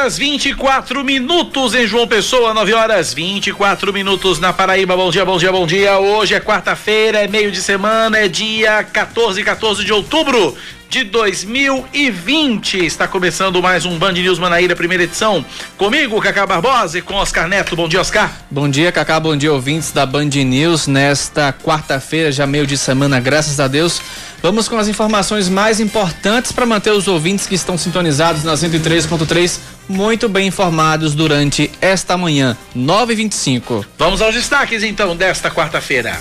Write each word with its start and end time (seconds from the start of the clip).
Horas 0.00 0.16
24 0.16 1.04
minutos 1.04 1.74
em 1.74 1.86
João 1.86 2.08
Pessoa, 2.08 2.54
9 2.54 2.72
horas 2.72 3.12
24 3.12 3.92
minutos 3.92 4.40
na 4.40 4.50
Paraíba. 4.50 4.96
Bom 4.96 5.10
dia, 5.10 5.26
bom 5.26 5.36
dia, 5.36 5.52
bom 5.52 5.66
dia. 5.66 5.98
Hoje 5.98 6.34
é 6.34 6.40
quarta-feira, 6.40 7.18
é 7.18 7.28
meio 7.28 7.50
de 7.52 7.60
semana, 7.60 8.16
é 8.16 8.26
dia 8.26 8.82
14, 8.82 9.44
14 9.44 9.84
de 9.84 9.92
outubro 9.92 10.56
de 10.90 11.04
2020. 11.04 12.84
Está 12.84 13.06
começando 13.06 13.62
mais 13.62 13.84
um 13.84 13.96
Band 13.96 14.12
News 14.12 14.40
Manaíra, 14.40 14.74
primeira 14.74 15.04
edição. 15.04 15.46
Comigo, 15.78 16.20
Cacá 16.20 16.44
Barbosa 16.44 16.98
e 16.98 17.02
com 17.02 17.14
Oscar 17.14 17.46
Neto. 17.46 17.76
Bom 17.76 17.88
dia, 17.88 18.00
Oscar. 18.00 18.30
Bom 18.50 18.68
dia, 18.68 18.90
Cacá. 18.90 19.20
Bom 19.20 19.36
dia, 19.36 19.52
ouvintes 19.52 19.92
da 19.92 20.04
Band 20.04 20.26
News. 20.26 20.88
Nesta 20.88 21.52
quarta-feira, 21.52 22.32
já 22.32 22.44
meio 22.44 22.66
de 22.66 22.76
semana, 22.76 23.20
graças 23.20 23.60
a 23.60 23.68
Deus. 23.68 24.02
Vamos 24.42 24.68
com 24.68 24.76
as 24.76 24.88
informações 24.88 25.48
mais 25.48 25.78
importantes 25.78 26.50
para 26.50 26.66
manter 26.66 26.90
os 26.90 27.06
ouvintes 27.06 27.46
que 27.46 27.54
estão 27.54 27.78
sintonizados 27.78 28.42
na 28.42 28.54
103.3 28.54 29.60
muito 29.88 30.28
bem 30.28 30.48
informados 30.48 31.14
durante 31.14 31.70
esta 31.80 32.16
manhã, 32.16 32.56
9h25. 32.76 33.84
Vamos 33.98 34.22
aos 34.22 34.34
destaques 34.34 34.82
então 34.82 35.16
desta 35.16 35.50
quarta-feira. 35.50 36.18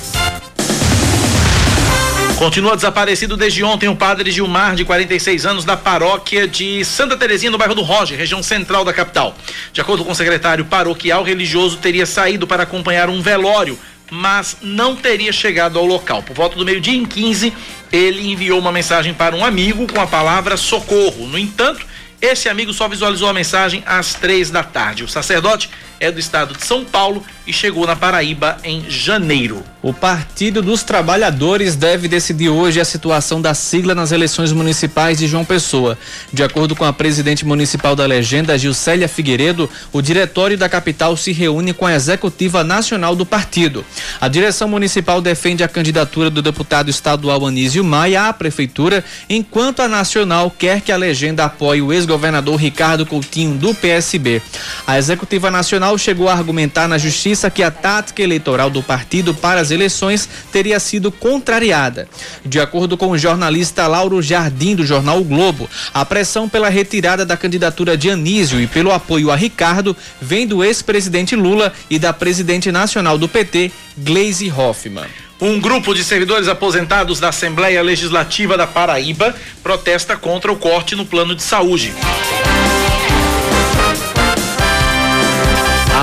Continua 2.40 2.73
desaparecido 2.73 3.36
desde 3.36 3.66
ontem 3.66 3.90
o 3.90 3.95
padre 3.98 4.32
Gilmar, 4.32 4.73
de 4.73 4.86
46 4.86 5.45
anos, 5.45 5.66
da 5.66 5.76
paróquia 5.76 6.48
de 6.48 6.86
Santa 6.86 7.18
Terezinha, 7.18 7.52
no 7.52 7.58
bairro 7.58 7.76
do 7.76 7.81
Roger, 7.81 8.18
região 8.18 8.42
central 8.42 8.86
da 8.86 8.94
capital. 8.94 9.36
De 9.73 9.81
acordo 9.81 10.06
com 10.06 10.14
o 10.14 10.16
secretário 10.16 10.64
paroquial, 10.64 11.22
religioso 11.22 11.80
teria 11.80 12.06
saído 12.06 12.48
para 12.48 12.64
acompanhar 12.64 13.09
um 13.09 13.22
velório, 13.22 13.78
mas 14.09 14.56
não 14.62 14.96
teria 14.96 15.34
chegado 15.34 15.78
ao 15.78 15.86
local. 15.86 16.23
Por 16.23 16.34
volta 16.34 16.56
do 16.56 16.64
meio-dia 16.64 16.96
em 16.96 17.06
15, 17.06 17.52
ele 17.92 18.31
enviou 18.31 18.58
uma 18.58 18.72
mensagem 18.72 19.14
para 19.14 19.36
um 19.36 19.44
amigo 19.44 19.86
com 19.92 20.00
a 20.00 20.08
palavra 20.08 20.56
socorro. 20.56 21.28
No 21.28 21.38
entanto, 21.38 21.86
esse 22.22 22.48
amigo 22.48 22.72
só 22.72 22.88
visualizou 22.88 23.28
a 23.28 23.34
mensagem 23.34 23.84
às 23.86 24.14
três 24.14 24.50
da 24.50 24.64
tarde. 24.64 25.03
O 25.03 25.09
sacerdote 25.09 25.70
é 26.00 26.11
do 26.11 26.19
estado 26.19 26.55
de 26.55 26.66
São 26.66 26.86
Paulo 26.86 27.23
e 27.45 27.53
chegou 27.53 27.86
na 27.88 27.95
Paraíba 27.95 28.58
em 28.64 28.89
janeiro. 28.89 29.64
O 29.81 29.94
Partido 29.94 30.61
dos 30.61 30.83
Trabalhadores 30.83 31.75
deve 31.75 32.08
decidir 32.08 32.50
hoje 32.50 32.81
a 32.81 32.86
situação 32.86 33.41
da 33.41 33.53
sigla 33.53 33.95
nas 33.95 34.11
eleições 34.11 34.52
municipais 34.52 35.17
de 35.17 35.28
João 35.28 35.45
Pessoa. 35.45 35.97
De 36.31 36.44
acordo 36.44 36.75
com 36.75 36.83
a 36.83 36.91
presidente 36.91 37.45
municipal 37.45 37.95
da 37.95 38.06
legenda, 38.06 38.58
Gilcélia 38.58 39.08
Figueiredo, 39.08 39.69
o 39.94 40.02
diretório 40.02 40.58
da 40.58 40.67
capital 40.67 41.16
se 41.16 41.31
reúne 41.31 41.73
com 41.73 41.86
a 41.86 41.94
executiva 41.94 42.63
nacional 42.63 43.16
do 43.16 43.25
partido. 43.25 43.86
A 44.19 44.28
direção 44.28 44.67
municipal 44.67 45.22
defende 45.22 45.63
a 45.63 45.67
candidatura 45.67 46.30
do 46.30 46.41
deputado 46.41 46.89
estadual 46.89 47.47
Anísio 47.47 47.84
Maia 47.84 48.28
à 48.28 48.34
prefeitura, 48.34 49.03
enquanto 49.30 49.80
a 49.80 49.88
nacional 49.88 50.52
quer 50.52 50.81
que 50.81 50.91
a 50.91 50.97
legenda 50.97 51.45
apoie 51.45 51.81
o 51.81 51.94
ex-governador 51.94 52.57
Ricardo 52.57 53.06
Coutinho 53.06 53.56
do 53.56 53.74
PSB. 53.74 54.41
A 54.85 54.97
executiva 54.97 55.50
nacional 55.50 55.88
chegou 55.97 56.27
a 56.27 56.33
argumentar 56.33 56.88
na 56.88 56.97
justiça 56.97 57.50
que 57.50 57.63
a 57.63 57.72
tática 57.72 58.22
eleitoral 58.22 58.69
do 58.69 58.81
partido 58.81 59.33
para 59.33 59.61
as 59.61 59.72
eleições 59.72 60.27
teria 60.51 60.79
sido 60.79 61.11
contrariada. 61.11 62.07
De 62.45 62.59
acordo 62.59 62.97
com 62.97 63.11
o 63.11 63.17
jornalista 63.17 63.88
Lauro 63.88 64.22
Jardim 64.22 64.75
do 64.75 64.85
jornal 64.85 65.19
o 65.19 65.23
Globo, 65.23 65.69
a 65.94 66.05
pressão 66.05 66.47
pela 66.47 66.69
retirada 66.69 67.25
da 67.25 67.38
candidatura 67.38 67.97
de 67.97 68.09
Anísio 68.09 68.59
e 68.61 68.67
pelo 68.67 68.91
apoio 68.91 69.31
a 69.31 69.35
Ricardo 69.35 69.95
vem 70.22 70.47
do 70.47 70.63
ex-presidente 70.63 71.35
Lula 71.35 71.73
e 71.89 72.00
da 72.00 72.13
presidente 72.13 72.71
nacional 72.71 73.17
do 73.17 73.27
PT, 73.27 73.71
Gleisi 73.97 74.51
Hoffmann. 74.51 75.07
Um 75.41 75.57
grupo 75.59 75.94
de 75.94 76.03
servidores 76.03 76.50
aposentados 76.50 77.19
da 77.19 77.29
Assembleia 77.29 77.81
Legislativa 77.81 78.57
da 78.57 78.67
Paraíba 78.67 79.33
protesta 79.63 80.17
contra 80.17 80.51
o 80.51 80.57
corte 80.57 80.95
no 80.95 81.06
plano 81.06 81.33
de 81.33 81.41
saúde. 81.41 81.94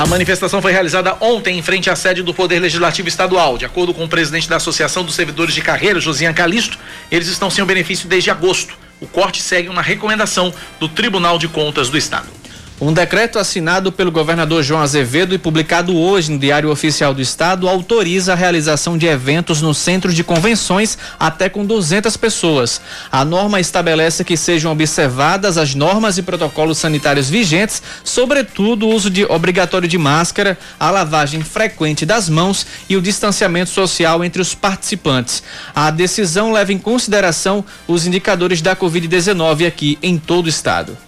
A 0.07 0.09
manifestação 0.09 0.63
foi 0.63 0.71
realizada 0.71 1.17
ontem 1.21 1.59
em 1.59 1.63
frente 1.63 1.91
à 1.91 1.97
sede 1.97 2.23
do 2.23 2.33
Poder 2.33 2.61
Legislativo 2.61 3.09
Estadual. 3.09 3.59
De 3.59 3.65
acordo 3.65 3.93
com 3.93 4.05
o 4.05 4.09
presidente 4.09 4.49
da 4.49 4.55
Associação 4.55 5.03
dos 5.05 5.17
Servidores 5.17 5.53
de 5.53 5.61
Carreira, 5.61 5.99
Josian 5.99 6.33
Calisto, 6.33 6.79
eles 7.11 7.27
estão 7.27 7.51
sem 7.51 7.65
o 7.65 7.67
benefício 7.67 8.09
desde 8.09 8.31
agosto. 8.31 8.79
O 9.01 9.09
corte 9.09 9.43
segue 9.43 9.69
uma 9.69 9.83
recomendação 9.83 10.55
do 10.79 10.89
Tribunal 10.89 11.41
de 11.41 11.49
Contas 11.49 11.91
do 11.91 11.99
Estado. 11.99 12.29
Um 12.79 12.93
decreto 12.93 13.39
assinado 13.39 13.91
pelo 13.91 14.13
governador 14.13 14.63
João 14.63 14.83
Azevedo 14.83 15.35
e 15.35 15.39
publicado 15.39 15.97
hoje 15.97 16.31
no 16.31 16.39
Diário 16.39 16.71
Oficial 16.71 17.15
do 17.15 17.23
Estado 17.23 17.67
autoriza 17.67 18.35
a 18.35 18.37
realização 18.37 18.99
de 18.99 19.07
eventos 19.07 19.63
no 19.63 19.73
centro 19.73 20.13
de 20.13 20.23
convenções 20.23 20.99
até 21.19 21.49
com 21.49 21.65
200 21.65 22.15
pessoas. 22.19 22.79
A 23.11 23.25
norma 23.25 23.61
estabelece 23.61 24.23
que 24.25 24.37
sejam 24.37 24.71
observadas 24.71 25.57
as 25.57 25.75
normas 25.75 26.19
e 26.19 26.23
protocolos 26.23 26.77
sanitários 26.77 27.31
vigentes, 27.31 27.83
sobretudo 28.05 28.87
o 28.87 28.95
uso 28.95 29.09
de 29.09 29.25
obrigatório 29.25 29.89
de 29.89 29.97
máscara, 29.97 30.59
a 30.79 30.91
lavagem 30.91 31.41
frequente 31.41 32.05
das 32.05 32.29
mãos 32.29 32.67
e 32.91 32.97
o 32.97 33.01
distanciamento 33.01 33.71
social 33.71 34.23
entre 34.23 34.43
os 34.43 34.55
participantes. 34.55 35.43
A 35.75 35.91
decisão 35.91 36.53
leva 36.53 36.75
em 36.75 36.79
consideração 36.79 37.65
os 37.89 38.07
indicadores 38.07 38.61
da 38.61 38.77
Covid-19 38.77 39.67
aqui 39.67 39.99
em 40.03 40.19
todo 40.19 40.45
o 40.45 40.51
estado. 40.51 41.06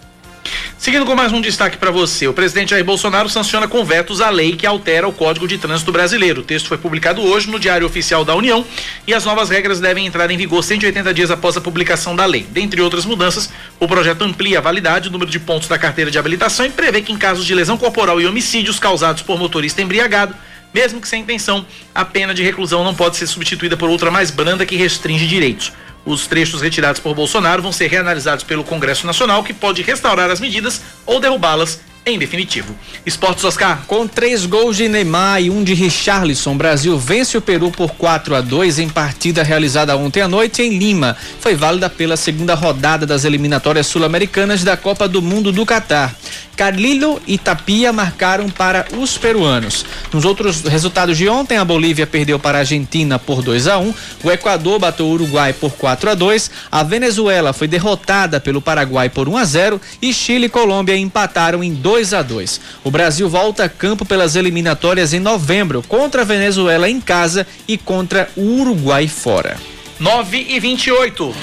Seguindo 0.77 1.05
com 1.05 1.13
mais 1.13 1.33
um 1.33 1.41
destaque 1.41 1.77
para 1.77 1.91
você, 1.91 2.27
o 2.27 2.33
presidente 2.33 2.69
Jair 2.69 2.85
Bolsonaro 2.85 3.27
sanciona 3.27 3.67
com 3.67 3.83
vetos 3.83 4.21
a 4.21 4.29
lei 4.29 4.55
que 4.55 4.65
altera 4.65 5.07
o 5.07 5.11
Código 5.11 5.47
de 5.47 5.57
Trânsito 5.57 5.91
Brasileiro. 5.91 6.41
O 6.41 6.43
texto 6.43 6.67
foi 6.67 6.77
publicado 6.77 7.21
hoje 7.21 7.49
no 7.49 7.59
Diário 7.59 7.85
Oficial 7.85 8.23
da 8.23 8.33
União 8.33 8.65
e 9.05 9.13
as 9.13 9.25
novas 9.25 9.49
regras 9.49 9.79
devem 9.79 10.05
entrar 10.05 10.31
em 10.31 10.37
vigor 10.37 10.63
180 10.63 11.13
dias 11.13 11.31
após 11.31 11.57
a 11.57 11.61
publicação 11.61 12.15
da 12.15 12.25
lei. 12.25 12.45
Dentre 12.49 12.81
outras 12.81 13.05
mudanças, 13.05 13.49
o 13.79 13.87
projeto 13.87 14.23
amplia 14.23 14.59
a 14.59 14.61
validade, 14.61 15.09
o 15.09 15.11
número 15.11 15.29
de 15.29 15.39
pontos 15.39 15.67
da 15.67 15.77
carteira 15.77 16.09
de 16.09 16.17
habilitação 16.17 16.65
e 16.65 16.69
prevê 16.69 17.01
que 17.01 17.11
em 17.11 17.17
casos 17.17 17.45
de 17.45 17.53
lesão 17.53 17.77
corporal 17.77 18.21
e 18.21 18.25
homicídios 18.25 18.79
causados 18.79 19.21
por 19.21 19.37
motorista 19.37 19.81
embriagado, 19.81 20.33
mesmo 20.73 21.01
que 21.01 21.07
sem 21.07 21.21
intenção, 21.21 21.65
a 21.93 22.05
pena 22.05 22.33
de 22.33 22.43
reclusão 22.43 22.83
não 22.83 22.93
pode 22.95 23.17
ser 23.17 23.27
substituída 23.27 23.75
por 23.75 23.89
outra 23.89 24.11
mais 24.11 24.31
branda 24.31 24.65
que 24.65 24.75
restringe 24.75 25.27
direitos. 25.27 25.71
Os 26.09 26.25
trechos 26.25 26.59
retirados 26.59 26.99
por 26.99 27.13
Bolsonaro 27.13 27.61
vão 27.61 27.71
ser 27.71 27.85
reanalisados 27.85 28.43
pelo 28.43 28.63
Congresso 28.63 29.05
Nacional, 29.05 29.43
que 29.43 29.53
pode 29.53 29.83
restaurar 29.83 30.31
as 30.31 30.39
medidas 30.39 30.81
ou 31.05 31.19
derrubá-las 31.19 31.79
em 32.05 32.17
definitivo. 32.17 32.75
Esportes 33.05 33.43
Oscar. 33.43 33.83
Com 33.87 34.07
três 34.07 34.45
gols 34.45 34.77
de 34.77 34.87
Neymar 34.87 35.41
e 35.41 35.49
um 35.49 35.63
de 35.63 35.73
Richarlison, 35.73 36.57
Brasil 36.57 36.97
vence 36.97 37.37
o 37.37 37.41
Peru 37.41 37.71
por 37.71 37.91
4 37.91 38.35
a 38.35 38.41
2 38.41 38.79
em 38.79 38.89
partida 38.89 39.43
realizada 39.43 39.95
ontem 39.95 40.21
à 40.21 40.27
noite 40.27 40.61
em 40.61 40.77
Lima. 40.77 41.15
Foi 41.39 41.55
válida 41.55 41.89
pela 41.89 42.17
segunda 42.17 42.55
rodada 42.55 43.05
das 43.05 43.25
eliminatórias 43.25 43.87
sul-americanas 43.87 44.63
da 44.63 44.75
Copa 44.75 45.07
do 45.07 45.21
Mundo 45.21 45.51
do 45.51 45.65
Catar. 45.65 46.15
Carlilo 46.59 47.21
e 47.25 47.37
Tapia 47.37 47.93
marcaram 47.93 48.49
para 48.49 48.85
os 48.97 49.17
peruanos. 49.17 49.85
Nos 50.11 50.25
outros 50.25 50.61
resultados 50.63 51.17
de 51.17 51.29
ontem, 51.29 51.57
a 51.57 51.63
Bolívia 51.63 52.05
perdeu 52.05 52.37
para 52.37 52.57
a 52.57 52.61
Argentina 52.61 53.17
por 53.17 53.41
2 53.41 53.67
a 53.67 53.77
1, 53.77 53.93
o 54.25 54.29
Equador 54.29 54.77
bateu 54.77 55.05
o 55.05 55.11
Uruguai 55.11 55.53
por 55.53 55.71
4 55.71 56.09
a 56.09 56.13
2, 56.13 56.51
a 56.69 56.83
Venezuela 56.83 57.53
foi 57.53 57.65
derrotada 57.65 58.41
pelo 58.41 58.61
Paraguai 58.61 59.07
por 59.07 59.29
1 59.29 59.37
a 59.37 59.45
0 59.45 59.81
e 60.01 60.13
Chile 60.13 60.47
e 60.47 60.49
Colômbia 60.49 60.97
empataram 60.97 61.63
em 61.63 61.73
2 61.73 61.88
a 62.13 62.21
2. 62.21 62.61
O 62.83 62.91
Brasil 62.91 63.27
volta 63.27 63.63
a 63.63 63.69
campo 63.69 64.05
pelas 64.05 64.35
eliminatórias 64.35 65.11
em 65.11 65.19
novembro 65.19 65.83
contra 65.87 66.21
a 66.21 66.25
Venezuela 66.25 66.89
em 66.89 67.01
casa 67.01 67.47
e 67.67 67.77
contra 67.77 68.29
o 68.35 68.61
Uruguai 68.61 69.07
fora. 69.07 69.57
9 69.99 70.45
e 70.49 70.59
28. 70.59 71.35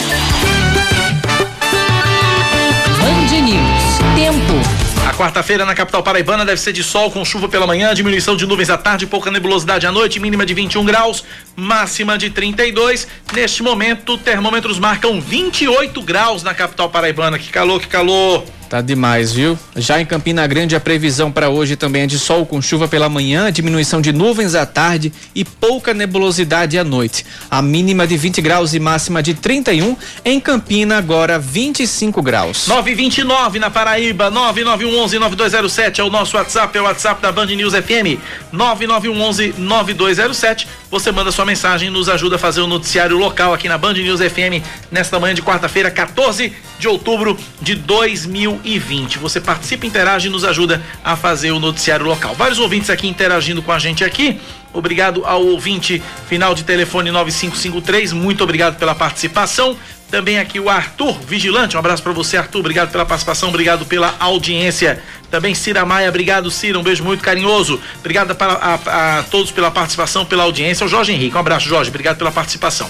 Band 3.01 3.41
News. 3.43 3.97
Tempo. 4.15 4.87
A 5.07 5.13
quarta-feira 5.15 5.65
na 5.65 5.75
capital 5.75 6.03
paraibana 6.03 6.45
deve 6.45 6.61
ser 6.61 6.73
de 6.73 6.83
sol 6.83 7.11
com 7.11 7.25
chuva 7.25 7.49
pela 7.49 7.67
manhã, 7.67 7.95
diminuição 7.95 8.37
de 8.37 8.45
nuvens 8.47 8.71
à 8.71 8.77
tarde, 8.77 9.07
pouca 9.07 9.31
nebulosidade 9.31 9.87
à 9.87 9.93
noite, 9.93 10.19
mínima 10.19 10.47
de 10.47 10.53
21 10.55 10.85
graus, 10.85 11.23
máxima 11.55 12.17
de 12.17 12.31
32. 12.31 13.07
Neste 13.33 13.63
momento, 13.63 14.19
termômetros 14.19 14.79
marcam 14.79 15.21
28 15.21 16.03
graus 16.03 16.43
na 16.43 16.55
capital 16.55 16.89
paraibana. 16.89 17.39
Que 17.39 17.51
calor, 17.51 17.81
que 17.81 17.89
calor! 17.89 18.45
Tá 18.69 18.81
demais, 18.81 19.33
viu? 19.33 19.57
Já 19.77 20.01
em 20.01 20.07
Campina 20.07 20.45
Grande, 20.47 20.75
a 20.75 20.81
previsão 20.81 21.31
para 21.31 21.49
hoje 21.49 21.77
também 21.77 22.03
é 22.03 22.07
de 22.07 22.19
sol 22.19 22.45
com 22.45 22.61
chuva 22.61 22.89
pela 22.89 23.09
manhã, 23.09 23.53
diminuição 23.53 24.01
de 24.01 24.13
nuvens 24.13 24.57
à 24.57 24.67
tarde 24.67 25.13
e 25.35 25.45
pouca 25.45 25.95
nebulosidade 25.95 26.77
à 26.77 26.83
noite. 26.83 27.25
A 27.49 27.63
mínima 27.63 28.09
de 28.09 28.17
20 28.17 28.43
graus 28.43 28.75
e 28.75 28.81
máxima 28.81 29.23
de 29.23 29.35
31. 29.35 29.97
Em 30.25 30.41
Campina, 30.41 30.99
agora 30.99 31.39
25 31.39 32.21
graus. 32.23 32.67
929 32.67 33.61
na 33.61 33.71
Paraíba, 33.71 34.33
9911-9207 34.33 36.01
é 36.01 36.03
o 36.03 36.11
nosso 36.11 36.37
WhatsApp, 36.37 36.77
é 36.77 36.81
o 36.81 36.85
WhatsApp 36.85 37.23
da 37.23 37.31
Band 37.31 37.47
News 37.47 37.73
FM, 37.73 38.19
9911-9207. 38.53 40.67
Você 40.91 41.13
manda 41.13 41.31
sua 41.31 41.45
mensagem 41.45 41.89
nos 41.89 42.09
ajuda 42.09 42.35
a 42.35 42.39
fazer 42.39 42.63
o 42.63 42.67
noticiário 42.67 43.17
local 43.17 43.55
aqui 43.55 43.69
na 43.69 43.79
Band 43.79 43.95
News 43.95 44.19
FM 44.21 44.61
nesta 44.91 45.21
manhã 45.21 45.35
de 45.35 45.43
quarta-feira, 45.43 45.89
14 45.91 46.53
de 46.79 46.89
outubro 46.89 47.39
de 47.61 47.75
2020. 47.75 49.19
Você 49.19 49.41
participa, 49.41 49.87
interage 49.87 50.29
e 50.29 50.31
nos 50.31 50.45
ajuda 50.45 50.83
a 51.05 51.17
fazer 51.17 51.51
o 51.53 51.59
noticiário 51.59 52.07
local. 52.07 52.35
Vários 52.35 52.59
ouvintes 52.59 52.91
aqui 52.91 53.07
interagindo 53.07 53.63
com 53.63 53.73
a 53.73 53.79
gente 53.79 54.05
aqui. 54.05 54.41
Obrigado 54.73 55.25
ao 55.25 55.45
ouvinte 55.45 56.03
final 56.29 56.55
de 56.55 56.63
telefone 56.63 57.11
9553. 57.11 58.13
Muito 58.13 58.45
obrigado 58.45 58.77
pela 58.77 58.95
participação. 58.95 59.77
Também 60.11 60.39
aqui 60.39 60.61
o 60.61 60.69
Arthur 60.69 61.19
Vigilante. 61.27 61.77
Um 61.77 61.81
abraço 61.81 62.03
para 62.03 62.13
você, 62.13 62.37
Arthur. 62.37 62.61
Obrigado 62.61 62.93
pela 62.93 63.05
participação, 63.05 63.49
obrigado 63.49 63.87
pela 63.87 64.15
audiência. 64.21 65.03
Também 65.31 65.55
Cira 65.55 65.85
Maia, 65.85 66.09
obrigado, 66.09 66.51
Cira. 66.51 66.79
Um 66.79 66.83
beijo 66.83 67.03
muito 67.03 67.25
carinhoso. 67.25 67.81
Obrigado 67.99 68.37
a, 68.39 68.45
a, 68.45 69.19
a 69.19 69.23
todos 69.25 69.51
pela 69.51 69.71
participação, 69.71 70.25
pela 70.25 70.45
audiência. 70.45 70.87
O 70.87 70.89
Jorge 70.89 71.13
Henrique, 71.13 71.37
um 71.37 71.41
abraço, 71.41 71.69
Jorge. 71.69 71.91
Obrigado 71.91 72.19
pela 72.19 72.31
participação. 72.31 72.89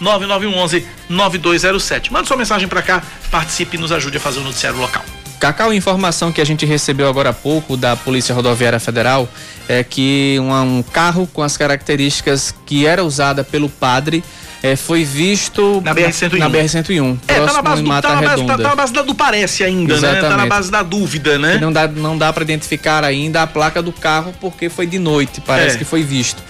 9911-9207. 0.00 0.84
9911-9207. 1.10 2.10
Manda 2.10 2.26
sua 2.26 2.36
mensagem 2.36 2.68
para 2.68 2.82
cá, 2.82 3.02
participe 3.30 3.76
e 3.76 3.80
nos 3.80 3.92
ajude 3.92 4.16
a 4.16 4.20
fazer 4.20 4.40
o 4.40 4.44
noticiário 4.44 4.78
local. 4.78 5.04
Cacau, 5.40 5.74
informação 5.74 6.32
que 6.32 6.40
a 6.40 6.44
gente 6.44 6.64
recebeu 6.64 7.08
agora 7.08 7.30
há 7.30 7.32
pouco 7.32 7.76
da 7.76 7.94
Polícia 7.96 8.34
Rodoviária 8.34 8.80
Federal 8.80 9.28
é 9.68 9.84
que 9.84 10.38
um, 10.40 10.78
um 10.78 10.82
carro 10.82 11.26
com 11.26 11.42
as 11.42 11.56
características 11.56 12.54
que 12.64 12.86
era 12.86 13.04
usada 13.04 13.44
pelo 13.44 13.68
padre 13.68 14.24
é, 14.64 14.76
foi 14.76 15.04
visto 15.04 15.82
na 15.84 15.94
BR-101. 15.94 16.38
Na 16.38 16.48
BR-101. 16.48 17.18
É, 17.28 17.34
tá 17.34 17.52
na 17.52 17.60
base, 17.60 17.82
do, 17.82 17.88
tá, 18.00 18.14
na 18.14 18.22
base, 18.22 18.46
tá, 18.46 18.56
tá 18.56 18.68
na 18.70 18.74
base 18.74 18.92
da, 18.94 19.02
do 19.02 19.14
parece 19.14 19.62
ainda, 19.62 19.92
Exatamente. 19.92 20.22
né? 20.22 20.28
Tá 20.30 20.36
na 20.38 20.46
base 20.46 20.70
da 20.70 20.82
dúvida, 20.82 21.38
né? 21.38 21.58
Não 21.60 21.70
dá, 21.70 21.86
não 21.86 22.16
dá 22.16 22.32
para 22.32 22.44
identificar 22.44 23.04
ainda 23.04 23.42
a 23.42 23.46
placa 23.46 23.82
do 23.82 23.92
carro 23.92 24.34
porque 24.40 24.70
foi 24.70 24.86
de 24.86 24.98
noite, 24.98 25.42
parece 25.42 25.76
é. 25.76 25.78
que 25.78 25.84
foi 25.84 26.02
visto 26.02 26.42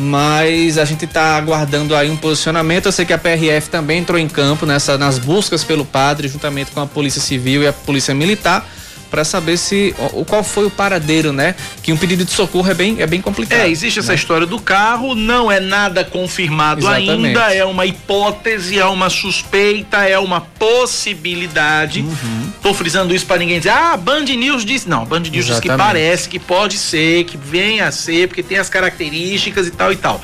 mas 0.00 0.78
a 0.78 0.84
gente 0.84 1.06
está 1.06 1.36
aguardando 1.36 1.96
aí 1.96 2.08
um 2.08 2.16
posicionamento. 2.16 2.86
Eu 2.86 2.92
sei 2.92 3.04
que 3.04 3.12
a 3.12 3.18
PRF 3.18 3.68
também 3.68 3.98
entrou 3.98 4.16
em 4.16 4.28
campo 4.28 4.64
nessa, 4.64 4.96
nas 4.96 5.18
buscas 5.18 5.64
pelo 5.64 5.84
padre, 5.84 6.28
juntamente 6.28 6.70
com 6.70 6.80
a 6.80 6.86
Polícia 6.86 7.20
Civil 7.20 7.64
e 7.64 7.66
a 7.66 7.72
Polícia 7.72 8.14
Militar 8.14 8.64
para 9.10 9.24
saber 9.24 9.56
se 9.56 9.94
o 10.12 10.24
qual 10.24 10.44
foi 10.44 10.66
o 10.66 10.70
paradeiro, 10.70 11.32
né? 11.32 11.54
Que 11.82 11.92
um 11.92 11.96
pedido 11.96 12.24
de 12.24 12.30
socorro 12.30 12.70
é 12.70 12.74
bem 12.74 12.96
é 13.00 13.06
bem 13.06 13.20
complicado. 13.20 13.60
É, 13.60 13.68
existe 13.68 13.98
né? 13.98 14.04
essa 14.04 14.14
história 14.14 14.46
do 14.46 14.60
carro, 14.60 15.14
não 15.14 15.50
é 15.50 15.60
nada 15.60 16.04
confirmado 16.04 16.80
Exatamente. 16.80 17.26
ainda, 17.26 17.54
é 17.54 17.64
uma 17.64 17.86
hipótese, 17.86 18.78
é 18.78 18.84
uma 18.84 19.10
suspeita, 19.10 19.98
é 19.98 20.18
uma 20.18 20.40
possibilidade. 20.40 22.00
Uhum. 22.00 22.52
Tô 22.62 22.74
frisando 22.74 23.14
isso 23.14 23.26
para 23.26 23.38
ninguém 23.38 23.58
dizer: 23.58 23.70
"Ah, 23.70 23.96
Band 23.96 24.24
News 24.24 24.64
disse". 24.64 24.88
Não, 24.88 25.04
Band 25.04 25.20
News 25.20 25.46
diz 25.46 25.60
que 25.60 25.68
parece, 25.68 26.28
que 26.28 26.38
pode 26.38 26.76
ser, 26.76 27.24
que 27.24 27.36
venha 27.36 27.86
a 27.88 27.92
ser, 27.92 28.28
porque 28.28 28.42
tem 28.42 28.58
as 28.58 28.68
características 28.68 29.66
e 29.66 29.70
tal 29.70 29.92
e 29.92 29.96
tal. 29.96 30.20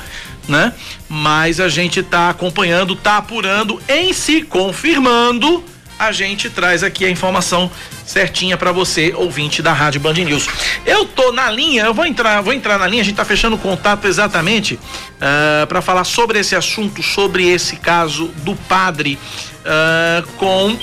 Né? 0.47 0.73
Mas 1.09 1.59
a 1.59 1.67
gente 1.67 2.03
tá 2.03 2.29
acompanhando, 2.29 2.95
tá 2.95 3.17
apurando, 3.17 3.81
em 3.89 4.13
se 4.13 4.43
confirmando, 4.43 5.63
a 5.97 6.11
gente 6.11 6.49
traz 6.49 6.83
aqui 6.83 7.05
a 7.05 7.09
informação 7.09 7.71
certinha 8.05 8.57
para 8.57 8.71
você, 8.71 9.13
ouvinte 9.15 9.61
da 9.61 9.73
Rádio 9.73 10.01
Band 10.01 10.13
News. 10.13 10.47
Eu 10.85 11.05
tô 11.05 11.31
na 11.31 11.49
linha, 11.49 11.83
eu 11.83 11.93
vou 11.93 12.05
entrar, 12.05 12.41
vou 12.41 12.53
entrar 12.53 12.77
na 12.77 12.87
linha, 12.87 13.01
a 13.01 13.05
gente 13.05 13.15
tá 13.15 13.25
fechando 13.25 13.57
contato 13.57 14.05
exatamente 14.05 14.75
uh, 14.75 14.79
ah, 15.21 15.67
para 15.67 15.81
falar 15.81 16.03
sobre 16.03 16.39
esse 16.39 16.55
assunto, 16.55 17.01
sobre 17.01 17.49
esse 17.49 17.77
caso 17.77 18.27
do 18.43 18.55
padre 18.55 19.17
uh, 19.61 20.27
com 20.37 20.71
uh, 20.71 20.77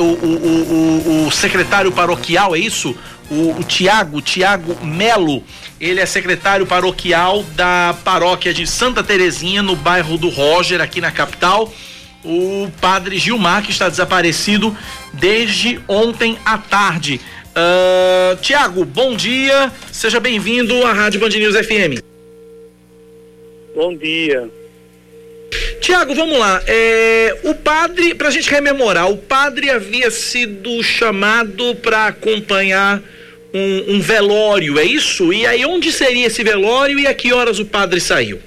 o, 0.00 0.04
o, 0.04 1.24
o, 1.24 1.26
o, 1.26 1.30
secretário 1.30 1.92
paroquial, 1.92 2.56
é 2.56 2.58
isso? 2.58 2.96
O, 3.30 3.60
o 3.60 3.64
Tiago, 3.64 4.20
Tiago 4.20 4.76
Melo, 4.84 5.44
ele 5.80 6.00
é 6.00 6.06
secretário 6.06 6.66
paroquial 6.66 7.42
da 7.54 7.94
paróquia 8.04 8.52
de 8.52 8.66
Santa 8.66 9.02
Terezinha, 9.02 9.62
no 9.62 9.76
bairro 9.76 10.18
do 10.18 10.28
Roger, 10.28 10.80
aqui 10.80 11.00
na 11.00 11.10
capital 11.10 11.72
o 12.24 12.70
padre 12.80 13.18
Gilmar, 13.18 13.62
que 13.62 13.70
está 13.70 13.88
desaparecido 13.88 14.76
desde 15.12 15.80
ontem 15.88 16.38
à 16.44 16.58
tarde. 16.58 17.20
Uh, 17.52 18.36
Tiago, 18.40 18.84
bom 18.84 19.14
dia, 19.14 19.70
seja 19.90 20.18
bem-vindo 20.18 20.86
à 20.86 20.92
Rádio 20.92 21.20
Band 21.20 21.30
News 21.30 21.54
FM. 21.54 22.00
Bom 23.74 23.96
dia. 23.96 24.50
Tiago, 25.80 26.14
vamos 26.14 26.38
lá. 26.38 26.62
É, 26.66 27.40
o 27.44 27.54
padre, 27.54 28.14
para 28.14 28.28
a 28.28 28.30
gente 28.30 28.48
rememorar, 28.48 29.10
o 29.10 29.16
padre 29.16 29.68
havia 29.68 30.10
sido 30.10 30.82
chamado 30.82 31.74
para 31.76 32.06
acompanhar 32.06 33.02
um, 33.52 33.96
um 33.96 34.00
velório, 34.00 34.78
é 34.78 34.84
isso? 34.84 35.32
E 35.32 35.46
aí, 35.46 35.64
onde 35.66 35.92
seria 35.92 36.26
esse 36.26 36.42
velório 36.42 36.98
e 36.98 37.06
a 37.06 37.12
que 37.12 37.32
horas 37.32 37.58
o 37.58 37.66
padre 37.66 38.00
saiu? 38.00 38.40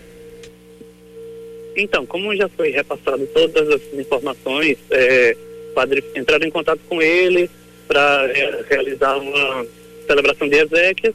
Então, 1.75 2.05
como 2.05 2.35
já 2.35 2.47
foi 2.47 2.69
repassado 2.69 3.27
todas 3.27 3.69
as 3.69 3.81
informações, 3.93 4.77
é, 4.89 5.35
padre 5.73 6.03
entraram 6.15 6.47
em 6.47 6.51
contato 6.51 6.79
com 6.87 7.01
ele 7.01 7.49
para 7.87 8.27
realizar 8.69 9.17
uma 9.17 9.65
celebração 10.07 10.47
de 10.47 10.55
exéquias. 10.55 11.13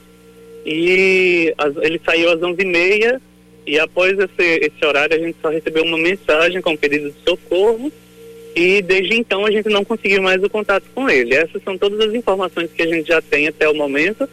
E 0.64 1.54
as, 1.56 1.74
ele 1.76 2.00
saiu 2.04 2.30
às 2.30 2.40
11h30 2.40 3.20
e 3.66 3.78
após 3.78 4.18
esse, 4.18 4.66
esse 4.66 4.84
horário 4.84 5.16
a 5.16 5.18
gente 5.18 5.36
só 5.40 5.48
recebeu 5.48 5.84
uma 5.84 5.96
mensagem 5.96 6.60
com 6.60 6.76
pedido 6.76 7.10
de 7.10 7.16
socorro. 7.26 7.90
E 8.54 8.82
desde 8.82 9.14
então 9.14 9.46
a 9.46 9.50
gente 9.50 9.68
não 9.68 9.84
conseguiu 9.84 10.22
mais 10.22 10.42
o 10.42 10.50
contato 10.50 10.84
com 10.94 11.08
ele. 11.08 11.34
Essas 11.34 11.62
são 11.62 11.78
todas 11.78 12.00
as 12.00 12.14
informações 12.14 12.70
que 12.70 12.82
a 12.82 12.86
gente 12.86 13.08
já 13.08 13.22
tem 13.22 13.48
até 13.48 13.68
o 13.68 13.74
momento 13.74 14.28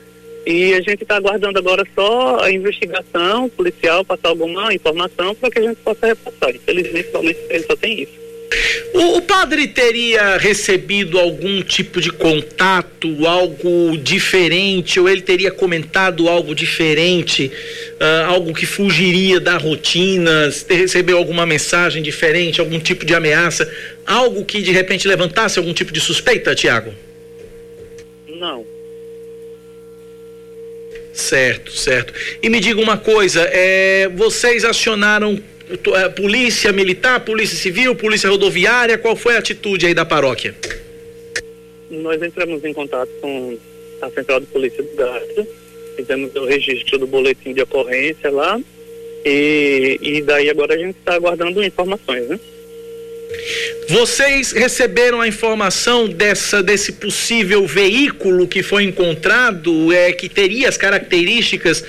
e 0.48 0.74
a 0.74 0.82
gente 0.82 1.04
está 1.04 1.18
aguardando 1.18 1.60
agora 1.60 1.84
só 1.94 2.40
a 2.40 2.50
investigação 2.50 3.50
policial, 3.50 4.06
passar 4.06 4.30
alguma 4.30 4.74
informação 4.74 5.36
para 5.36 5.52
que 5.52 5.60
a 5.60 5.64
gente 5.64 5.76
possa 5.84 6.08
repassar. 6.08 6.56
Infelizmente, 6.56 7.12
somente 7.12 7.40
ele 7.50 7.66
só 7.66 7.76
tem 7.76 8.04
isso. 8.04 8.14
O, 8.94 9.18
o, 9.18 9.22
padre 9.22 9.68
teria 9.68 10.38
recebido 10.38 11.20
algum 11.20 11.62
tipo 11.62 12.00
de 12.00 12.10
contato, 12.12 13.28
algo 13.28 13.98
diferente, 13.98 15.02
ou 15.02 15.10
ele 15.10 15.22
teria 15.22 15.52
comentado 15.52 16.30
algo 16.30 16.56
diferente, 16.56 17.52
uh, 18.00 18.32
algo 18.32 18.54
que 18.54 18.66
fugiria 18.66 19.42
da 19.42 19.58
rotina, 19.58 20.50
recebeu 20.70 21.18
alguma 21.18 21.46
mensagem 21.46 22.02
diferente, 22.02 22.62
algum 22.62 22.80
tipo 22.80 23.06
de 23.06 23.14
ameaça, 23.14 23.70
algo 24.06 24.46
que 24.46 24.62
de 24.62 24.72
repente 24.72 25.10
levantasse 25.10 25.60
algum 25.60 25.74
tipo 25.74 25.92
de 25.92 26.00
suspeita, 26.00 26.56
Tiago? 26.56 26.94
Não. 28.30 28.77
Certo, 31.18 31.72
certo. 31.72 32.14
E 32.44 32.48
me 32.48 32.60
diga 32.60 32.80
uma 32.80 32.96
coisa, 32.96 33.42
é, 33.52 34.08
vocês 34.08 34.64
acionaram 34.64 35.42
é, 35.96 36.10
polícia 36.10 36.72
militar, 36.72 37.20
polícia 37.22 37.58
civil, 37.58 37.96
polícia 37.96 38.30
rodoviária, 38.30 39.00
qual 39.00 39.16
foi 39.16 39.36
a 39.36 39.40
atitude 39.40 39.88
aí 39.88 39.96
da 39.96 40.06
paróquia? 40.06 40.56
Nós 41.90 42.22
entramos 42.22 42.64
em 42.64 42.72
contato 42.72 43.10
com 43.20 43.58
a 44.00 44.12
central 44.12 44.42
de 44.42 44.46
polícia 44.46 44.84
do 44.84 44.96
Gato, 44.96 45.48
fizemos 45.96 46.36
o 46.36 46.46
registro 46.46 47.00
do 47.00 47.08
boletim 47.08 47.52
de 47.52 47.64
ocorrência 47.64 48.30
lá 48.30 48.62
e, 49.26 49.98
e 50.00 50.22
daí 50.22 50.52
agora 50.52 50.76
a 50.76 50.78
gente 50.78 50.98
está 51.00 51.16
aguardando 51.16 51.64
informações, 51.64 52.28
né? 52.28 52.40
Vocês 53.90 54.52
receberam 54.52 55.22
a 55.22 55.28
informação 55.28 56.08
dessa 56.08 56.62
desse 56.62 56.94
possível 56.94 57.66
veículo 57.66 58.48
que 58.48 58.62
foi 58.62 58.84
encontrado, 58.84 59.92
é 59.94 60.12
que 60.12 60.28
teria 60.28 60.68
as 60.68 60.78
características 60.78 61.84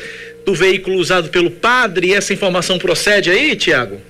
do 0.45 0.55
veículo 0.55 0.97
usado 0.97 1.29
pelo 1.29 1.51
padre? 1.51 2.09
E 2.09 2.15
essa 2.15 2.33
informação 2.33 2.79
procede 2.79 3.31
aí, 3.31 3.57
Tiago? 3.57 4.01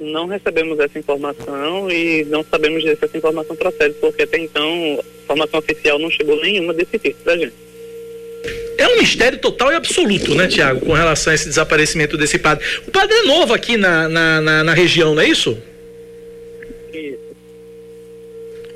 Não 0.00 0.26
recebemos 0.26 0.78
essa 0.78 0.98
informação 0.98 1.90
e 1.90 2.24
não 2.26 2.44
sabemos 2.48 2.84
se 2.84 2.90
essa 2.90 3.18
informação 3.18 3.56
procede, 3.56 3.94
porque 4.00 4.22
até 4.22 4.38
então 4.38 5.00
a 5.00 5.22
informação 5.24 5.58
oficial 5.58 5.98
não 5.98 6.10
chegou 6.10 6.40
nenhuma 6.40 6.72
desse 6.72 6.98
tipo 6.98 7.20
pra 7.24 7.36
gente. 7.36 7.54
É 8.78 8.86
um 8.86 8.98
mistério 8.98 9.38
total 9.38 9.72
e 9.72 9.74
absoluto, 9.74 10.36
né, 10.36 10.46
Tiago, 10.46 10.86
com 10.86 10.92
relação 10.92 11.32
a 11.32 11.34
esse 11.34 11.48
desaparecimento 11.48 12.16
desse 12.16 12.38
padre. 12.38 12.64
O 12.86 12.92
padre 12.92 13.16
é 13.16 13.22
novo 13.22 13.52
aqui 13.52 13.76
na, 13.76 14.08
na, 14.08 14.40
na, 14.40 14.64
na 14.64 14.74
região, 14.74 15.16
não 15.16 15.22
é 15.22 15.28
isso? 15.28 15.60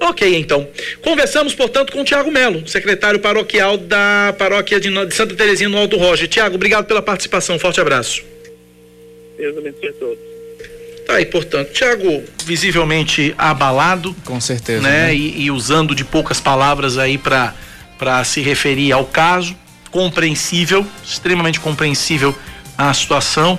Ok, 0.02 0.36
então. 0.36 0.68
Conversamos, 1.00 1.54
portanto, 1.54 1.92
com 1.92 2.00
o 2.00 2.04
Tiago 2.04 2.28
Melo, 2.30 2.66
secretário 2.66 3.20
paroquial 3.20 3.78
da 3.78 4.34
paróquia 4.36 4.80
de, 4.80 4.90
Santa 5.14 5.36
Terezinha 5.36 5.68
no 5.68 5.78
Alto 5.78 5.96
Roger. 5.96 6.26
Tiago, 6.26 6.56
obrigado 6.56 6.86
pela 6.86 7.00
participação. 7.00 7.56
Forte 7.56 7.80
abraço. 7.80 8.20
Deus 9.38 9.56
abençoe 9.56 9.88
a 9.88 9.92
todos. 9.92 10.18
Tá 11.06 11.14
aí, 11.14 11.26
portanto, 11.26 11.72
Tiago, 11.72 12.24
visivelmente 12.44 13.32
abalado. 13.38 14.14
Com 14.24 14.40
certeza. 14.40 14.82
Né? 14.82 15.06
né? 15.06 15.14
E, 15.14 15.42
e, 15.42 15.50
usando 15.52 15.94
de 15.94 16.04
poucas 16.04 16.40
palavras 16.40 16.98
aí 16.98 17.16
para 17.16 18.24
se 18.24 18.40
referir 18.40 18.90
ao 18.90 19.04
caso. 19.04 19.54
Compreensível, 19.92 20.84
extremamente 21.04 21.60
compreensível 21.60 22.36
a 22.76 22.92
situação. 22.92 23.56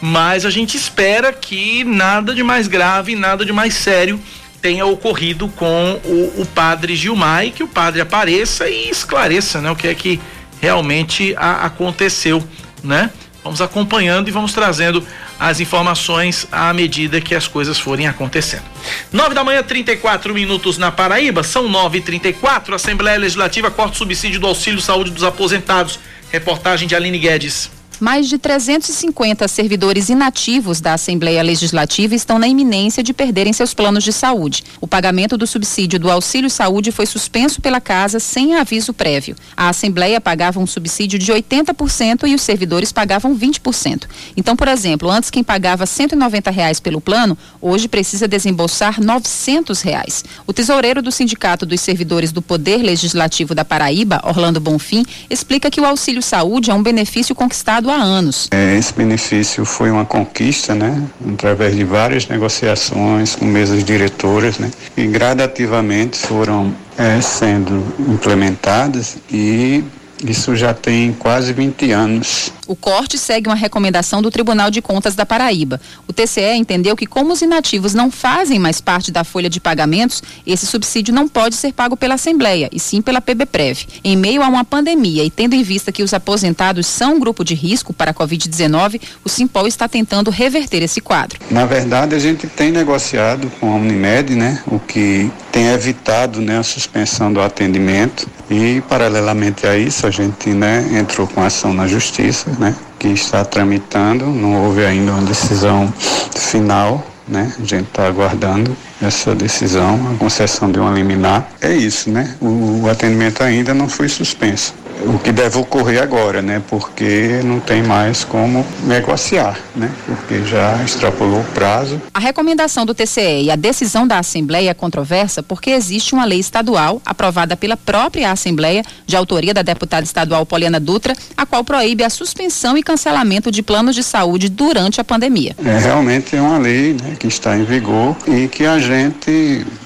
Mas 0.00 0.46
a 0.46 0.50
gente 0.50 0.74
espera 0.74 1.32
que 1.34 1.84
nada 1.84 2.34
de 2.34 2.42
mais 2.42 2.66
grave, 2.66 3.14
nada 3.14 3.44
de 3.44 3.52
mais 3.52 3.74
sério 3.74 4.18
tenha 4.62 4.86
ocorrido 4.86 5.48
com 5.48 6.00
o, 6.04 6.42
o 6.42 6.46
padre 6.46 6.94
Gilmar 6.94 7.44
e 7.44 7.50
que 7.50 7.64
o 7.64 7.68
padre 7.68 8.00
apareça 8.00 8.68
e 8.68 8.88
esclareça 8.88 9.60
né, 9.60 9.70
o 9.70 9.76
que 9.76 9.88
é 9.88 9.94
que 9.94 10.20
realmente 10.60 11.34
a, 11.36 11.66
aconteceu, 11.66 12.42
né? 12.82 13.10
Vamos 13.42 13.60
acompanhando 13.60 14.28
e 14.28 14.30
vamos 14.30 14.52
trazendo 14.52 15.04
as 15.36 15.58
informações 15.58 16.46
à 16.52 16.72
medida 16.72 17.20
que 17.20 17.34
as 17.34 17.48
coisas 17.48 17.76
forem 17.76 18.06
acontecendo. 18.06 18.62
Nove 19.10 19.34
da 19.34 19.42
manhã, 19.42 19.60
34 19.64 20.32
minutos 20.32 20.78
na 20.78 20.92
Paraíba, 20.92 21.42
são 21.42 21.68
nove 21.68 21.98
e 21.98 22.00
trinta 22.00 22.28
e 22.28 22.32
quatro. 22.32 22.72
Assembleia 22.72 23.18
Legislativa 23.18 23.68
corta 23.68 23.94
o 23.94 23.98
subsídio 23.98 24.38
do 24.38 24.46
auxílio 24.46 24.80
saúde 24.80 25.10
dos 25.10 25.24
aposentados. 25.24 25.98
Reportagem 26.30 26.86
de 26.86 26.94
Aline 26.94 27.18
Guedes. 27.18 27.81
Mais 28.02 28.28
de 28.28 28.36
350 28.36 29.46
servidores 29.46 30.08
inativos 30.08 30.80
da 30.80 30.94
Assembleia 30.94 31.40
Legislativa 31.40 32.16
estão 32.16 32.36
na 32.36 32.48
iminência 32.48 33.00
de 33.00 33.12
perderem 33.12 33.52
seus 33.52 33.72
planos 33.74 34.02
de 34.02 34.12
saúde. 34.12 34.64
O 34.80 34.88
pagamento 34.88 35.38
do 35.38 35.46
subsídio 35.46 36.00
do 36.00 36.10
Auxílio 36.10 36.50
Saúde 36.50 36.90
foi 36.90 37.06
suspenso 37.06 37.60
pela 37.60 37.80
Casa 37.80 38.18
sem 38.18 38.56
aviso 38.56 38.92
prévio. 38.92 39.36
A 39.56 39.68
Assembleia 39.68 40.20
pagava 40.20 40.58
um 40.58 40.66
subsídio 40.66 41.16
de 41.16 41.32
80% 41.32 42.26
e 42.26 42.34
os 42.34 42.42
servidores 42.42 42.90
pagavam 42.90 43.38
20%. 43.38 44.08
Então, 44.36 44.56
por 44.56 44.66
exemplo, 44.66 45.08
antes 45.08 45.30
quem 45.30 45.44
pagava 45.44 45.86
190 45.86 46.50
reais 46.50 46.80
pelo 46.80 47.00
plano, 47.00 47.38
hoje 47.60 47.86
precisa 47.86 48.26
desembolsar 48.26 49.00
900 49.00 49.80
reais. 49.80 50.24
O 50.44 50.52
tesoureiro 50.52 51.02
do 51.02 51.12
Sindicato 51.12 51.64
dos 51.64 51.80
Servidores 51.80 52.32
do 52.32 52.42
Poder 52.42 52.78
Legislativo 52.78 53.54
da 53.54 53.64
Paraíba, 53.64 54.20
Orlando 54.24 54.58
Bonfim, 54.58 55.06
explica 55.30 55.70
que 55.70 55.80
o 55.80 55.86
Auxílio 55.86 56.20
Saúde 56.20 56.68
é 56.68 56.74
um 56.74 56.82
benefício 56.82 57.32
conquistado 57.32 57.91
há 57.92 58.02
anos. 58.02 58.48
É, 58.50 58.76
esse 58.76 58.92
benefício 58.92 59.64
foi 59.64 59.90
uma 59.90 60.04
conquista, 60.04 60.74
né, 60.74 61.02
através 61.32 61.76
de 61.76 61.84
várias 61.84 62.26
negociações 62.26 63.36
com 63.36 63.44
mesas 63.44 63.84
diretoras, 63.84 64.58
né, 64.58 64.70
e 64.96 65.06
gradativamente 65.06 66.18
foram 66.18 66.74
é, 66.96 67.20
sendo 67.20 67.84
implementadas 68.08 69.16
e 69.30 69.84
isso 70.24 70.54
já 70.54 70.72
tem 70.72 71.12
quase 71.12 71.52
20 71.52 71.90
anos. 71.90 72.52
O 72.72 72.74
corte 72.74 73.18
segue 73.18 73.50
uma 73.50 73.54
recomendação 73.54 74.22
do 74.22 74.30
Tribunal 74.30 74.70
de 74.70 74.80
Contas 74.80 75.14
da 75.14 75.26
Paraíba. 75.26 75.78
O 76.08 76.12
TCE 76.12 76.54
entendeu 76.54 76.96
que, 76.96 77.04
como 77.04 77.30
os 77.34 77.42
inativos 77.42 77.92
não 77.92 78.10
fazem 78.10 78.58
mais 78.58 78.80
parte 78.80 79.12
da 79.12 79.24
folha 79.24 79.50
de 79.50 79.60
pagamentos, 79.60 80.22
esse 80.46 80.64
subsídio 80.64 81.12
não 81.12 81.28
pode 81.28 81.54
ser 81.54 81.74
pago 81.74 81.98
pela 81.98 82.14
Assembleia, 82.14 82.70
e 82.72 82.80
sim 82.80 83.02
pela 83.02 83.20
PBPrev. 83.20 83.84
Em 84.02 84.16
meio 84.16 84.42
a 84.42 84.48
uma 84.48 84.64
pandemia 84.64 85.22
e 85.22 85.28
tendo 85.28 85.52
em 85.52 85.62
vista 85.62 85.92
que 85.92 86.02
os 86.02 86.14
aposentados 86.14 86.86
são 86.86 87.16
um 87.16 87.20
grupo 87.20 87.44
de 87.44 87.54
risco 87.54 87.92
para 87.92 88.12
a 88.12 88.14
Covid-19, 88.14 89.02
o 89.22 89.28
Simpol 89.28 89.66
está 89.66 89.86
tentando 89.86 90.30
reverter 90.30 90.82
esse 90.82 91.02
quadro. 91.02 91.38
Na 91.50 91.66
verdade, 91.66 92.14
a 92.14 92.18
gente 92.18 92.46
tem 92.46 92.72
negociado 92.72 93.52
com 93.60 93.70
a 93.70 93.76
Unimed, 93.76 94.34
né, 94.34 94.62
o 94.66 94.78
que 94.78 95.30
tem 95.52 95.66
evitado 95.66 96.40
né, 96.40 96.58
a 96.58 96.62
suspensão 96.62 97.30
do 97.30 97.42
atendimento 97.42 98.26
e, 98.50 98.80
paralelamente 98.88 99.66
a 99.66 99.76
isso, 99.76 100.06
a 100.06 100.10
gente 100.10 100.48
né, 100.48 100.88
entrou 100.98 101.26
com 101.26 101.42
ação 101.42 101.74
na 101.74 101.86
justiça 101.86 102.61
né, 102.62 102.76
que 102.98 103.08
está 103.08 103.44
tramitando, 103.44 104.26
não 104.26 104.64
houve 104.64 104.84
ainda 104.86 105.10
uma 105.12 105.22
decisão 105.22 105.92
final, 106.36 107.04
né? 107.26 107.52
A 107.58 107.64
gente 107.64 107.88
está 107.88 108.06
aguardando 108.06 108.76
essa 109.02 109.34
decisão, 109.34 109.98
a 110.14 110.18
concessão 110.18 110.70
de 110.70 110.78
uma 110.78 110.90
liminar. 110.92 111.48
É 111.60 111.72
isso, 111.72 112.10
né? 112.10 112.34
O, 112.40 112.82
o 112.84 112.90
atendimento 112.90 113.42
ainda 113.42 113.74
não 113.74 113.88
foi 113.88 114.08
suspenso 114.08 114.74
o 115.06 115.18
que 115.18 115.32
deve 115.32 115.58
ocorrer 115.58 116.02
agora, 116.02 116.42
né? 116.42 116.62
Porque 116.68 117.40
não 117.44 117.60
tem 117.60 117.82
mais 117.82 118.24
como 118.24 118.64
negociar, 118.84 119.58
né? 119.74 119.90
Porque 120.06 120.44
já 120.44 120.80
extrapolou 120.84 121.40
o 121.40 121.44
prazo. 121.44 122.00
A 122.12 122.20
recomendação 122.20 122.86
do 122.86 122.94
TCE 122.94 123.44
e 123.44 123.50
a 123.50 123.56
decisão 123.56 124.06
da 124.06 124.18
Assembleia 124.18 124.70
é 124.70 124.74
controversa 124.74 125.42
porque 125.42 125.70
existe 125.70 126.14
uma 126.14 126.24
lei 126.24 126.38
estadual 126.38 127.00
aprovada 127.04 127.56
pela 127.56 127.76
própria 127.76 128.30
Assembleia, 128.30 128.84
de 129.06 129.16
autoria 129.16 129.52
da 129.52 129.62
deputada 129.62 130.04
estadual 130.04 130.46
Poliana 130.46 130.78
Dutra, 130.78 131.14
a 131.36 131.44
qual 131.44 131.64
proíbe 131.64 132.04
a 132.04 132.10
suspensão 132.10 132.76
e 132.76 132.82
cancelamento 132.82 133.50
de 133.50 133.62
planos 133.62 133.94
de 133.94 134.02
saúde 134.02 134.48
durante 134.48 135.00
a 135.00 135.04
pandemia. 135.04 135.54
É 135.64 135.78
realmente 135.78 136.36
é 136.36 136.40
uma 136.40 136.58
lei 136.58 136.94
né, 136.94 137.16
que 137.18 137.26
está 137.26 137.56
em 137.56 137.64
vigor 137.64 138.16
e 138.26 138.48
que 138.48 138.64
a 138.64 138.78
gente 138.78 138.91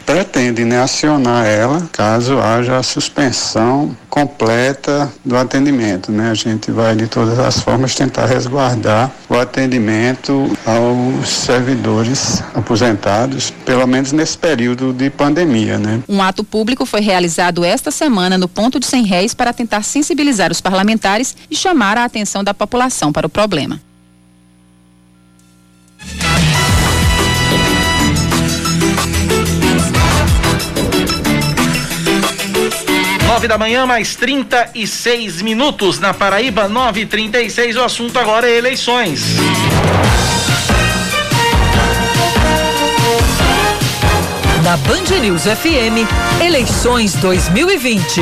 pretende 0.05 0.65
né, 0.65 0.81
acionar 0.81 1.47
ela 1.47 1.89
caso 1.93 2.39
haja 2.39 2.79
a 2.79 2.83
suspensão 2.83 3.97
completa 4.09 5.13
do 5.25 5.37
atendimento. 5.37 6.13
Né? 6.13 6.31
A 6.31 6.35
gente 6.35 6.71
vai, 6.71 6.95
de 6.95 7.07
todas 7.07 7.39
as 7.39 7.61
formas, 7.61 7.95
tentar 7.95 8.27
resguardar 8.27 9.11
o 9.29 9.35
atendimento 9.35 10.57
aos 10.65 11.29
servidores 11.29 12.43
aposentados, 12.55 13.51
pelo 13.65 13.87
menos 13.87 14.13
nesse 14.13 14.39
período 14.39 14.93
de 14.93 15.11
pandemia. 15.11 15.79
Né? 15.79 16.01
Um 16.09 16.23
ato 16.23 16.45
público 16.45 16.87
foi 16.87 17.01
realizado 17.01 17.65
esta 17.65 17.91
semana 17.91 18.39
no 18.39 18.49
ponto 18.49 18.79
de 18.79 18.87
100 18.87 19.05
réis 19.05 19.35
para 19.35 19.53
tentar 19.53 19.83
sensibilizar 19.83 20.51
os 20.51 20.61
parlamentares 20.61 21.37
e 21.51 21.57
chamar 21.57 21.99
a 21.99 22.05
atenção 22.05 22.43
da 22.43 22.55
população 22.55 23.13
para 23.13 23.27
o 23.27 23.31
problema. 23.31 23.81
Nove 33.27 33.49
da 33.49 33.59
manhã, 33.59 33.85
mais 33.85 34.15
36 34.15 35.43
minutos 35.43 35.99
na 35.99 36.15
Paraíba, 36.15 36.69
nove 36.69 37.01
e 37.01 37.07
trinta 37.07 37.41
e 37.41 37.51
seis. 37.51 37.77
O 37.77 37.83
assunto 37.83 38.17
agora 38.19 38.49
é 38.49 38.57
eleições. 38.57 39.21
Na 44.63 44.77
Band 44.77 45.19
News 45.21 45.43
FM, 45.43 46.07
eleições 46.41 47.15
2020. 47.15 48.21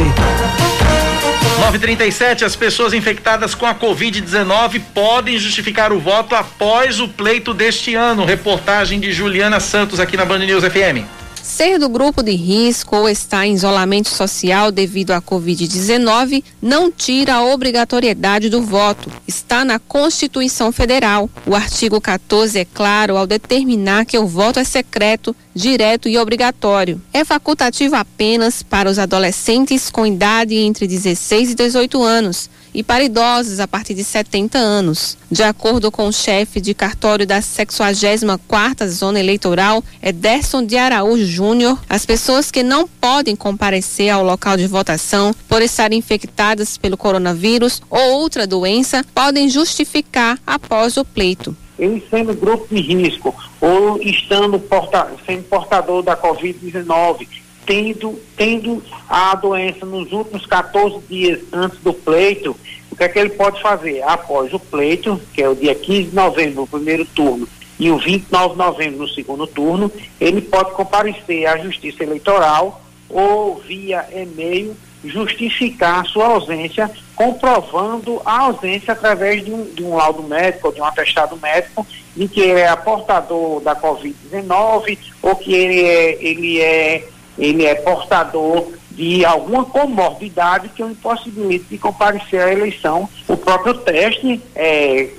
937, 1.58 2.44
as 2.44 2.56
pessoas 2.56 2.92
infectadas 2.92 3.54
com 3.54 3.66
a 3.66 3.74
Covid-19 3.74 4.80
podem 4.92 5.38
justificar 5.38 5.92
o 5.92 6.00
voto 6.00 6.34
após 6.34 6.98
o 6.98 7.08
pleito 7.08 7.52
deste 7.54 7.94
ano. 7.94 8.24
Reportagem 8.24 8.98
de 8.98 9.12
Juliana 9.12 9.60
Santos 9.60 10.00
aqui 10.00 10.16
na 10.16 10.24
Band 10.24 10.38
News 10.38 10.64
FM. 10.64 11.23
Ser 11.44 11.78
do 11.78 11.90
grupo 11.90 12.22
de 12.22 12.32
risco 12.32 12.96
ou 12.96 13.06
estar 13.06 13.46
em 13.46 13.52
isolamento 13.52 14.08
social 14.08 14.72
devido 14.72 15.10
à 15.10 15.20
Covid-19 15.20 16.42
não 16.60 16.90
tira 16.90 17.34
a 17.34 17.44
obrigatoriedade 17.44 18.48
do 18.48 18.62
voto. 18.62 19.12
Está 19.28 19.62
na 19.62 19.78
Constituição 19.78 20.72
Federal. 20.72 21.28
O 21.46 21.54
artigo 21.54 22.00
14 22.00 22.58
é 22.58 22.64
claro 22.64 23.18
ao 23.18 23.26
determinar 23.26 24.06
que 24.06 24.18
o 24.18 24.26
voto 24.26 24.58
é 24.58 24.64
secreto, 24.64 25.36
direto 25.54 26.08
e 26.08 26.16
obrigatório. 26.16 27.00
É 27.12 27.26
facultativo 27.26 27.94
apenas 27.94 28.62
para 28.62 28.88
os 28.88 28.98
adolescentes 28.98 29.90
com 29.90 30.06
idade 30.06 30.54
entre 30.56 30.86
16 30.86 31.50
e 31.50 31.54
18 31.54 32.02
anos 32.02 32.48
e 32.74 32.82
para 32.82 33.04
idosos 33.04 33.60
a 33.60 33.68
partir 33.68 33.94
de 33.94 34.02
70 34.02 34.58
anos. 34.58 35.16
De 35.30 35.42
acordo 35.42 35.90
com 35.90 36.08
o 36.08 36.12
chefe 36.12 36.60
de 36.60 36.74
cartório 36.74 37.26
da 37.26 37.38
64ª 37.38 38.86
Zona 38.88 39.20
Eleitoral, 39.20 39.82
Ederson 40.02 40.64
de 40.64 40.76
Araújo 40.76 41.24
Júnior, 41.24 41.78
as 41.88 42.04
pessoas 42.04 42.50
que 42.50 42.62
não 42.62 42.88
podem 42.88 43.36
comparecer 43.36 44.10
ao 44.10 44.24
local 44.24 44.56
de 44.56 44.66
votação 44.66 45.34
por 45.48 45.62
estarem 45.62 45.98
infectadas 45.98 46.76
pelo 46.76 46.96
coronavírus 46.96 47.80
ou 47.88 48.20
outra 48.20 48.46
doença 48.46 49.04
podem 49.14 49.48
justificar 49.48 50.38
após 50.46 50.96
o 50.96 51.04
pleito 51.04 51.56
ele 51.78 52.04
sendo 52.08 52.34
grupo 52.34 52.72
de 52.72 52.80
risco 52.80 53.34
ou 53.60 54.00
estando 54.00 54.58
porta, 54.58 55.08
sendo 55.26 55.42
portador 55.44 56.02
da 56.02 56.16
Covid-19 56.16 57.26
tendo, 57.66 58.20
tendo 58.36 58.82
a 59.08 59.34
doença 59.34 59.84
nos 59.84 60.12
últimos 60.12 60.46
14 60.46 60.98
dias 61.08 61.40
antes 61.52 61.78
do 61.80 61.92
pleito, 61.92 62.56
o 62.90 62.96
que 62.96 63.04
é 63.04 63.08
que 63.08 63.18
ele 63.18 63.30
pode 63.30 63.60
fazer? 63.60 64.02
Após 64.02 64.52
o 64.52 64.60
pleito, 64.60 65.20
que 65.32 65.42
é 65.42 65.48
o 65.48 65.54
dia 65.54 65.74
15 65.74 66.10
de 66.10 66.14
novembro, 66.14 66.60
no 66.60 66.66
primeiro 66.66 67.04
turno, 67.04 67.48
e 67.78 67.90
o 67.90 67.98
29 67.98 68.52
de 68.52 68.58
novembro, 68.58 68.98
no 69.00 69.08
segundo 69.08 69.46
turno, 69.46 69.90
ele 70.20 70.40
pode 70.40 70.72
comparecer 70.72 71.46
à 71.46 71.58
Justiça 71.58 72.04
Eleitoral 72.04 72.82
ou 73.08 73.56
via 73.56 74.06
e-mail 74.14 74.76
justificar 75.04 76.06
sua 76.06 76.26
ausência, 76.26 76.90
comprovando 77.14 78.22
a 78.24 78.40
ausência 78.40 78.92
através 78.92 79.44
de 79.44 79.52
um, 79.52 79.64
de 79.64 79.84
um 79.84 79.94
laudo 79.96 80.22
médico 80.22 80.68
ou 80.68 80.72
de 80.72 80.80
um 80.80 80.84
atestado 80.84 81.36
médico 81.36 81.86
de 82.16 82.26
que 82.26 82.40
ele 82.40 82.60
é 82.60 82.74
portador 82.76 83.60
da 83.60 83.76
Covid-19 83.76 84.98
ou 85.20 85.36
que 85.36 85.52
ele 85.52 85.82
é, 85.82 86.24
ele 86.24 86.60
é 86.60 87.08
ele 87.38 87.64
é 87.64 87.74
portador 87.74 88.72
de 88.90 89.24
alguma 89.24 89.64
comorbidade 89.64 90.68
que 90.68 90.82
o 90.82 90.90
impossibilite 90.90 91.66
de 91.68 91.78
comparecer 91.78 92.40
à 92.40 92.52
eleição. 92.52 93.08
O 93.26 93.36
próprio 93.36 93.74
teste, 93.74 94.40
é, 94.54 95.10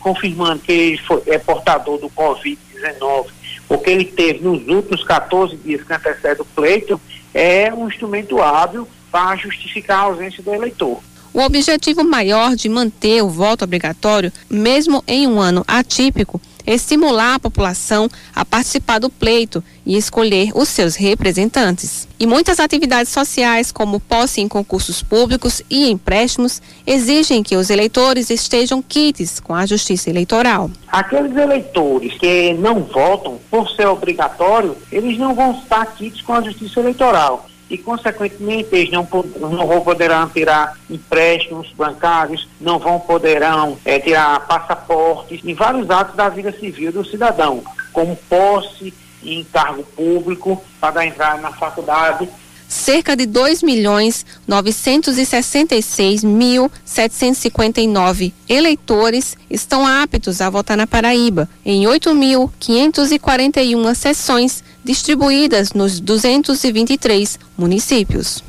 confirmando 0.00 0.60
que 0.60 0.72
ele 0.72 0.98
foi, 0.98 1.22
é 1.26 1.38
portador 1.38 1.98
do 1.98 2.08
Covid-19, 2.08 2.64
Covid-19, 2.84 3.26
o 3.68 3.78
que 3.78 3.90
ele 3.90 4.04
teve 4.04 4.40
nos 4.40 4.66
últimos 4.68 5.02
14 5.04 5.56
dias 5.56 5.82
que 5.82 5.92
antecede 5.92 6.42
o 6.42 6.44
pleito, 6.44 7.00
é 7.32 7.72
um 7.72 7.88
instrumento 7.88 8.40
hábil 8.42 8.86
para 9.10 9.36
justificar 9.36 10.00
a 10.00 10.02
ausência 10.02 10.42
do 10.42 10.52
eleitor. 10.52 11.00
O 11.32 11.40
objetivo 11.40 12.04
maior 12.04 12.54
de 12.54 12.68
manter 12.68 13.22
o 13.22 13.28
voto 13.28 13.64
obrigatório, 13.64 14.32
mesmo 14.48 15.02
em 15.06 15.26
um 15.26 15.40
ano 15.40 15.64
atípico, 15.66 16.40
estimular 16.66 17.34
a 17.34 17.38
população 17.38 18.08
a 18.34 18.44
participar 18.44 18.98
do 18.98 19.10
pleito 19.10 19.62
e 19.84 19.96
escolher 19.96 20.50
os 20.54 20.68
seus 20.68 20.96
representantes. 20.96 22.08
E 22.18 22.26
muitas 22.26 22.58
atividades 22.58 23.12
sociais, 23.12 23.70
como 23.70 24.00
posse 24.00 24.40
em 24.40 24.48
concursos 24.48 25.02
públicos 25.02 25.62
e 25.68 25.90
empréstimos, 25.90 26.62
exigem 26.86 27.42
que 27.42 27.56
os 27.56 27.70
eleitores 27.70 28.30
estejam 28.30 28.82
quites 28.82 29.40
com 29.40 29.54
a 29.54 29.66
Justiça 29.66 30.08
Eleitoral. 30.08 30.70
Aqueles 30.88 31.36
eleitores 31.36 32.14
que 32.14 32.54
não 32.54 32.84
votam 32.84 33.38
por 33.50 33.68
ser 33.70 33.86
obrigatório, 33.86 34.76
eles 34.90 35.18
não 35.18 35.34
vão 35.34 35.52
estar 35.52 35.84
quites 35.86 36.22
com 36.22 36.32
a 36.32 36.42
Justiça 36.42 36.80
Eleitoral 36.80 37.46
e, 37.68 37.76
consequentemente, 37.78 38.68
eles 38.72 38.90
não, 38.90 39.08
não 39.40 39.66
vão 39.66 39.80
poderão 39.80 40.28
tirar 40.28 40.78
empréstimos 40.88 41.72
bancários, 41.72 42.48
não 42.60 42.78
vão 42.78 43.00
poderão 43.00 43.76
é, 43.84 43.98
tirar 43.98 44.46
passaportes 44.46 45.40
e 45.42 45.54
vários 45.54 45.90
atos 45.90 46.14
da 46.14 46.28
vida 46.28 46.52
civil 46.52 46.92
do 46.92 47.04
cidadão, 47.04 47.64
como 47.92 48.14
posse 48.28 48.94
em 49.22 49.42
cargo 49.44 49.82
público 49.82 50.62
para 50.80 51.06
entrar 51.06 51.40
na 51.40 51.52
faculdade. 51.52 52.28
Cerca 52.68 53.16
de 53.16 53.24
2 53.26 53.62
milhões 53.62 54.26
966 54.48 56.24
mil 56.24 56.72
759 56.84 58.34
eleitores 58.48 59.36
estão 59.48 59.86
aptos 59.86 60.40
a 60.40 60.50
votar 60.50 60.76
na 60.76 60.84
Paraíba 60.86 61.48
em 61.64 61.84
8.541 61.84 63.94
sessões 63.94 64.64
distribuídas 64.84 65.72
nos 65.72 66.00
223 66.00 67.38
municípios. 67.56 68.44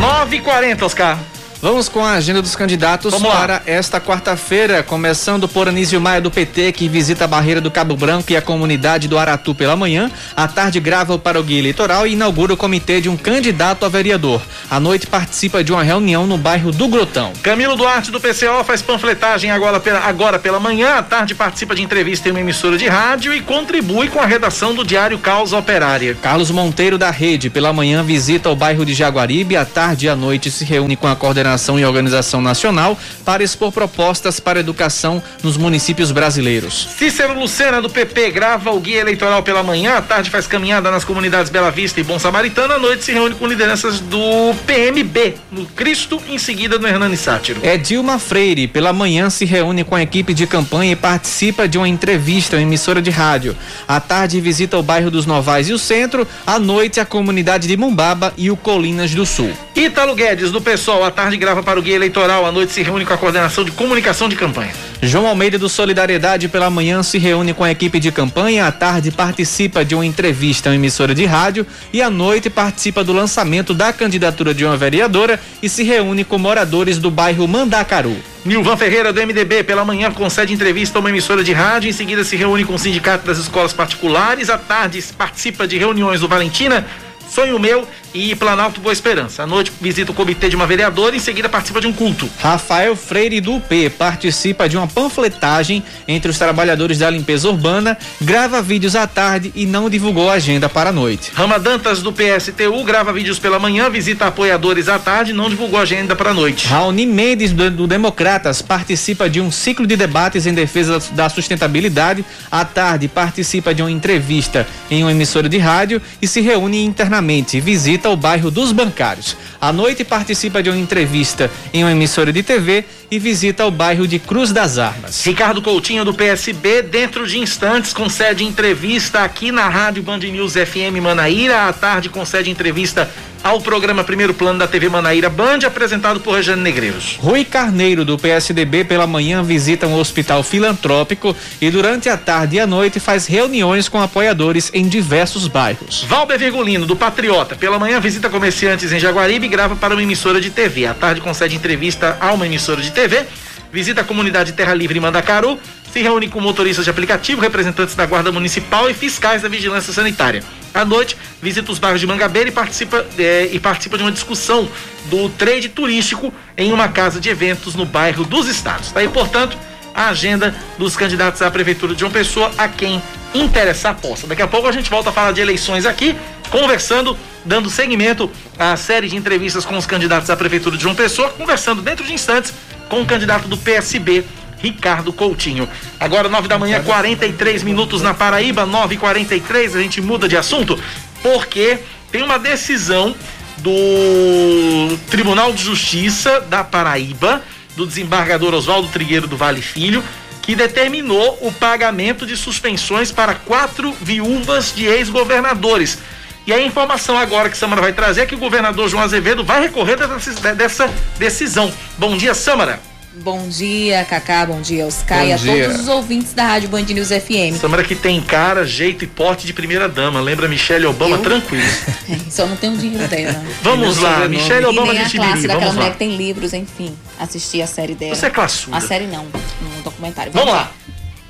Nove 0.00 0.36
e 0.36 0.40
quarenta, 0.40 0.84
Oscar. 0.84 1.33
Vamos 1.64 1.88
com 1.88 2.04
a 2.04 2.12
agenda 2.12 2.42
dos 2.42 2.54
candidatos 2.54 3.10
Vamos 3.10 3.26
para 3.26 3.54
lá. 3.54 3.62
esta 3.64 3.98
quarta-feira, 3.98 4.82
começando 4.82 5.48
por 5.48 5.66
Anísio 5.66 5.98
Maia 5.98 6.20
do 6.20 6.30
PT, 6.30 6.72
que 6.72 6.90
visita 6.90 7.24
a 7.24 7.26
barreira 7.26 7.58
do 7.58 7.70
Cabo 7.70 7.96
Branco 7.96 8.30
e 8.30 8.36
a 8.36 8.42
comunidade 8.42 9.08
do 9.08 9.18
Aratu 9.18 9.54
pela 9.54 9.74
manhã. 9.74 10.10
À 10.36 10.46
tarde 10.46 10.78
grava 10.78 11.18
para 11.18 11.40
o 11.40 11.42
guia 11.42 11.58
eleitoral 11.58 12.06
e 12.06 12.12
inaugura 12.12 12.52
o 12.52 12.56
comitê 12.58 13.00
de 13.00 13.08
um 13.08 13.16
candidato 13.16 13.86
a 13.86 13.88
vereador. 13.88 14.42
À 14.70 14.78
noite 14.78 15.06
participa 15.06 15.64
de 15.64 15.72
uma 15.72 15.82
reunião 15.82 16.26
no 16.26 16.36
bairro 16.36 16.70
do 16.70 16.86
Grotão. 16.86 17.32
Camilo 17.42 17.76
Duarte 17.76 18.10
do 18.10 18.20
PCO 18.20 18.62
faz 18.62 18.82
panfletagem 18.82 19.50
agora 19.50 19.80
pela, 19.80 20.00
agora 20.00 20.38
pela 20.38 20.60
manhã. 20.60 20.96
À 20.96 21.02
tarde 21.02 21.34
participa 21.34 21.74
de 21.74 21.80
entrevista 21.80 22.28
em 22.28 22.32
uma 22.32 22.40
emissora 22.40 22.76
de 22.76 22.88
rádio 22.88 23.32
e 23.32 23.40
contribui 23.40 24.08
com 24.08 24.20
a 24.20 24.26
redação 24.26 24.74
do 24.74 24.84
diário 24.84 25.18
Causa 25.18 25.56
Operária. 25.56 26.14
Carlos 26.14 26.50
Monteiro 26.50 26.98
da 26.98 27.10
Rede, 27.10 27.48
pela 27.48 27.72
manhã 27.72 28.02
visita 28.02 28.50
o 28.50 28.54
bairro 28.54 28.84
de 28.84 28.92
Jaguaribe. 28.92 29.56
À 29.56 29.64
tarde 29.64 30.04
e 30.04 30.08
à 30.10 30.14
noite 30.14 30.50
se 30.50 30.62
reúne 30.62 30.94
com 30.94 31.08
a 31.08 31.16
coordenação 31.16 31.53
Coordenação 31.54 31.78
e 31.78 31.84
Organização 31.84 32.40
Nacional 32.40 32.98
para 33.24 33.42
expor 33.42 33.70
propostas 33.70 34.40
para 34.40 34.60
educação 34.60 35.22
nos 35.42 35.56
municípios 35.56 36.10
brasileiros. 36.10 36.88
Cícero 36.98 37.38
Lucena, 37.38 37.80
do 37.80 37.88
PP, 37.88 38.30
grava 38.30 38.70
o 38.72 38.80
guia 38.80 39.00
eleitoral 39.00 39.42
pela 39.42 39.62
manhã, 39.62 39.96
à 39.96 40.02
tarde 40.02 40.30
faz 40.30 40.46
caminhada 40.46 40.90
nas 40.90 41.04
comunidades 41.04 41.50
Bela 41.50 41.70
Vista 41.70 42.00
e 42.00 42.02
Bom 42.02 42.18
Samaritano, 42.18 42.74
à 42.74 42.78
noite 42.78 43.04
se 43.04 43.12
reúne 43.12 43.34
com 43.34 43.46
lideranças 43.46 44.00
do 44.00 44.54
PMB, 44.66 45.34
no 45.52 45.66
Cristo, 45.66 46.20
em 46.28 46.38
seguida 46.38 46.78
no 46.78 46.88
Hernani 46.88 47.16
Sátiro. 47.16 47.60
É 47.62 47.76
Dilma 47.76 48.18
Freire, 48.18 48.66
pela 48.66 48.92
manhã 48.92 49.30
se 49.30 49.44
reúne 49.44 49.84
com 49.84 49.94
a 49.94 50.02
equipe 50.02 50.34
de 50.34 50.46
campanha 50.46 50.92
e 50.92 50.96
participa 50.96 51.68
de 51.68 51.78
uma 51.78 51.88
entrevista 51.88 52.56
em 52.56 52.62
emissora 52.62 53.00
de 53.00 53.10
rádio. 53.10 53.56
À 53.86 54.00
tarde 54.00 54.40
visita 54.40 54.76
o 54.76 54.82
bairro 54.82 55.10
dos 55.10 55.26
Novais 55.26 55.68
e 55.68 55.72
o 55.72 55.78
centro, 55.78 56.26
à 56.46 56.58
noite 56.58 56.98
a 56.98 57.06
comunidade 57.06 57.68
de 57.68 57.76
Mumbaba 57.76 58.32
e 58.36 58.50
o 58.50 58.56
Colinas 58.56 59.14
do 59.14 59.24
Sul. 59.24 59.52
Ítalo 59.76 60.14
Guedes, 60.14 60.50
do 60.50 60.60
PSOL, 60.60 61.04
à 61.04 61.10
tarde 61.10 61.36
grava 61.44 61.62
para 61.62 61.78
o 61.78 61.82
Guia 61.82 61.96
Eleitoral. 61.96 62.46
À 62.46 62.50
noite 62.50 62.72
se 62.72 62.82
reúne 62.82 63.04
com 63.04 63.12
a 63.12 63.18
coordenação 63.18 63.64
de 63.64 63.70
comunicação 63.70 64.30
de 64.30 64.34
campanha. 64.34 64.72
João 65.02 65.26
Almeida 65.26 65.58
do 65.58 65.68
Solidariedade 65.68 66.48
pela 66.48 66.70
manhã 66.70 67.02
se 67.02 67.18
reúne 67.18 67.52
com 67.52 67.62
a 67.62 67.70
equipe 67.70 68.00
de 68.00 68.10
campanha, 68.10 68.66
à 68.66 68.72
tarde 68.72 69.10
participa 69.10 69.84
de 69.84 69.94
uma 69.94 70.06
entrevista 70.06 70.70
em 70.70 70.76
emissora 70.76 71.14
de 71.14 71.26
rádio 71.26 71.66
e 71.92 72.00
à 72.00 72.08
noite 72.08 72.48
participa 72.48 73.04
do 73.04 73.12
lançamento 73.12 73.74
da 73.74 73.92
candidatura 73.92 74.54
de 74.54 74.64
uma 74.64 74.74
vereadora 74.74 75.38
e 75.62 75.68
se 75.68 75.82
reúne 75.82 76.24
com 76.24 76.38
moradores 76.38 76.96
do 76.96 77.10
bairro 77.10 77.46
Mandacaru. 77.46 78.16
Nilvan 78.44 78.76
Ferreira 78.76 79.12
do 79.12 79.20
MDB 79.20 79.62
pela 79.64 79.84
manhã 79.84 80.10
concede 80.10 80.52
entrevista 80.52 80.98
a 80.98 81.00
uma 81.00 81.10
emissora 81.10 81.44
de 81.44 81.52
rádio, 81.52 81.90
em 81.90 81.92
seguida 81.92 82.24
se 82.24 82.36
reúne 82.36 82.64
com 82.64 82.74
o 82.74 82.78
sindicato 82.78 83.26
das 83.26 83.38
escolas 83.38 83.72
particulares, 83.72 84.48
à 84.48 84.56
tarde 84.56 85.02
participa 85.16 85.66
de 85.66 85.76
reuniões 85.76 86.20
do 86.20 86.28
Valentina, 86.28 86.86
Sonho 87.34 87.58
Meu 87.58 87.84
e 88.14 88.32
Planalto 88.36 88.80
Boa 88.80 88.92
Esperança. 88.92 89.42
À 89.42 89.46
noite 89.46 89.72
visita 89.80 90.12
o 90.12 90.14
comitê 90.14 90.48
de 90.48 90.54
uma 90.54 90.68
vereadora 90.68 91.16
e 91.16 91.18
em 91.18 91.20
seguida 91.20 91.48
participa 91.48 91.80
de 91.80 91.88
um 91.88 91.92
culto. 91.92 92.30
Rafael 92.38 92.94
Freire 92.94 93.40
do 93.40 93.56
UP 93.56 93.90
participa 93.98 94.68
de 94.68 94.76
uma 94.76 94.86
panfletagem 94.86 95.82
entre 96.06 96.30
os 96.30 96.38
trabalhadores 96.38 97.00
da 97.00 97.10
limpeza 97.10 97.48
urbana, 97.48 97.98
grava 98.20 98.62
vídeos 98.62 98.94
à 98.94 99.08
tarde 99.08 99.50
e 99.56 99.66
não 99.66 99.90
divulgou 99.90 100.30
a 100.30 100.34
agenda 100.34 100.68
para 100.68 100.90
a 100.90 100.92
noite. 100.92 101.32
Rama 101.34 101.58
Dantas 101.58 102.02
do 102.02 102.12
PSTU 102.12 102.84
grava 102.84 103.12
vídeos 103.12 103.40
pela 103.40 103.58
manhã, 103.58 103.90
visita 103.90 104.26
apoiadores 104.26 104.88
à 104.88 104.96
tarde 105.00 105.32
e 105.32 105.34
não 105.34 105.50
divulgou 105.50 105.80
a 105.80 105.82
agenda 105.82 106.14
para 106.14 106.30
a 106.30 106.34
noite. 106.34 106.68
Raoni 106.68 107.04
Mendes 107.04 107.50
do, 107.52 107.68
do 107.68 107.88
Democratas 107.88 108.62
participa 108.62 109.28
de 109.28 109.40
um 109.40 109.50
ciclo 109.50 109.88
de 109.88 109.96
debates 109.96 110.46
em 110.46 110.54
defesa 110.54 111.02
da 111.10 111.28
sustentabilidade. 111.28 112.24
À 112.48 112.64
tarde 112.64 113.08
participa 113.08 113.74
de 113.74 113.82
uma 113.82 113.90
entrevista 113.90 114.68
em 114.88 115.02
uma 115.02 115.10
emissora 115.10 115.48
de 115.48 115.58
rádio 115.58 116.00
e 116.22 116.28
se 116.28 116.40
reúne 116.40 116.84
internamente. 116.84 117.23
Visita 117.24 117.84
visita 118.04 118.10
o 118.10 118.16
bairro 118.16 118.50
dos 118.50 118.70
Bancários. 118.70 119.36
À 119.60 119.72
noite 119.72 120.04
participa 120.04 120.62
de 120.62 120.68
uma 120.68 120.78
entrevista 120.78 121.50
em 121.72 121.82
uma 121.82 121.92
emissora 121.92 122.32
de 122.32 122.42
TV 122.42 122.84
e 123.10 123.18
visita 123.18 123.64
o 123.64 123.70
bairro 123.70 124.06
de 124.06 124.18
Cruz 124.18 124.52
das 124.52 124.78
Armas. 124.78 125.24
Ricardo 125.24 125.62
Coutinho 125.62 126.04
do 126.04 126.12
PSB, 126.12 126.82
dentro 126.82 127.26
de 127.26 127.38
instantes, 127.38 127.92
concede 127.92 128.44
entrevista 128.44 129.20
aqui 129.20 129.50
na 129.50 129.68
Rádio 129.68 130.02
Band 130.02 130.18
News 130.18 130.52
FM 130.52 131.00
Manaíra. 131.02 131.68
À 131.68 131.72
tarde 131.72 132.08
concede 132.08 132.50
entrevista 132.50 133.10
ao 133.44 133.60
programa 133.60 134.02
Primeiro 134.02 134.32
Plano 134.32 134.58
da 134.58 134.66
TV 134.66 134.88
Manaíra 134.88 135.28
Band, 135.28 135.58
apresentado 135.66 136.18
por 136.18 136.34
Rejane 136.34 136.62
Negreiros. 136.62 137.18
Rui 137.20 137.44
Carneiro, 137.44 138.02
do 138.02 138.18
PSDB, 138.18 138.84
pela 138.84 139.06
manhã 139.06 139.42
visita 139.42 139.86
um 139.86 139.94
hospital 139.94 140.42
filantrópico 140.42 141.36
e 141.60 141.70
durante 141.70 142.08
a 142.08 142.16
tarde 142.16 142.56
e 142.56 142.60
a 142.60 142.66
noite 142.66 142.98
faz 142.98 143.26
reuniões 143.26 143.86
com 143.86 144.00
apoiadores 144.00 144.70
em 144.72 144.88
diversos 144.88 145.46
bairros. 145.46 146.04
Valber 146.08 146.38
Virgulino, 146.38 146.86
do 146.86 146.96
Patriota, 146.96 147.54
pela 147.54 147.78
manhã 147.78 148.00
visita 148.00 148.30
comerciantes 148.30 148.90
em 148.90 148.98
Jaguaribe 148.98 149.44
e 149.44 149.48
grava 149.50 149.76
para 149.76 149.92
uma 149.92 150.02
emissora 150.02 150.40
de 150.40 150.48
TV. 150.48 150.86
À 150.86 150.94
tarde 150.94 151.20
concede 151.20 151.54
entrevista 151.54 152.16
a 152.18 152.32
uma 152.32 152.46
emissora 152.46 152.80
de 152.80 152.92
TV 152.92 153.26
visita 153.74 154.02
a 154.02 154.04
comunidade 154.04 154.52
Terra 154.52 154.72
Livre 154.72 154.96
em 154.96 155.00
Mandacaru, 155.00 155.58
se 155.92 156.00
reúne 156.00 156.28
com 156.28 156.40
motoristas 156.40 156.84
de 156.84 156.90
aplicativo, 156.92 157.40
representantes 157.40 157.96
da 157.96 158.06
Guarda 158.06 158.30
Municipal 158.30 158.88
e 158.88 158.94
fiscais 158.94 159.42
da 159.42 159.48
Vigilância 159.48 159.92
Sanitária. 159.92 160.44
À 160.72 160.84
noite, 160.84 161.16
visita 161.42 161.72
os 161.72 161.80
bairros 161.80 162.00
de 162.00 162.06
Mangabeira 162.06 162.48
e 162.48 162.52
participa, 162.52 163.04
é, 163.18 163.48
e 163.50 163.58
participa 163.58 163.96
de 163.98 164.04
uma 164.04 164.12
discussão 164.12 164.68
do 165.06 165.28
trade 165.28 165.68
turístico 165.68 166.32
em 166.56 166.72
uma 166.72 166.86
casa 166.86 167.18
de 167.20 167.28
eventos 167.28 167.74
no 167.74 167.84
bairro 167.84 168.24
dos 168.24 168.46
Estados. 168.46 168.92
Daí, 168.92 169.08
portanto, 169.08 169.58
a 169.92 170.08
agenda 170.08 170.54
dos 170.78 170.96
candidatos 170.96 171.42
à 171.42 171.50
Prefeitura 171.50 171.94
de 171.94 172.00
João 172.00 172.12
Pessoa 172.12 172.52
a 172.56 172.68
quem 172.68 173.02
interessar 173.34 173.96
possa. 173.96 174.28
Daqui 174.28 174.42
a 174.42 174.46
pouco 174.46 174.68
a 174.68 174.72
gente 174.72 174.88
volta 174.88 175.10
a 175.10 175.12
falar 175.12 175.32
de 175.32 175.40
eleições 175.40 175.84
aqui, 175.84 176.14
conversando, 176.48 177.18
dando 177.44 177.68
seguimento 177.68 178.30
à 178.56 178.76
série 178.76 179.08
de 179.08 179.16
entrevistas 179.16 179.64
com 179.64 179.76
os 179.76 179.84
candidatos 179.84 180.30
à 180.30 180.36
Prefeitura 180.36 180.76
de 180.76 180.82
João 180.84 180.94
Pessoa, 180.94 181.30
conversando 181.30 181.82
dentro 181.82 182.04
de 182.04 182.12
instantes 182.12 182.52
com 182.88 183.02
o 183.02 183.06
candidato 183.06 183.48
do 183.48 183.56
PSB, 183.56 184.24
Ricardo 184.58 185.12
Coutinho. 185.12 185.68
Agora, 186.00 186.28
nove 186.28 186.48
da 186.48 186.58
manhã, 186.58 186.82
43 186.82 187.62
minutos 187.62 188.00
na 188.00 188.14
Paraíba, 188.14 188.64
9 188.64 188.94
e 188.94 188.98
43 188.98 189.76
a 189.76 189.80
gente 189.80 190.00
muda 190.00 190.28
de 190.28 190.36
assunto, 190.36 190.78
porque 191.22 191.78
tem 192.10 192.22
uma 192.22 192.38
decisão 192.38 193.14
do 193.58 194.96
Tribunal 195.10 195.52
de 195.52 195.62
Justiça 195.62 196.40
da 196.40 196.64
Paraíba, 196.64 197.42
do 197.76 197.86
desembargador 197.86 198.54
Oswaldo 198.54 198.88
Trigueiro 198.88 199.26
do 199.26 199.36
Vale 199.36 199.62
Filho, 199.62 200.02
que 200.40 200.54
determinou 200.54 201.38
o 201.40 201.50
pagamento 201.50 202.26
de 202.26 202.36
suspensões 202.36 203.10
para 203.10 203.34
quatro 203.34 203.92
viúvas 204.00 204.72
de 204.74 204.84
ex-governadores. 204.84 205.98
E 206.46 206.52
a 206.52 206.60
informação 206.60 207.16
agora 207.16 207.48
que 207.48 207.56
Samara 207.56 207.80
vai 207.80 207.92
trazer 207.92 208.22
é 208.22 208.26
que 208.26 208.34
o 208.34 208.38
governador 208.38 208.88
João 208.88 209.02
Azevedo 209.02 209.42
vai 209.42 209.62
recorrer 209.62 209.96
dessa, 209.96 210.54
dessa 210.54 210.90
decisão. 211.18 211.72
Bom 211.96 212.16
dia, 212.16 212.34
Samara. 212.34 212.78
Bom 213.16 213.46
dia, 213.48 214.04
Cacá, 214.04 214.44
bom 214.44 214.60
dia, 214.60 214.84
Oscar 214.84 215.24
e 215.24 215.32
a 215.32 215.36
dia. 215.36 215.66
todos 215.68 215.82
os 215.82 215.88
ouvintes 215.88 216.32
da 216.34 216.46
Rádio 216.48 216.68
Band 216.68 216.82
News 216.82 217.10
FM. 217.10 217.56
Samara 217.60 217.84
que 217.84 217.94
tem 217.94 218.20
cara, 218.20 218.66
jeito 218.66 219.04
e 219.04 219.06
porte 219.06 219.46
de 219.46 219.52
primeira 219.52 219.88
dama. 219.88 220.20
Lembra 220.20 220.48
Michelle 220.48 220.84
Obama? 220.86 221.16
Eu? 221.16 221.22
Tranquilo. 221.22 221.64
É, 222.06 222.18
só 222.30 222.44
não 222.44 222.54
tem 222.56 222.70
o 222.70 222.76
dinheiro 222.76 223.08
dela. 223.08 223.42
Vamos 223.62 223.96
E 223.96 224.00
lá. 224.00 224.28
Michelle 224.28 224.64
e 224.64 224.68
Obama 224.68 224.92
nem 224.92 225.00
a 225.00 225.04
de 225.04 225.16
classe 225.16 225.42
daquela 225.46 225.58
Vamos 225.60 225.74
mulher 225.76 225.86
lá. 225.86 225.92
que 225.92 225.98
tem 225.98 226.16
livros, 226.16 226.52
enfim. 226.52 226.94
Assisti 227.18 227.62
a 227.62 227.66
série 227.66 227.94
dela. 227.94 228.14
Você 228.14 228.26
é 228.26 228.30
classuda. 228.30 228.76
A 228.76 228.80
série 228.82 229.06
não, 229.06 229.24
um 229.24 229.80
documentário. 229.82 230.30
Vamos 230.32 230.52
lá. 230.52 230.70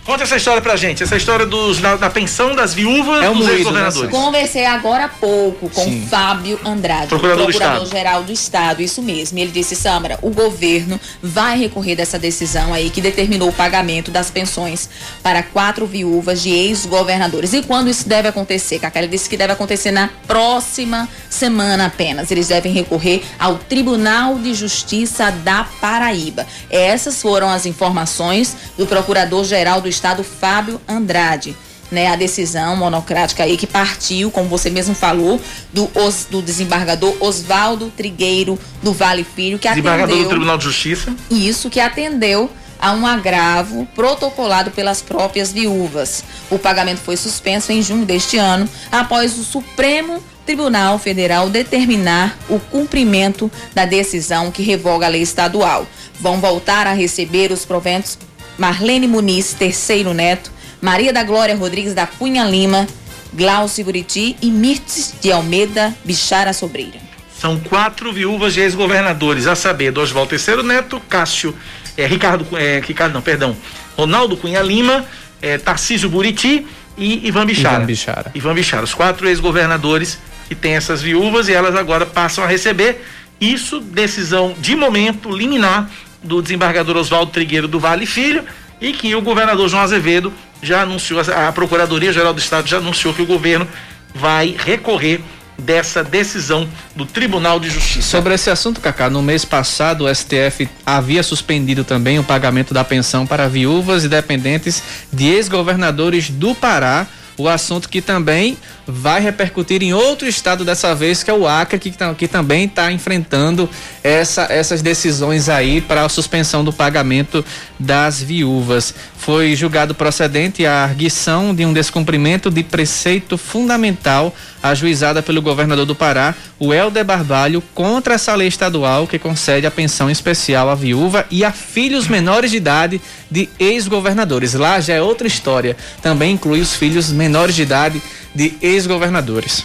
Conta 0.05 0.25
essa 0.25 0.37
história 0.37 0.61
pra 0.61 0.77
gente. 0.77 1.03
Essa 1.03 1.17
história 1.17 1.47
dos, 1.47 1.79
da, 1.79 1.97
da 1.97 2.11
pensão 2.11 2.55
das 2.55 2.75
viúvas 2.75 3.23
É 3.25 3.31
um 3.31 3.35
dos 3.35 3.47
moído, 3.47 3.57
ex-governadores. 3.57 4.11
Conversei 4.11 4.67
agora 4.67 5.07
há 5.07 5.09
pouco 5.09 5.71
com 5.71 5.83
Sim. 5.83 6.07
Fábio 6.11 6.61
Andrade, 6.65 7.09
Procurador 7.09 7.47
do 7.47 7.53
procurador-geral 7.53 8.23
do 8.23 8.31
Estado, 8.31 8.83
isso 8.83 9.03
mesmo. 9.03 9.39
Ele 9.39 9.51
disse, 9.51 9.75
Samara, 9.75 10.19
o 10.21 10.31
governo 10.31 11.01
vai 11.23 11.59
recorrer 11.59 11.97
dessa 11.97 12.19
decisão 12.19 12.75
aí 12.75 12.91
que 12.91 13.01
determinou 13.01 13.49
o 13.49 13.53
pagamento 13.53 14.11
das 14.11 14.31
pensões 14.31 14.91
para 15.23 15.43
quatro 15.43 15.87
viúvas 15.87 16.43
de 16.43 16.51
ex-governadores. 16.51 17.55
E 17.55 17.63
quando 17.63 17.89
isso 17.89 18.07
deve 18.07 18.29
acontecer, 18.29 18.79
Cacá? 18.79 18.99
Ele 18.99 19.09
disse 19.09 19.29
que 19.29 19.39
deve 19.39 19.55
acontecer 19.55 19.91
na 19.91 20.11
próxima 20.27 21.09
semana 21.31 21.87
apenas. 21.87 22.31
Eles 22.31 22.49
devem 22.49 22.73
recorrer 22.73 23.23
ao 23.39 23.57
Tribunal 23.57 24.39
de 24.39 24.53
Justiça 24.53 25.31
da 25.31 25.65
Paraíba. 25.81 26.47
Essas 26.71 27.23
foram 27.23 27.49
as 27.49 27.65
informações 27.65 28.55
do 28.77 28.87
procurador-geral 28.87 29.81
do 29.81 29.94
Estado, 29.95 30.23
Fábio 30.25 30.81
Andrade 30.89 31.57
né, 31.91 32.09
a 32.09 32.17
decisão 32.17 32.75
monocrática 32.75 33.45
aí 33.45 33.57
que 33.57 33.67
partiu, 33.69 34.29
como 34.31 34.49
você 34.49 34.69
mesmo 34.69 34.95
falou, 34.97 35.41
do, 35.73 35.89
os- 35.95 36.27
do 36.29 36.43
desembargador 36.43 37.15
Oswaldo 37.21 37.93
Trigueiro 37.97 38.59
do 38.83 38.93
Vale 38.93 39.23
Filho, 39.23 39.59
que 39.61 39.69
Desembargador 39.69 40.09
do 40.09 40.13
atendeu 40.15 40.29
Tribunal 40.31 40.59
de 40.59 40.65
Justiça. 40.65 41.15
isso 41.31 41.71
que 41.71 41.79
atendeu 41.79 42.51
a 42.81 42.91
um 42.93 43.07
agravo 43.07 43.87
protocolado 43.95 44.73
pelas 44.73 45.03
próprias 45.03 45.53
viúvas. 45.53 46.25
O 46.51 46.59
pagamento 46.59 46.99
foi 47.01 47.17
suspenso 47.17 47.71
em 47.71 47.81
junho 47.81 48.05
deste 48.05 48.39
ano, 48.39 48.69
após 48.91 49.39
o 49.39 49.45
Supremo 49.45 50.21
Tribunal 50.45 50.99
Federal 50.99 51.49
determinar 51.49 52.37
o 52.49 52.59
cumprimento 52.59 53.51
da 53.75 53.85
decisão 53.85 54.51
que 54.51 54.63
revoga 54.63 55.07
a 55.07 55.09
lei 55.11 55.23
estadual. 55.23 55.87
Vão 56.19 56.41
voltar 56.41 56.87
a 56.89 56.93
receber 56.93 57.53
os 57.53 57.65
proventos 57.65 58.19
Marlene 58.59 59.07
Muniz, 59.07 59.53
terceiro 59.53 60.15
neto, 60.15 60.51
Maria 60.81 61.13
da 61.13 61.23
Glória 61.23 61.57
Rodrigues 61.57 61.95
da 61.95 62.07
Cunha 62.07 62.45
Lima, 62.45 62.87
Glaucio 63.33 63.85
Buriti 63.85 64.37
e 64.41 64.51
Mirtes 64.51 65.15
de 65.21 65.33
Almeida 65.33 65.95
Bichara 66.05 66.53
Sobreira. 66.53 66.99
São 67.39 67.59
quatro 67.59 68.13
viúvas 68.13 68.55
de 68.55 68.61
ex-governadores, 68.61 69.47
a 69.47 69.55
saber, 69.55 69.91
do 69.91 70.01
Oswaldo 70.01 70.31
Terceiro 70.31 70.63
Neto, 70.63 71.01
Cássio, 71.09 71.55
é, 71.97 72.07
Ricardo, 72.07 72.47
é, 72.57 72.81
Ricardo 72.85 73.13
não, 73.13 73.23
perdão, 73.23 73.57
Ronaldo 73.97 74.37
Cunha 74.37 74.63
Lima, 74.63 75.05
é, 75.43 75.59
Tarcísio 75.59 76.09
Buriti 76.09 76.67
e 76.97 77.27
Ivan 77.27 77.47
Bichara. 77.47 77.77
Ivan 77.77 77.87
Bichara. 77.87 78.33
Ivan 78.35 78.55
Bichara, 78.55 78.85
os 78.85 78.95
quatro 78.95 79.29
ex-governadores 79.29 80.19
que 80.49 80.55
têm 80.55 80.75
essas 80.75 81.03
viúvas 81.03 81.49
e 81.49 81.53
elas 81.53 81.75
agora 81.75 82.07
passam 82.07 82.45
a 82.45 82.47
receber 82.47 83.05
isso, 83.41 83.81
decisão 83.81 84.55
de 84.59 84.77
momento 84.77 85.31
liminar 85.31 85.91
do 86.25 86.43
desembargador 86.43 86.97
Oswaldo 86.97 87.31
Trigueiro 87.31 87.69
do 87.69 87.79
Vale 87.79 88.07
Filho 88.07 88.45
e 88.81 88.93
que 88.93 89.15
o 89.15 89.23
governador 89.23 89.69
João 89.69 89.83
Azevedo 89.83 90.33
já 90.63 90.83
anunciou, 90.83 91.21
a 91.21 91.53
Procuradoria-Geral 91.53 92.33
do 92.33 92.41
Estado 92.41 92.67
já 92.67 92.79
anunciou 92.79 93.15
que 93.15 93.23
o 93.23 93.27
governo 93.27 93.69
vai 94.15 94.57
recorrer 94.59 95.21
dessa 95.59 96.03
decisão 96.03 96.69
do 96.97 97.07
Tribunal 97.07 97.61
de 97.61 97.71
Justiça. 97.71 98.09
Sobre 98.09 98.35
esse 98.35 98.51
assunto, 98.51 98.81
Cacá, 98.81 99.09
no 99.09 99.23
mês 99.23 99.45
passado 99.45 100.05
o 100.05 100.15
STF 100.15 100.69
havia 100.85 101.23
suspendido 101.23 101.85
também 101.85 102.19
o 102.19 102.25
pagamento 102.25 102.75
da 102.75 102.83
pensão 102.83 103.27
para 103.27 103.49
viúvas 103.49 104.05
e 104.05 104.09
dependentes 104.09 104.83
de 105.13 105.27
ex-governadores 105.27 106.29
do 106.31 106.55
Pará. 106.55 107.07
O 107.37 107.49
assunto 107.49 107.89
que 107.89 108.01
também 108.01 108.57
vai 108.87 109.21
repercutir 109.21 109.83
em 109.83 109.93
outro 109.93 110.29
estado 110.29 110.65
dessa 110.65 110.95
vez, 110.95 111.23
que 111.23 111.31
é 111.31 111.35
o 111.35 111.49
Acre, 111.49 111.79
que, 111.81 111.93
que 112.17 112.29
também 112.29 112.67
está 112.67 112.93
enfrentando 112.93 113.69
essa- 114.05 114.47
essas 114.51 114.83
decisões 114.83 115.49
aí 115.49 115.81
para 115.81 116.05
a 116.05 116.09
suspensão 116.09 116.63
do 116.63 116.73
pagamento 116.73 117.45
das 117.81 118.23
viúvas. 118.23 118.95
Foi 119.19 119.57
julgado 119.57 119.95
procedente 119.95 120.65
a 120.65 120.85
arguição 120.85 121.55
de 121.55 121.65
um 121.65 121.73
descumprimento 121.73 122.51
de 122.51 122.63
preceito 122.63 123.37
fundamental 123.37 124.33
ajuizada 124.63 125.23
pelo 125.23 125.43
governador 125.43 125.85
do 125.87 125.95
Pará, 125.95 126.35
o 126.59 126.73
Helder 126.73 127.05
Barbalho, 127.05 127.63
contra 127.75 128.15
essa 128.15 128.35
lei 128.35 128.49
estadual 128.49 129.07
que 129.07 129.19
concede 129.19 129.67
a 129.67 129.71
pensão 129.71 130.09
especial 130.11 130.71
à 130.71 130.75
viúva 130.75 131.27
e 131.31 131.45
a 131.45 131.53
filhos 131.53 132.07
menores 132.09 132.51
de 132.51 132.59
idade 132.59 133.01
de 133.31 133.49
ex-governadores. 133.59 134.55
Lá 134.55 134.81
já 134.81 134.95
é 134.95 135.03
outra 135.03 135.27
história. 135.27 135.77
Também 136.01 136.35
inclui 136.35 136.61
os 136.61 136.75
filhos 136.75 137.11
menores 137.11 137.24
de 137.55 137.63
idade 137.63 138.03
de 138.35 138.55
ex-governadores. 138.61 139.65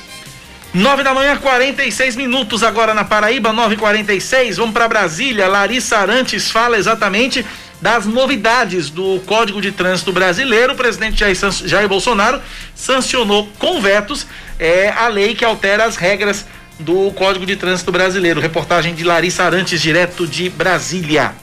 9 0.72 1.02
da 1.02 1.15
manhã, 1.15 1.36
46 1.36 2.15
minutos 2.15 2.62
agora 2.62 2.93
na 2.93 3.04
Paraíba, 3.04 3.52
9h46. 3.52 4.58
Vamos 4.58 4.74
para 4.74 4.88
Brasília. 4.88 5.48
Larissa 5.48 5.98
Arantes 5.98 6.52
fala 6.52 6.78
exatamente 6.78 7.43
das 7.82 8.06
novidades 8.06 8.89
do 8.89 9.19
Código 9.26 9.62
de 9.62 9.72
Trânsito 9.72 10.12
Brasileiro. 10.12 10.74
O 10.74 10.76
presidente 10.76 11.24
Jair 11.65 11.88
Bolsonaro 11.88 12.39
sancionou 12.76 13.50
com 13.58 13.82
vetos 13.82 14.28
é, 14.60 14.89
a 14.89 15.08
lei 15.08 15.34
que 15.34 15.43
altera 15.43 15.86
as 15.86 15.95
regras 15.95 16.45
do 16.78 17.12
Código 17.13 17.48
de 17.48 17.56
Trânsito 17.56 17.91
Brasileiro. 17.91 18.39
Reportagem 18.39 18.93
de 18.93 19.04
Larissa 19.04 19.43
Arantes, 19.43 19.82
direto 19.82 20.28
de 20.28 20.50
Brasília. 20.50 21.34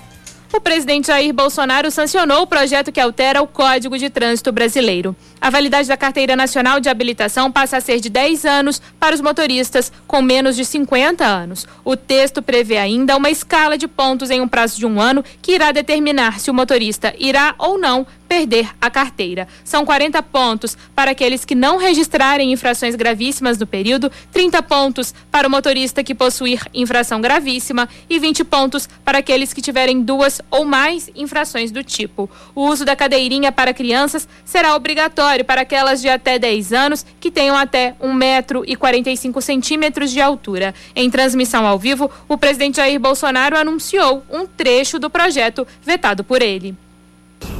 O 0.56 0.60
presidente 0.60 1.08
Jair 1.08 1.34
Bolsonaro 1.34 1.90
sancionou 1.90 2.40
o 2.40 2.46
projeto 2.46 2.90
que 2.90 2.98
altera 2.98 3.42
o 3.42 3.46
Código 3.46 3.98
de 3.98 4.08
Trânsito 4.08 4.50
Brasileiro. 4.50 5.14
A 5.38 5.50
validade 5.50 5.86
da 5.86 5.98
Carteira 5.98 6.34
Nacional 6.34 6.80
de 6.80 6.88
Habilitação 6.88 7.52
passa 7.52 7.76
a 7.76 7.80
ser 7.80 8.00
de 8.00 8.08
10 8.08 8.46
anos 8.46 8.80
para 8.98 9.14
os 9.14 9.20
motoristas 9.20 9.92
com 10.06 10.22
menos 10.22 10.56
de 10.56 10.64
50 10.64 11.22
anos. 11.26 11.68
O 11.84 11.94
texto 11.94 12.40
prevê 12.40 12.78
ainda 12.78 13.18
uma 13.18 13.28
escala 13.28 13.76
de 13.76 13.86
pontos 13.86 14.30
em 14.30 14.40
um 14.40 14.48
prazo 14.48 14.78
de 14.78 14.86
um 14.86 14.98
ano 14.98 15.22
que 15.42 15.52
irá 15.52 15.72
determinar 15.72 16.40
se 16.40 16.50
o 16.50 16.54
motorista 16.54 17.14
irá 17.18 17.54
ou 17.58 17.78
não 17.78 18.06
perder 18.28 18.68
a 18.80 18.90
carteira. 18.90 19.48
São 19.64 19.84
40 19.84 20.22
pontos 20.22 20.76
para 20.94 21.10
aqueles 21.12 21.44
que 21.44 21.54
não 21.54 21.78
registrarem 21.78 22.52
infrações 22.52 22.94
gravíssimas 22.94 23.58
no 23.58 23.66
período, 23.66 24.10
30 24.32 24.62
pontos 24.62 25.14
para 25.30 25.48
o 25.48 25.50
motorista 25.50 26.04
que 26.04 26.14
possuir 26.14 26.60
infração 26.74 27.20
gravíssima 27.20 27.88
e 28.08 28.18
20 28.18 28.44
pontos 28.44 28.88
para 29.04 29.18
aqueles 29.18 29.52
que 29.52 29.62
tiverem 29.62 30.02
duas 30.02 30.40
ou 30.50 30.64
mais 30.64 31.10
infrações 31.14 31.70
do 31.70 31.82
tipo. 31.82 32.28
O 32.54 32.66
uso 32.66 32.84
da 32.84 32.96
cadeirinha 32.96 33.52
para 33.52 33.74
crianças 33.74 34.28
será 34.44 34.74
obrigatório 34.74 35.44
para 35.44 35.62
aquelas 35.62 36.00
de 36.00 36.08
até 36.08 36.38
10 36.38 36.72
anos 36.72 37.06
que 37.20 37.30
tenham 37.30 37.56
até 37.56 37.94
1 38.00 38.12
metro 38.12 38.64
e 38.66 38.76
45 38.76 39.40
centímetros 39.40 40.10
de 40.10 40.20
altura. 40.20 40.74
Em 40.94 41.10
transmissão 41.10 41.66
ao 41.66 41.78
vivo, 41.78 42.10
o 42.28 42.36
presidente 42.36 42.76
Jair 42.76 43.00
Bolsonaro 43.00 43.56
anunciou 43.56 44.22
um 44.30 44.46
trecho 44.46 44.98
do 44.98 45.10
projeto 45.10 45.66
vetado 45.82 46.24
por 46.24 46.42
ele. 46.42 46.85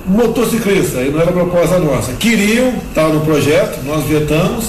Motociclista, 0.07 0.99
aí 0.99 1.11
não 1.11 1.21
era 1.21 1.33
proposta 1.33 1.79
nossa. 1.79 2.12
Queriam, 2.15 2.75
estava 2.89 3.12
no 3.12 3.21
projeto, 3.23 3.85
nós 3.85 4.05
vetamos, 4.05 4.67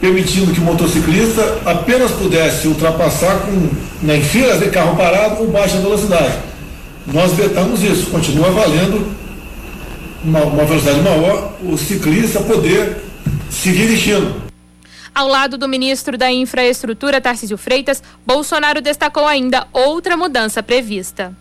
permitindo 0.00 0.52
que 0.52 0.60
o 0.60 0.64
motociclista 0.64 1.58
apenas 1.64 2.10
pudesse 2.12 2.68
ultrapassar 2.68 3.40
com, 3.40 3.68
né, 4.02 4.18
em 4.18 4.22
filas 4.22 4.60
de 4.60 4.70
carro 4.70 4.96
parado 4.96 5.36
com 5.36 5.46
baixa 5.46 5.78
velocidade. 5.78 6.38
Nós 7.06 7.32
vetamos 7.32 7.82
isso, 7.82 8.10
continua 8.10 8.50
valendo 8.50 9.14
uma, 10.22 10.40
uma 10.40 10.64
velocidade 10.64 11.00
maior, 11.00 11.52
o 11.62 11.78
ciclista 11.78 12.40
poder 12.40 12.96
seguir 13.50 13.86
destino. 13.86 14.46
Ao 15.14 15.26
lado 15.26 15.56
do 15.56 15.66
ministro 15.66 16.18
da 16.18 16.30
Infraestrutura, 16.30 17.22
Tarcísio 17.22 17.56
Freitas, 17.56 18.02
Bolsonaro 18.26 18.82
destacou 18.82 19.26
ainda 19.26 19.66
outra 19.72 20.14
mudança 20.14 20.62
prevista. 20.62 21.32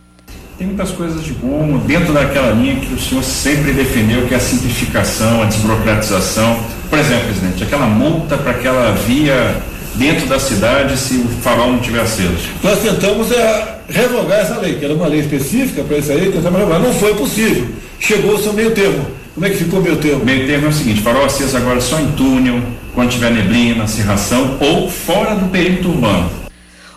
Tem 0.58 0.68
muitas 0.68 0.92
coisas 0.92 1.22
de 1.22 1.34
bom 1.34 1.78
dentro 1.86 2.14
daquela 2.14 2.52
linha 2.52 2.78
que 2.78 2.94
o 2.94 3.00
senhor 3.00 3.24
sempre 3.24 3.74
defendeu, 3.74 4.26
que 4.26 4.34
é 4.34 4.38
a 4.38 4.40
simplificação, 4.40 5.42
a 5.42 5.46
desburocratização. 5.46 6.58
Por 6.90 6.98
exemplo, 6.98 7.26
presidente, 7.26 7.64
aquela 7.64 7.88
multa 7.88 8.38
para 8.38 8.52
aquela 8.52 8.94
via 8.94 9.58
dentro 9.96 10.28
da 10.28 10.40
cidade 10.40 10.98
se 10.98 11.16
o 11.16 11.28
farol 11.42 11.74
não 11.74 11.80
tiver 11.80 12.00
aceso. 12.00 12.50
Nós 12.64 12.80
tentamos 12.80 13.32
é, 13.34 13.80
revogar 13.90 14.40
essa 14.40 14.58
lei, 14.58 14.76
que 14.76 14.86
era 14.86 14.94
uma 14.94 15.08
lei 15.08 15.20
específica 15.20 15.84
para 15.84 15.98
isso 15.98 16.12
aí, 16.14 16.32
tentamos 16.32 16.58
revogar. 16.58 16.80
Não 16.80 16.94
foi 16.94 17.14
possível. 17.16 17.68
Chegou 18.00 18.36
o 18.36 18.42
seu 18.42 18.54
meio 18.54 18.72
termo. 18.72 19.06
Como 19.34 19.46
é 19.46 19.50
que 19.50 19.58
ficou 19.58 19.80
o 19.80 19.84
meio 19.84 19.98
termo? 19.98 20.24
Meio 20.24 20.48
termo 20.48 20.68
é 20.68 20.70
o 20.70 20.74
seguinte, 20.74 21.02
farol 21.02 21.26
aceso 21.26 21.58
agora 21.58 21.82
só 21.82 22.00
em 22.00 22.08
túnel, 22.14 22.62
quando 22.94 23.10
tiver 23.10 23.32
neblina, 23.32 23.86
cerração 23.88 24.56
ou 24.62 24.90
fora 24.90 25.36
do 25.36 25.52
perímetro 25.52 25.90
urbano. 25.90 26.45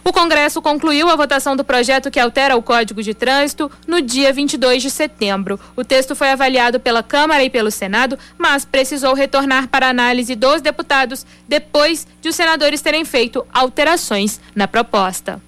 O 0.09 0.13
Congresso 0.13 0.63
concluiu 0.63 1.11
a 1.11 1.17
votação 1.17 1.55
do 1.55 1.63
projeto 1.63 2.11
que 2.11 2.19
altera 2.19 2.57
o 2.57 2.63
Código 2.63 3.03
de 3.03 3.13
Trânsito 3.13 3.71
no 3.87 4.01
dia 4.01 4.33
22 4.33 4.83
de 4.83 4.91
setembro. 4.91 5.61
O 5.77 5.85
texto 5.85 6.17
foi 6.17 6.31
avaliado 6.31 6.81
pela 6.81 7.03
Câmara 7.03 7.45
e 7.45 7.51
pelo 7.51 7.71
Senado, 7.71 8.19
mas 8.39 8.65
precisou 8.65 9.13
retornar 9.13 9.69
para 9.69 9.87
análise 9.87 10.35
dos 10.35 10.63
deputados 10.63 11.27
depois 11.47 12.07
de 12.23 12.31
os 12.31 12.37
senadores 12.37 12.81
terem 12.81 13.05
feito 13.05 13.47
alterações 13.53 14.41
na 14.55 14.67
proposta. 14.67 15.43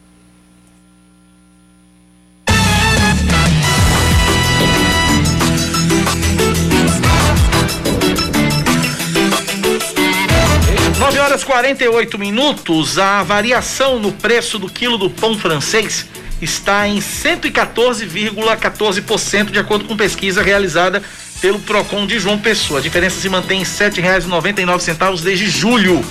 Horas 11.18 11.42
48 11.44 12.18
minutos. 12.18 12.98
A 12.98 13.22
variação 13.22 13.98
no 13.98 14.12
preço 14.12 14.58
do 14.58 14.68
quilo 14.68 14.98
do 14.98 15.08
pão 15.08 15.38
francês 15.38 16.04
está 16.42 16.86
em 16.86 16.98
114,14% 16.98 19.50
de 19.50 19.58
acordo 19.58 19.86
com 19.86 19.96
pesquisa 19.96 20.42
realizada 20.42 21.02
pelo 21.40 21.58
Procon 21.60 22.06
de 22.06 22.18
João 22.18 22.36
Pessoa. 22.38 22.80
A 22.80 22.82
diferença 22.82 23.18
se 23.20 23.28
mantém 23.28 23.60
em 23.60 23.64
R$ 23.64 23.70
7,99 23.70 25.22
desde 25.22 25.48
julho. 25.48 26.04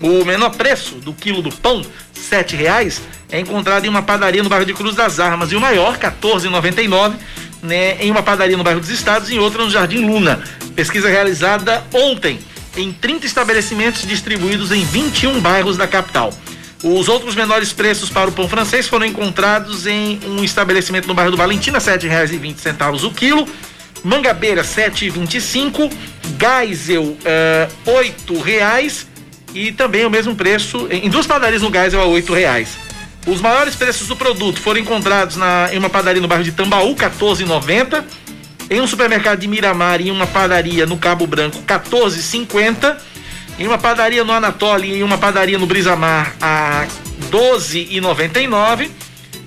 O 0.00 0.24
menor 0.24 0.50
preço 0.50 0.96
do 0.96 1.14
quilo 1.14 1.40
do 1.40 1.50
pão, 1.50 1.78
R$ 1.78 1.86
7,00, 2.14 3.00
é 3.30 3.38
encontrado 3.40 3.86
em 3.86 3.88
uma 3.88 4.02
padaria 4.02 4.42
no 4.42 4.50
bairro 4.50 4.66
de 4.66 4.74
Cruz 4.74 4.94
das 4.94 5.18
Armas 5.18 5.50
e 5.52 5.56
o 5.56 5.60
maior, 5.60 5.94
R$ 5.94 5.98
14,99, 5.98 7.14
né, 7.62 7.96
em 8.00 8.10
uma 8.10 8.22
padaria 8.22 8.56
no 8.56 8.62
bairro 8.62 8.80
dos 8.80 8.90
Estados 8.90 9.30
e 9.30 9.38
outra 9.38 9.64
no 9.64 9.70
Jardim 9.70 10.04
Luna. 10.04 10.42
Pesquisa 10.74 11.08
realizada 11.08 11.82
ontem 11.92 12.38
em 12.76 12.92
30 12.92 13.26
estabelecimentos 13.26 14.02
distribuídos 14.06 14.70
em 14.70 14.84
21 14.84 15.40
bairros 15.40 15.76
da 15.76 15.86
capital. 15.86 16.32
Os 16.82 17.08
outros 17.08 17.34
menores 17.34 17.72
preços 17.72 18.10
para 18.10 18.28
o 18.28 18.32
pão 18.32 18.48
francês 18.48 18.86
foram 18.86 19.06
encontrados 19.06 19.86
em 19.86 20.20
um 20.26 20.44
estabelecimento 20.44 21.08
no 21.08 21.14
bairro 21.14 21.30
do 21.30 21.36
Valentina, 21.36 21.78
R$ 21.78 21.84
7,20 21.84 23.04
o 23.04 23.10
quilo. 23.12 23.48
Mangabeira, 24.04 24.62
R$ 24.62 24.68
7,25. 24.68 25.90
Geisel, 26.38 27.02
uh, 27.02 27.16
R$ 27.84 28.12
8,00. 28.28 29.06
E 29.54 29.72
também 29.72 30.04
o 30.04 30.10
mesmo 30.10 30.36
preço 30.36 30.86
em 30.90 31.08
duas 31.08 31.26
padarias 31.26 31.62
no 31.62 31.72
Geisel 31.72 32.00
a 32.00 32.04
R$ 32.04 32.22
8,00. 32.22 32.68
Os 33.26 33.40
maiores 33.40 33.74
preços 33.74 34.06
do 34.06 34.14
produto 34.14 34.60
foram 34.60 34.78
encontrados 34.78 35.36
na, 35.36 35.70
em 35.72 35.78
uma 35.78 35.88
padaria 35.90 36.20
no 36.20 36.28
bairro 36.28 36.44
de 36.44 36.52
Tambaú, 36.52 36.90
R$ 36.90 37.10
14,90 37.10 38.04
em 38.68 38.80
um 38.80 38.86
supermercado 38.86 39.40
de 39.40 39.48
Miramar 39.48 40.00
e 40.00 40.10
uma 40.10 40.26
padaria 40.26 40.86
no 40.86 40.96
Cabo 40.96 41.26
Branco, 41.26 41.62
14,50. 41.66 42.96
Em 43.58 43.66
uma 43.66 43.78
padaria 43.78 44.22
no 44.22 44.32
Anatoly 44.32 44.88
e 44.88 44.98
em 44.98 45.02
uma 45.02 45.16
padaria 45.16 45.58
no 45.58 45.66
Brisamar, 45.66 46.34
a 46.40 46.86
12,99. 47.30 48.90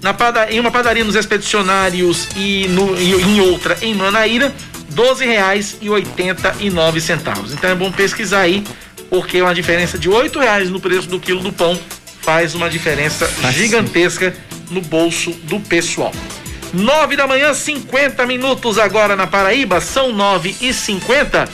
Na 0.02 0.14
pada, 0.14 0.52
em 0.52 0.60
uma 0.60 0.72
padaria 0.72 1.04
nos 1.04 1.16
expedicionários 1.16 2.28
e, 2.36 2.68
no, 2.70 2.98
e 2.98 3.14
em 3.14 3.42
outra 3.42 3.78
em 3.82 3.94
Manaíra, 3.94 4.54
R$ 4.96 5.26
reais 5.26 5.78
e 5.82 5.90
oitenta 5.90 6.56
e 6.60 6.70
nove 6.70 7.02
centavos. 7.02 7.54
Então 7.54 7.70
é 7.70 7.76
bom 7.76 7.92
pesquisar 7.92 8.42
aí, 8.42 8.64
porque 9.10 9.42
uma 9.42 9.54
diferença 9.54 9.98
de 9.98 10.10
oito 10.10 10.40
reais 10.40 10.70
no 10.70 10.80
preço 10.80 11.08
do 11.08 11.20
quilo 11.20 11.42
do 11.42 11.52
pão 11.52 11.78
faz 12.22 12.56
uma 12.56 12.70
diferença 12.70 13.30
gigantesca 13.52 14.34
no 14.72 14.82
bolso 14.82 15.32
do 15.44 15.60
pessoal. 15.60 16.14
9 16.74 17.16
da 17.16 17.28
manhã, 17.28 17.54
50 17.54 18.26
minutos 18.26 18.78
agora 18.78 19.16
na 19.16 19.28
Paraíba, 19.28 19.82
são 19.82 20.12
9 20.12 20.56
e 20.62 20.74
50 20.74 21.50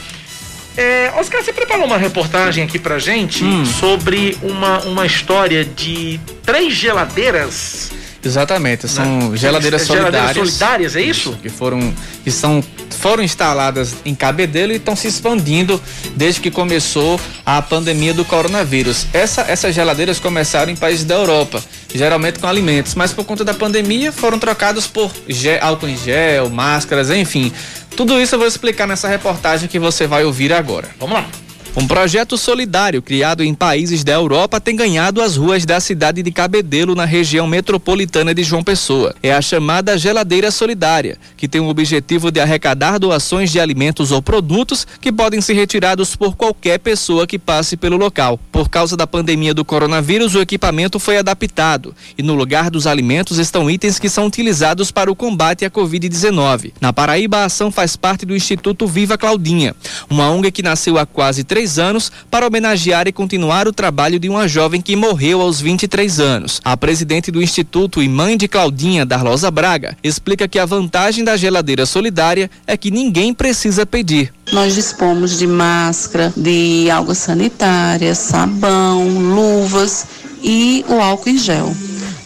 é, 0.76 1.10
Oscar, 1.16 1.42
você 1.42 1.54
preparou 1.54 1.86
uma 1.86 1.96
reportagem 1.96 2.62
aqui 2.62 2.78
pra 2.78 2.98
gente 2.98 3.42
hum. 3.42 3.64
sobre 3.64 4.36
uma, 4.42 4.80
uma 4.80 5.06
história 5.06 5.64
de 5.64 6.20
três 6.44 6.74
geladeiras 6.74 7.90
Exatamente, 8.26 8.88
são 8.88 9.30
né? 9.30 9.36
geladeiras 9.36 9.82
solidárias. 9.82 10.12
Geladeiras 10.12 10.50
solidárias, 10.50 10.96
é 10.96 11.00
isso? 11.00 11.38
Que 11.40 11.48
foram 11.48 11.94
que 12.24 12.30
são 12.30 12.62
foram 12.98 13.22
instaladas 13.22 13.94
em 14.04 14.14
Cabedelo 14.14 14.72
e 14.72 14.76
estão 14.76 14.96
se 14.96 15.06
expandindo 15.06 15.80
desde 16.16 16.40
que 16.40 16.50
começou 16.50 17.20
a 17.44 17.62
pandemia 17.62 18.12
do 18.12 18.24
coronavírus. 18.24 19.06
Essa, 19.12 19.42
essas 19.42 19.74
geladeiras 19.74 20.18
começaram 20.18 20.72
em 20.72 20.76
países 20.76 21.04
da 21.04 21.14
Europa, 21.14 21.62
geralmente 21.96 22.38
com 22.38 22.46
alimentos, 22.46 22.94
mas 22.94 23.12
por 23.12 23.24
conta 23.24 23.44
da 23.44 23.54
pandemia 23.54 24.12
foram 24.12 24.38
trocados 24.38 24.86
por 24.86 25.10
gel, 25.28 25.58
álcool 25.62 25.88
em 25.88 25.96
gel, 25.96 26.50
máscaras, 26.50 27.10
enfim. 27.10 27.52
Tudo 27.96 28.20
isso 28.20 28.34
eu 28.34 28.38
vou 28.38 28.48
explicar 28.48 28.86
nessa 28.86 29.08
reportagem 29.08 29.68
que 29.68 29.78
você 29.78 30.06
vai 30.06 30.24
ouvir 30.24 30.52
agora. 30.52 30.88
Vamos 30.98 31.14
lá. 31.14 31.45
Um 31.78 31.86
projeto 31.86 32.38
solidário 32.38 33.02
criado 33.02 33.44
em 33.44 33.52
países 33.52 34.02
da 34.02 34.14
Europa 34.14 34.58
tem 34.58 34.74
ganhado 34.74 35.20
as 35.20 35.36
ruas 35.36 35.66
da 35.66 35.78
cidade 35.78 36.22
de 36.22 36.32
Cabedelo, 36.32 36.94
na 36.94 37.04
região 37.04 37.46
metropolitana 37.46 38.32
de 38.34 38.42
João 38.42 38.64
Pessoa. 38.64 39.14
É 39.22 39.34
a 39.34 39.42
chamada 39.42 39.98
Geladeira 39.98 40.50
Solidária, 40.50 41.18
que 41.36 41.46
tem 41.46 41.60
o 41.60 41.68
objetivo 41.68 42.30
de 42.30 42.40
arrecadar 42.40 42.98
doações 42.98 43.52
de 43.52 43.60
alimentos 43.60 44.10
ou 44.10 44.22
produtos 44.22 44.86
que 45.02 45.12
podem 45.12 45.42
ser 45.42 45.52
retirados 45.52 46.16
por 46.16 46.34
qualquer 46.34 46.78
pessoa 46.78 47.26
que 47.26 47.38
passe 47.38 47.76
pelo 47.76 47.98
local. 47.98 48.40
Por 48.50 48.70
causa 48.70 48.96
da 48.96 49.06
pandemia 49.06 49.52
do 49.52 49.62
coronavírus, 49.62 50.34
o 50.34 50.40
equipamento 50.40 50.98
foi 50.98 51.18
adaptado 51.18 51.94
e 52.16 52.22
no 52.22 52.34
lugar 52.34 52.70
dos 52.70 52.86
alimentos 52.86 53.36
estão 53.36 53.68
itens 53.68 53.98
que 53.98 54.08
são 54.08 54.24
utilizados 54.24 54.90
para 54.90 55.12
o 55.12 55.16
combate 55.16 55.66
à 55.66 55.70
Covid-19. 55.70 56.72
Na 56.80 56.90
Paraíba, 56.90 57.36
a 57.36 57.44
ação 57.44 57.70
faz 57.70 57.96
parte 57.96 58.24
do 58.24 58.34
Instituto 58.34 58.86
Viva 58.86 59.18
Claudinha, 59.18 59.76
uma 60.08 60.30
ONG 60.30 60.50
que 60.50 60.62
nasceu 60.62 60.96
há 60.96 61.04
quase 61.04 61.44
três 61.44 61.65
anos 61.78 62.10
para 62.30 62.46
homenagear 62.46 63.08
e 63.08 63.12
continuar 63.12 63.66
o 63.66 63.72
trabalho 63.72 64.18
de 64.18 64.28
uma 64.28 64.46
jovem 64.46 64.80
que 64.80 64.96
morreu 64.96 65.40
aos 65.40 65.60
23 65.60 66.20
anos. 66.20 66.60
A 66.64 66.76
presidente 66.76 67.30
do 67.30 67.42
Instituto 67.42 68.02
e 68.02 68.08
mãe 68.08 68.36
de 68.36 68.48
Claudinha, 68.48 69.04
Darlosa 69.04 69.50
Braga, 69.50 69.96
explica 70.02 70.48
que 70.48 70.58
a 70.58 70.64
vantagem 70.66 71.24
da 71.24 71.36
geladeira 71.36 71.84
solidária 71.84 72.50
é 72.66 72.76
que 72.76 72.90
ninguém 72.90 73.34
precisa 73.34 73.84
pedir. 73.84 74.32
Nós 74.52 74.74
dispomos 74.74 75.38
de 75.38 75.46
máscara, 75.46 76.32
de 76.36 76.88
água 76.90 77.14
sanitária, 77.14 78.14
sabão, 78.14 79.08
luvas 79.08 80.06
e 80.42 80.84
o 80.88 81.00
álcool 81.00 81.30
em 81.30 81.38
gel 81.38 81.74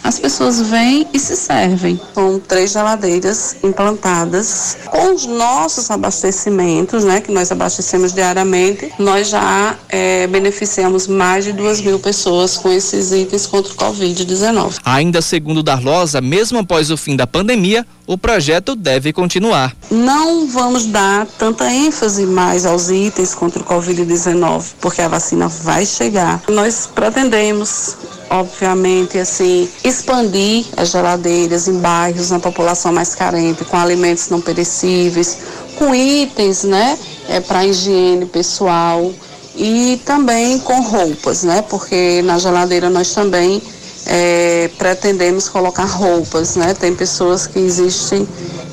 as 0.03 0.19
pessoas 0.19 0.61
vêm 0.61 1.07
e 1.13 1.19
se 1.19 1.37
servem. 1.37 2.01
São 2.15 2.41
três 2.41 2.73
geladeiras 2.73 3.57
implantadas 3.63 4.77
com 4.87 5.15
os 5.15 5.27
nossos 5.27 5.91
abastecimentos, 5.91 7.05
né, 7.05 7.21
que 7.21 7.31
nós 7.31 7.53
abastecemos 7.53 8.13
diariamente. 8.13 8.93
Nós 8.99 9.29
já 9.29 9.77
é, 9.89 10.27
beneficiamos 10.27 11.07
mais 11.07 11.45
de 11.45 11.53
duas 11.53 11.81
mil 11.81 11.99
pessoas 11.99 12.57
com 12.57 12.71
esses 12.71 13.13
itens 13.13 13.47
contra 13.47 13.73
o 13.73 13.77
Covid-19. 13.77 14.79
Ainda 14.85 15.21
segundo 15.23 15.63
Darlosa, 15.63 16.21
mesmo 16.21 16.59
após 16.59 16.91
o 16.91 16.97
fim 16.97 17.17
da 17.17 17.27
pandemia, 17.27 17.87
o 18.11 18.19
projeto 18.19 18.75
deve 18.75 19.13
continuar. 19.13 19.73
Não 19.89 20.49
vamos 20.49 20.85
dar 20.87 21.29
tanta 21.39 21.73
ênfase 21.73 22.27
mais 22.27 22.67
aos 22.67 22.91
itens 22.91 23.37
contra 23.37 23.63
o 23.63 23.65
Covid-19, 23.65 24.65
porque 24.81 25.01
a 25.01 25.07
vacina 25.07 25.47
vai 25.47 25.87
chegar. 25.87 26.43
Nós 26.49 26.89
pretendemos 26.93 27.95
obviamente, 28.29 29.17
assim, 29.17 29.69
expandir 29.85 30.67
as 30.77 30.91
geladeiras 30.91 31.69
em 31.69 31.79
bairros, 31.79 32.31
na 32.31 32.41
população 32.41 32.93
mais 32.93 33.15
carente, 33.15 33.65
com 33.65 33.77
alimentos 33.77 34.29
não 34.29 34.41
perecíveis, 34.41 35.39
com 35.77 35.95
itens, 35.95 36.65
né, 36.65 36.99
é, 37.29 37.39
para 37.39 37.65
higiene 37.65 38.27
pessoal 38.27 39.13
e 39.57 40.01
também 40.05 40.59
com 40.59 40.81
roupas, 40.81 41.45
né, 41.45 41.63
porque 41.63 42.23
na 42.23 42.39
geladeira 42.39 42.91
nós 42.91 43.13
também 43.13 43.63
é, 44.07 44.71
pretendemos 44.79 45.49
colocar 45.49 45.85
roupas, 45.85 46.57
né, 46.57 46.75
tem 46.75 46.95
pessoas 46.95 47.47
que 47.47 47.59
existem 47.59 48.27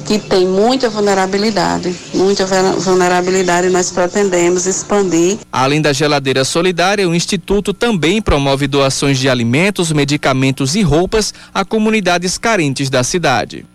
que 0.08 0.18
tem 0.18 0.48
muita 0.48 0.90
vulnerabilidade, 0.90 1.94
muita 2.14 2.46
vulnerabilidade, 2.80 3.70
nós 3.70 3.92
pretendemos 3.92 4.66
expandir. 4.66 5.38
Além 5.52 5.82
da 5.82 5.92
geladeira 5.92 6.46
solidária, 6.46 7.08
o 7.10 7.14
Instituto 7.14 7.74
também 7.74 8.22
promove 8.22 8.68
doações 8.68 9.20
de 9.20 9.28
alimentos, 9.28 9.92
medicamentos 9.92 10.76
e 10.76 10.82
roupas 10.82 11.34
a 11.54 11.66
comunidades 11.66 12.38
carentes 12.38 12.90
da 12.90 13.04
cidade. 13.04 13.66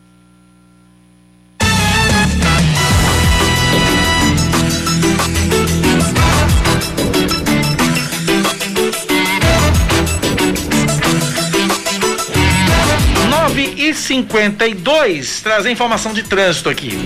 E 13.93 13.95
52 13.95 15.43
trazer 15.43 15.71
informação 15.71 16.15
de 16.15 16.23
trânsito 16.23 16.71
aqui. 16.71 16.99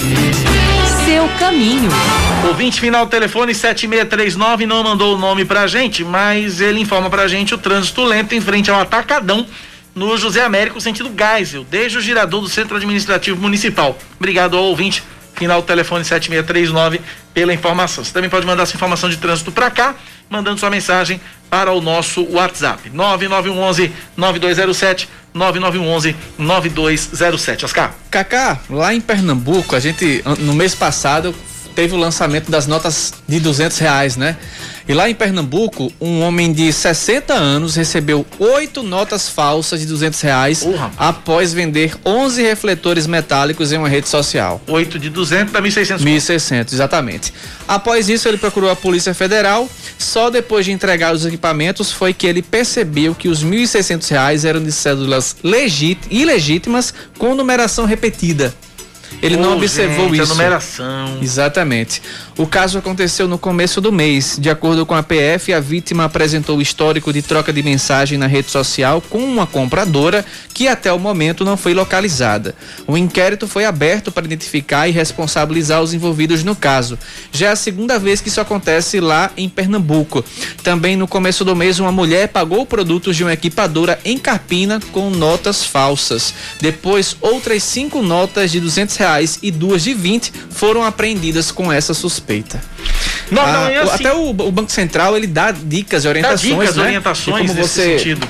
Seu 1.04 1.28
caminho. 1.38 1.90
Ouvinte 2.46 2.80
final 2.80 3.06
telefone 3.08 3.52
7639 3.54 4.66
não 4.66 4.82
mandou 4.82 5.14
o 5.14 5.18
nome 5.18 5.44
pra 5.44 5.66
gente, 5.66 6.04
mas 6.04 6.60
ele 6.60 6.80
informa 6.80 7.10
pra 7.10 7.26
gente 7.26 7.54
o 7.54 7.58
trânsito 7.58 8.04
lento 8.04 8.34
em 8.34 8.40
frente 8.40 8.70
ao 8.70 8.80
Atacadão 8.80 9.46
no 9.94 10.16
José 10.16 10.44
Américo, 10.44 10.80
sentido 10.80 11.12
Geisel, 11.16 11.64
desde 11.68 11.98
o 11.98 12.00
girador 12.00 12.40
do 12.40 12.48
Centro 12.48 12.76
Administrativo 12.76 13.40
Municipal. 13.40 13.98
Obrigado 14.18 14.56
ao 14.56 14.64
ouvinte 14.64 15.02
final 15.34 15.62
telefone 15.62 16.04
7639 16.04 17.00
pela 17.34 17.52
informação. 17.52 18.04
Você 18.04 18.12
também 18.12 18.30
pode 18.30 18.46
mandar 18.46 18.64
sua 18.66 18.76
informação 18.76 19.10
de 19.10 19.16
trânsito 19.16 19.50
para 19.50 19.70
cá, 19.70 19.94
mandando 20.30 20.58
sua 20.58 20.70
mensagem 20.70 21.20
para 21.50 21.72
o 21.72 21.80
nosso 21.80 22.24
WhatsApp 22.30 22.90
9911 22.90 23.92
9207 24.16 25.08
9911 25.36 26.16
9207. 26.38 27.64
Oscar. 27.64 27.94
Cacá, 28.10 28.60
lá 28.70 28.94
em 28.94 29.00
Pernambuco, 29.00 29.76
a 29.76 29.80
gente 29.80 30.22
no 30.40 30.54
mês 30.54 30.74
passado 30.74 31.34
teve 31.76 31.94
o 31.94 31.98
lançamento 31.98 32.50
das 32.50 32.66
notas 32.66 33.12
de 33.28 33.38
200 33.38 33.76
reais, 33.78 34.16
né? 34.16 34.36
E 34.88 34.94
lá 34.94 35.10
em 35.10 35.14
Pernambuco, 35.14 35.92
um 36.00 36.22
homem 36.22 36.52
de 36.52 36.72
60 36.72 37.34
anos 37.34 37.74
recebeu 37.76 38.24
oito 38.38 38.82
notas 38.82 39.28
falsas 39.28 39.80
de 39.80 39.86
200 39.86 40.20
reais 40.22 40.64
após 40.96 41.52
vender 41.52 41.94
11 42.04 42.40
refletores 42.42 43.06
metálicos 43.06 43.72
em 43.72 43.78
uma 43.78 43.88
rede 43.88 44.08
social. 44.08 44.60
Oito 44.66 44.98
de 44.98 45.10
200 45.10 45.52
dá 45.52 45.60
1.600. 45.60 45.98
1.600, 45.98 46.72
exatamente. 46.72 47.34
Após 47.68 48.08
isso, 48.08 48.26
ele 48.26 48.38
procurou 48.38 48.70
a 48.70 48.76
Polícia 48.76 49.12
Federal. 49.12 49.68
Só 49.98 50.30
depois 50.30 50.64
de 50.64 50.72
entregar 50.72 51.14
os 51.14 51.26
equipamentos 51.26 51.92
foi 51.92 52.14
que 52.14 52.26
ele 52.26 52.40
percebeu 52.40 53.14
que 53.14 53.28
os 53.28 53.44
1.600 53.44 54.08
reais 54.08 54.44
eram 54.44 54.62
de 54.62 54.72
cédulas 54.72 55.36
legít 55.42 55.98
ilegítimas 56.10 56.94
com 57.18 57.34
numeração 57.34 57.84
repetida. 57.84 58.54
Ele 59.22 59.36
não 59.36 59.52
Ô, 59.52 59.56
observou 59.56 60.08
gente, 60.08 60.20
a 60.20 60.22
isso. 60.24 60.32
numeração. 60.32 61.18
Exatamente. 61.22 62.02
O 62.38 62.46
caso 62.46 62.76
aconteceu 62.76 63.26
no 63.26 63.38
começo 63.38 63.80
do 63.80 63.90
mês. 63.90 64.36
De 64.38 64.50
acordo 64.50 64.84
com 64.84 64.94
a 64.94 65.02
PF, 65.02 65.54
a 65.54 65.60
vítima 65.60 66.04
apresentou 66.04 66.58
o 66.58 66.60
histórico 66.60 67.10
de 67.10 67.22
troca 67.22 67.50
de 67.50 67.62
mensagem 67.62 68.18
na 68.18 68.26
rede 68.26 68.50
social 68.50 69.00
com 69.00 69.24
uma 69.24 69.46
compradora 69.46 70.22
que 70.52 70.68
até 70.68 70.92
o 70.92 70.98
momento 70.98 71.46
não 71.46 71.56
foi 71.56 71.72
localizada. 71.72 72.54
O 72.86 72.94
inquérito 72.94 73.48
foi 73.48 73.64
aberto 73.64 74.12
para 74.12 74.26
identificar 74.26 74.86
e 74.86 74.90
responsabilizar 74.90 75.82
os 75.82 75.94
envolvidos 75.94 76.44
no 76.44 76.54
caso. 76.54 76.98
Já 77.32 77.46
é 77.46 77.50
a 77.52 77.56
segunda 77.56 77.98
vez 77.98 78.20
que 78.20 78.28
isso 78.28 78.40
acontece 78.40 79.00
lá 79.00 79.30
em 79.34 79.48
Pernambuco. 79.48 80.22
Também 80.62 80.94
no 80.94 81.08
começo 81.08 81.42
do 81.42 81.56
mês, 81.56 81.78
uma 81.78 81.92
mulher 81.92 82.28
pagou 82.28 82.66
produtos 82.66 83.16
de 83.16 83.24
uma 83.24 83.32
equipadora 83.32 83.98
em 84.04 84.18
Carpina 84.18 84.78
com 84.92 85.08
notas 85.08 85.64
falsas. 85.64 86.34
Depois, 86.60 87.16
outras 87.22 87.62
cinco 87.62 88.02
notas 88.02 88.52
de 88.52 88.60
200 88.60 88.94
reais 88.96 89.38
e 89.42 89.50
duas 89.50 89.82
de 89.82 89.94
20 89.94 90.30
foram 90.50 90.84
apreendidas 90.84 91.50
com 91.50 91.72
essa 91.72 91.94
suspeita. 91.94 92.25
Não, 93.30 93.42
Ah, 93.42 93.52
não, 93.52 93.68
é 93.68 93.76
assim. 93.78 93.94
Até 94.06 94.12
o, 94.14 94.30
o 94.30 94.52
Banco 94.52 94.70
Central 94.70 95.16
ele 95.16 95.26
dá 95.26 95.50
dicas 95.50 96.04
e 96.04 96.08
orientações, 96.08 96.42
dicas, 96.42 96.76
né? 96.76 96.82
orientações 96.84 97.42
de 97.42 97.48
como 97.48 97.60
nesse 97.60 97.68
você 97.74 97.98
sentido. 97.98 98.28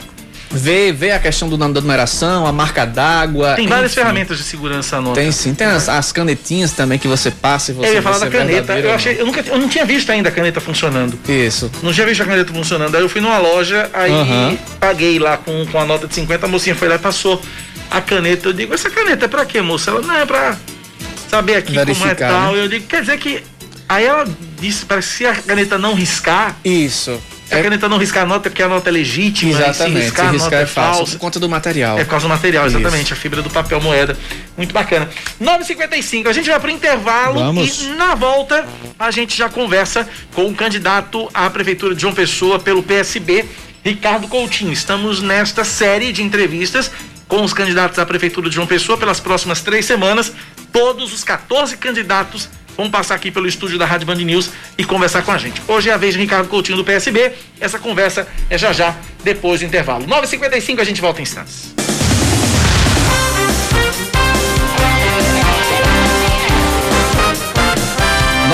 vê, 0.51 0.91
vê 0.93 1.11
a 1.11 1.19
questão 1.19 1.49
do 1.51 1.59
nome 1.59 1.75
da 1.75 1.81
numeração, 1.83 2.47
a 2.47 2.53
marca 2.53 2.87
d'água. 2.87 3.55
Tem 3.57 3.67
várias 3.67 3.93
enfim. 3.93 4.01
ferramentas 4.01 4.39
de 4.39 4.45
segurança 4.45 4.99
nota. 5.01 5.21
Tem 5.21 5.31
sim, 5.33 5.53
tem 5.55 5.67
as, 5.67 5.89
as 5.89 6.13
canetinhas 6.13 6.73
também 6.73 6.99
que 6.99 7.07
você 7.09 7.31
passa 7.31 7.73
e 7.73 7.75
você 7.75 7.89
Eu 7.91 7.95
ia 7.95 8.03
falar 8.03 8.19
da 8.19 8.31
caneta. 8.31 8.79
Eu, 8.79 8.93
achei, 8.95 9.21
eu, 9.21 9.27
nunca, 9.27 9.41
eu 9.47 9.59
não 9.59 9.69
tinha 9.69 9.85
visto 9.85 10.11
ainda 10.11 10.29
a 10.31 10.33
caneta 10.33 10.61
funcionando. 10.61 11.19
Isso. 11.29 11.71
Não 11.83 11.93
tinha 11.93 12.07
visto 12.07 12.23
a 12.23 12.27
caneta 12.27 12.53
funcionando. 12.53 12.95
Aí 12.95 13.03
eu 13.03 13.09
fui 13.09 13.21
numa 13.21 13.39
loja, 13.39 13.91
aí 13.93 14.13
Aham. 14.13 14.57
paguei 14.81 15.19
lá 15.19 15.37
com, 15.37 15.67
com 15.67 15.79
a 15.79 15.85
nota 15.85 16.07
de 16.07 16.15
50, 16.15 16.47
a 16.47 16.49
mocinha 16.49 16.75
foi 16.75 16.89
lá 16.89 16.95
e 16.95 16.99
passou 16.99 17.41
a 17.91 18.01
caneta. 18.01 18.49
Eu 18.49 18.53
digo, 18.55 18.73
essa 18.73 18.89
caneta 18.89 19.27
é 19.27 19.29
pra 19.29 19.45
quê, 19.45 19.61
moça? 19.61 19.91
Ela, 19.91 20.01
não, 20.01 20.15
é 20.17 20.25
pra 20.25 20.57
saber 21.29 21.57
aqui 21.57 21.69
como 21.75 21.81
é 21.81 21.85
Verificar, 21.85 22.31
tal. 22.31 22.53
né? 22.55 22.63
Eu 22.63 22.69
digo, 22.69 22.87
quer 22.87 23.03
dizer 23.03 23.19
que. 23.19 23.43
Aí 23.89 24.05
ela 24.05 24.27
disse, 24.59 24.85
que 24.85 25.03
se 25.03 25.27
a 25.27 25.35
caneta 25.35 25.79
não 25.79 25.95
riscar. 25.95 26.57
Isso. 26.65 27.21
Se 27.47 27.55
a 27.55 27.63
caneta 27.63 27.89
não 27.89 27.97
riscar 27.97 28.25
a 28.25 28.27
nota 28.27 28.49
é 28.49 28.51
porque 28.51 28.63
a 28.63 28.69
nota 28.69 28.89
é 28.89 28.93
legítima. 28.93 29.53
Exatamente. 29.53 29.99
Se 29.99 30.05
riscar, 30.05 30.25
Se 30.25 30.29
a 30.29 30.33
riscar 30.33 30.51
nota 30.51 30.57
é 30.57 30.67
falso 30.67 31.13
por 31.13 31.19
conta 31.21 31.39
do 31.39 31.49
material. 31.49 31.97
É 31.97 32.03
por 32.05 32.11
causa 32.11 32.27
do 32.27 32.29
material, 32.29 32.67
Isso. 32.67 32.77
exatamente. 32.77 33.13
A 33.13 33.17
fibra 33.17 33.41
do 33.41 33.51
papel 33.51 33.81
moeda. 33.81 34.17
Muito 34.57 34.73
bacana. 34.73 35.09
9h55, 35.41 36.27
a 36.27 36.33
gente 36.33 36.51
vai 36.51 36.59
pro 36.59 36.71
intervalo 36.71 37.39
Vamos. 37.39 37.83
e 37.83 37.87
na 37.91 38.17
volta 38.17 38.67
a 38.99 39.11
gente 39.13 39.37
já 39.37 39.49
conversa 39.49 40.09
com 40.35 40.47
o 40.47 40.55
candidato 40.55 41.29
à 41.33 41.49
Prefeitura 41.49 41.95
de 41.95 42.03
João 42.03 42.15
Pessoa 42.15 42.59
pelo 42.59 42.83
PSB, 42.83 43.45
Ricardo 43.85 44.27
Coutinho. 44.27 44.73
Estamos 44.73 45.23
nesta 45.23 45.63
série 45.63 46.13
de 46.13 46.25
entrevistas 46.25 46.91
com 47.29 47.43
os 47.45 47.53
candidatos 47.53 47.99
à 48.01 48.07
Prefeitura 48.07 48.49
de 48.49 48.55
João 48.57 48.67
Pessoa 48.67 48.99
pelas 48.99 49.21
próximas 49.21 49.61
três 49.61 49.85
semanas. 49.85 50.33
Todos 50.73 51.13
os 51.13 51.23
14 51.23 51.77
candidatos 51.77 52.49
vão 52.77 52.91
passar 52.91 53.15
aqui 53.15 53.31
pelo 53.31 53.47
estúdio 53.47 53.79
da 53.79 53.87
Rádio 53.87 54.07
Band 54.07 54.17
News 54.17 54.51
e 54.77 54.85
conversar 54.85 55.23
com 55.23 55.33
a 55.33 55.39
gente. 55.39 55.63
Hoje 55.67 55.89
é 55.89 55.93
a 55.93 55.97
vez 55.97 56.15
de 56.15 56.21
Ricardo 56.21 56.49
Coutinho 56.49 56.77
do 56.77 56.85
PSB. 56.85 57.33
Essa 57.61 57.79
conversa 57.79 58.29
é 58.51 58.59
já 58.59 58.73
já, 58.73 58.95
depois 59.25 59.61
do 59.61 59.67
intervalo. 59.67 60.07
9h55, 60.07 60.81
a 60.81 60.85
gente 60.85 61.01
volta 61.01 61.21
em 61.21 61.23
instantes. 61.23 61.86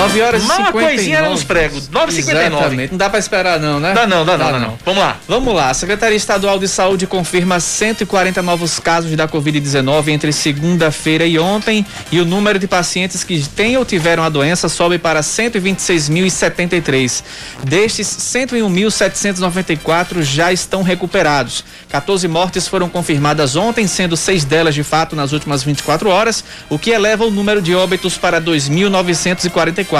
9 0.03 0.21
horas 0.21 0.41
e 0.41 0.45
Uma 0.45 0.55
59. 0.55 0.87
coisinha 0.87 1.29
nos 1.29 1.43
pregos. 1.43 1.89
9h59. 1.89 2.47
Exatamente. 2.47 2.91
Não 2.91 2.97
dá 2.97 3.09
pra 3.09 3.19
esperar 3.19 3.59
não, 3.59 3.79
né? 3.79 3.93
Dá 3.93 4.05
não, 4.05 4.25
dá 4.25 4.37
não, 4.37 4.51
dá 4.51 4.59
não. 4.59 4.77
Vamos 4.85 5.01
lá. 5.01 5.17
Vamos 5.27 5.55
lá. 5.55 5.69
A 5.69 5.73
Secretaria 5.73 6.17
Estadual 6.17 6.59
de 6.59 6.67
Saúde 6.67 7.07
confirma 7.07 7.59
140 7.59 8.41
novos 8.41 8.79
casos 8.79 9.15
da 9.15 9.27
Covid-19 9.27 10.09
entre 10.09 10.31
segunda-feira 10.31 11.25
e 11.25 11.39
ontem 11.39 11.85
e 12.11 12.19
o 12.19 12.25
número 12.25 12.59
de 12.59 12.67
pacientes 12.67 13.23
que 13.23 13.41
têm 13.49 13.77
ou 13.77 13.85
tiveram 13.85 14.23
a 14.23 14.29
doença 14.29 14.67
sobe 14.69 14.97
para 14.97 15.21
126.073. 15.21 17.23
Destes, 17.63 18.07
101.794 18.07 20.21
já 20.21 20.51
estão 20.51 20.83
recuperados. 20.83 21.63
14 21.89 22.27
mortes 22.27 22.67
foram 22.67 22.89
confirmadas 22.89 23.55
ontem, 23.55 23.87
sendo 23.87 24.17
seis 24.17 24.43
delas 24.43 24.73
de 24.75 24.83
fato 24.83 25.15
nas 25.15 25.31
últimas 25.31 25.63
24 25.63 26.09
horas, 26.09 26.43
o 26.69 26.77
que 26.79 26.89
eleva 26.89 27.23
o 27.25 27.31
número 27.31 27.61
de 27.61 27.75
óbitos 27.75 28.17
para 28.17 28.41
2.944. 28.41 29.92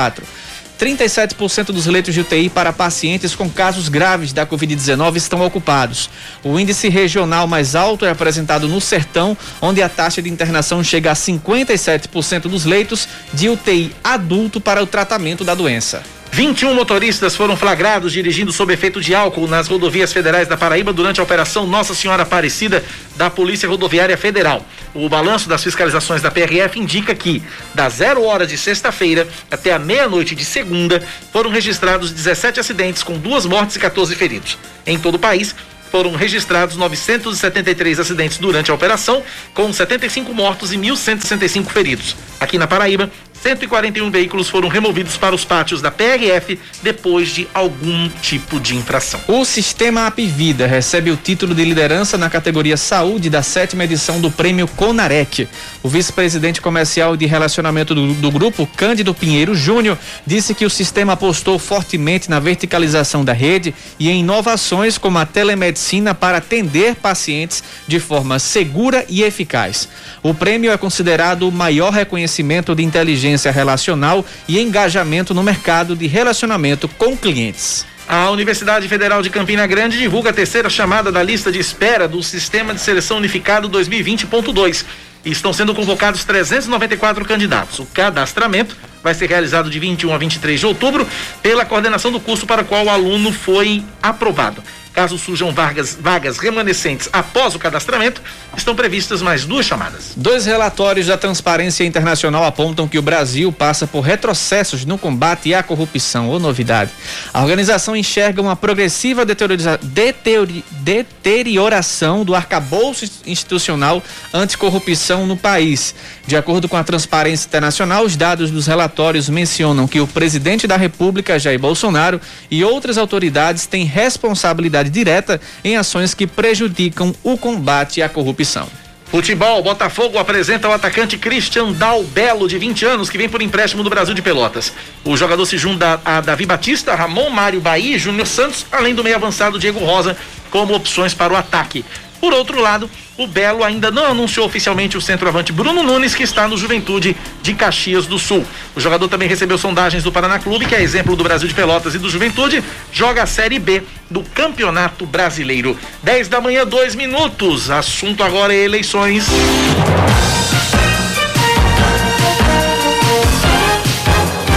37% 0.80 1.68
dos 1.68 1.86
leitos 1.86 2.14
de 2.14 2.22
UTI 2.22 2.50
para 2.50 2.74
pacientes 2.74 3.36
com 3.36 3.50
casos 3.50 3.88
graves 3.88 4.34
da 4.34 4.46
Covid-19 4.46 5.16
estão 5.16 5.46
ocupados. 5.46 6.10
O 6.44 6.60
índice 6.60 6.90
regional 6.90 7.48
mais 7.48 7.76
alto 7.76 8.06
é 8.06 8.10
apresentado 8.10 8.68
no 8.68 8.82
Sertão, 8.82 9.38
onde 9.62 9.82
a 9.82 9.88
taxa 9.88 10.22
de 10.22 10.30
internação 10.30 10.84
chega 10.84 11.12
a 11.12 11.16
57% 11.16 12.42
dos 12.42 12.66
leitos 12.66 13.08
de 13.34 13.50
UTI 13.50 13.96
adulto 14.04 14.60
para 14.60 14.84
o 14.84 14.88
tratamento 14.88 15.44
da 15.44 15.56
doença. 15.56 16.04
21 16.34 16.74
motoristas 16.74 17.36
foram 17.36 17.56
flagrados 17.56 18.12
dirigindo 18.12 18.52
sob 18.52 18.74
efeito 18.74 19.00
de 19.00 19.14
álcool 19.14 19.48
nas 19.48 19.68
rodovias 19.68 20.12
federais 20.12 20.48
da 20.48 20.58
Paraíba 20.58 20.92
durante 20.92 21.20
a 21.20 21.24
operação 21.24 21.68
Nossa 21.68 21.94
Senhora 21.94 22.24
Aparecida 22.24 22.84
da 23.16 23.30
Polícia 23.30 23.70
Rodoviária 23.70 24.18
Federal. 24.18 24.66
O 24.96 25.08
balanço 25.08 25.48
das 25.48 25.64
fiscalizações 25.64 26.24
da 26.24 26.32
PRF 26.32 26.80
indica 26.80 27.14
que, 27.14 27.44
da 27.76 27.88
zero 27.88 28.24
hora 28.24 28.48
de 28.48 28.58
sexta-feira 28.58 29.28
até 29.52 29.74
a 29.74 29.78
meia-noite 29.78 30.34
de 30.34 30.44
segunda, 30.44 31.04
foram 31.32 31.52
registrados 31.52 32.10
17 32.10 32.60
acidentes 32.60 33.04
com 33.04 33.16
duas 33.20 33.46
mortes 33.46 33.76
e 33.76 33.80
14 33.80 34.16
feridos. 34.16 34.58
Em 34.88 34.98
todo 34.98 35.16
o 35.16 35.20
país, 35.20 35.56
foram 35.92 36.16
registrados 36.16 36.76
973 36.76 38.00
acidentes 38.00 38.40
durante 38.40 38.72
a 38.72 38.74
operação, 38.74 39.22
com 39.54 39.72
75 39.72 40.34
mortos 40.34 40.74
e 40.74 40.78
1.165 40.78 41.68
feridos. 41.68 42.16
Aqui 42.40 42.58
na 42.58 42.66
Paraíba, 42.66 43.12
141 43.44 44.10
veículos 44.10 44.48
foram 44.48 44.70
removidos 44.70 45.18
para 45.18 45.36
os 45.36 45.44
pátios 45.44 45.82
da 45.82 45.92
PRF 45.92 46.58
depois 46.82 47.28
de 47.28 47.46
algum 47.54 48.08
tipo 48.22 48.58
de 48.58 48.74
infração. 48.74 49.20
O 49.28 49.44
Sistema 49.44 50.08
Apivida 50.08 50.66
recebe 50.66 51.12
o 51.12 51.18
título 51.18 51.54
de 51.54 51.66
liderança 51.66 52.18
na 52.18 52.30
categoria 52.30 52.78
Saúde 52.78 53.30
da 53.30 53.44
sétima 53.44 53.84
edição 53.84 54.22
do 54.22 54.32
Prêmio 54.32 54.66
Conarec. 54.66 55.50
O 55.84 55.90
vice-presidente 55.90 56.62
comercial 56.62 57.18
de 57.18 57.26
relacionamento 57.26 57.94
do, 57.94 58.14
do 58.14 58.32
grupo, 58.32 58.66
Cândido 58.78 59.14
Pinheiro 59.14 59.54
Júnior, 59.54 59.98
disse 60.26 60.54
que 60.54 60.66
o 60.66 60.70
sistema 60.70 61.12
apostou 61.12 61.60
fortemente 61.60 62.30
na 62.30 62.40
verticalização 62.40 63.26
da 63.26 63.34
rede 63.34 63.76
e 64.00 64.10
em 64.10 64.22
inovações 64.22 64.98
como 64.98 65.18
a 65.18 65.26
telemedicina 65.26 66.16
para 66.16 66.38
atender 66.38 66.96
pacientes 66.96 67.62
de 67.86 68.00
forma 68.00 68.40
segura 68.40 69.06
e 69.10 69.22
eficaz. 69.22 69.90
O 70.24 70.34
prêmio 70.34 70.72
é 70.72 70.78
considerado 70.78 71.50
o 71.50 71.52
maior 71.52 71.92
reconhecimento 71.92 72.74
de 72.74 72.84
inteligência 72.84 73.33
relacional 73.52 74.26
e 74.48 74.60
engajamento 74.60 75.34
no 75.34 75.44
mercado 75.44 75.96
de 75.96 76.08
relacionamento 76.08 76.88
com 76.88 77.16
clientes. 77.18 77.86
A 78.08 78.30
Universidade 78.30 78.88
Federal 78.88 79.22
de 79.22 79.30
Campina 79.30 79.66
Grande 79.66 79.98
divulga 79.98 80.32
a 80.32 80.34
terceira 80.34 80.70
chamada 80.70 81.12
da 81.12 81.24
lista 81.24 81.52
de 81.52 81.60
espera 81.60 82.08
do 82.08 82.22
Sistema 82.22 82.74
de 82.74 82.82
Seleção 82.82 83.18
Unificado 83.18 83.70
2020.2. 83.70 84.86
E 85.26 85.32
estão 85.32 85.54
sendo 85.54 85.74
convocados 85.74 86.26
394 86.26 87.24
candidatos. 87.24 87.80
O 87.80 87.86
cadastramento 87.86 88.76
vai 89.02 89.14
ser 89.14 89.30
realizado 89.30 89.70
de 89.70 89.80
21 89.80 90.14
a 90.14 90.18
23 90.18 90.60
de 90.60 90.66
outubro 90.66 91.08
pela 91.42 91.64
coordenação 91.64 92.12
do 92.12 92.20
curso 92.20 92.46
para 92.46 92.62
o 92.62 92.66
qual 92.66 92.86
o 92.86 92.90
aluno 92.90 93.32
foi 93.32 93.84
aprovado. 94.02 94.62
Caso 94.94 95.18
surjam 95.18 95.52
vagas, 95.52 95.98
vagas 96.00 96.38
remanescentes 96.38 97.10
após 97.12 97.56
o 97.56 97.60
cadastramento, 97.60 98.22
estão 98.56 98.76
previstas 98.76 99.24
mais 99.24 99.44
duas 99.44 99.66
chamadas. 99.66 100.12
Dois 100.16 100.46
relatórios 100.46 101.08
da 101.08 101.18
Transparência 101.18 101.84
Internacional 101.84 102.44
apontam 102.44 102.88
que 102.88 103.00
o 103.00 103.02
Brasil 103.02 103.52
passa 103.52 103.88
por 103.88 104.02
retrocessos 104.02 104.86
no 104.86 104.98
combate 104.98 105.54
à 105.54 105.64
corrupção, 105.64 106.30
ou 106.30 106.40
novidade. 106.40 106.92
A 107.34 107.42
organização 107.42 107.96
enxerga 107.96 108.40
uma 108.40 108.56
progressiva 108.56 109.26
deterioração 109.26 112.24
do 112.24 112.36
arcabouço 112.36 113.10
institucional 113.26 114.04
anticorrupção 114.32 115.26
no 115.26 115.36
país. 115.36 115.96
De 116.28 116.36
acordo 116.36 116.70
com 116.70 116.78
a 116.78 116.84
Transparência 116.84 117.48
Internacional, 117.48 118.06
os 118.06 118.16
dados 118.16 118.52
dos 118.52 118.68
relatórios 118.68 119.28
mencionam 119.28 119.88
que 119.88 120.00
o 120.00 120.08
presidente 120.08 120.68
da 120.68 120.78
República, 120.78 121.40
Jair 121.40 121.60
Bolsonaro, 121.60 122.22
e 122.52 122.64
outras 122.64 122.98
autoridades 122.98 123.66
têm 123.66 123.86
responsabilidade 123.86 124.83
direta 124.90 125.40
em 125.64 125.78
ações 125.78 126.14
que 126.14 126.28
prejudicam 126.28 127.14
o 127.24 127.38
combate 127.38 128.02
à 128.02 128.10
corrupção. 128.10 128.68
Futebol, 129.14 129.62
Botafogo 129.62 130.18
apresenta 130.18 130.68
o 130.68 130.72
atacante 130.72 131.20
Christian 131.20 131.72
Dalbelo, 131.72 132.48
de 132.48 132.58
20 132.58 132.84
anos, 132.84 133.12
que 133.12 133.18
vem 133.18 133.30
por 133.30 133.44
empréstimo 133.44 133.84
do 133.84 133.90
Brasil 133.90 134.16
de 134.16 134.24
Pelotas. 134.24 134.74
O 135.06 135.16
jogador 135.16 135.46
se 135.46 135.56
junta 135.56 136.02
a 136.04 136.20
Davi 136.20 136.48
Batista, 136.48 136.96
Ramon 136.96 137.30
Mário 137.30 137.62
Bahia 137.62 137.96
e 137.96 138.00
Júnior 138.00 138.26
Santos, 138.26 138.66
além 138.72 138.96
do 138.96 139.04
meio 139.04 139.16
avançado 139.16 139.60
Diego 139.60 139.78
Rosa, 139.80 140.18
como 140.50 140.74
opções 140.74 141.14
para 141.14 141.32
o 141.32 141.36
ataque. 141.36 141.86
Por 142.24 142.34
outro 142.34 142.62
lado, 142.62 142.90
o 143.18 143.28
Belo 143.28 143.66
ainda 143.66 143.92
não 143.92 144.06
anunciou 144.06 144.46
oficialmente 144.46 144.96
o 144.98 145.02
centroavante 145.02 145.52
Bruno 145.52 145.84
Nunes, 145.84 146.16
que 146.16 146.24
está 146.24 146.48
no 146.48 146.56
Juventude 146.58 147.18
de 147.42 147.54
Caxias 147.54 148.08
do 148.08 148.18
Sul. 148.18 148.46
O 148.74 148.80
jogador 148.80 149.10
também 149.10 149.28
recebeu 149.28 149.58
sondagens 149.58 150.06
do 150.06 150.12
Paraná 150.12 150.40
Clube, 150.40 150.66
que 150.66 150.74
é 150.74 150.82
exemplo 150.82 151.18
do 151.18 151.24
Brasil 151.26 151.50
de 151.50 151.54
Pelotas 151.54 151.96
e 151.96 152.00
do 152.00 152.10
Juventude, 152.10 152.64
joga 152.94 153.24
a 153.24 153.26
Série 153.26 153.60
B 153.60 153.84
do 154.10 154.24
Campeonato 154.24 155.06
Brasileiro. 155.06 155.78
10 156.02 156.30
da 156.30 156.40
manhã, 156.40 156.66
dois 156.66 156.96
minutos. 156.96 157.70
Assunto 157.70 158.24
agora 158.24 158.54
é 158.54 158.64
eleições. 158.64 159.28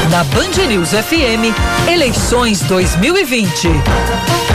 Na 0.09 0.23
Band 0.23 0.69
News 0.69 0.91
FM, 0.91 1.53
eleições 1.89 2.61
2020. 2.61 4.46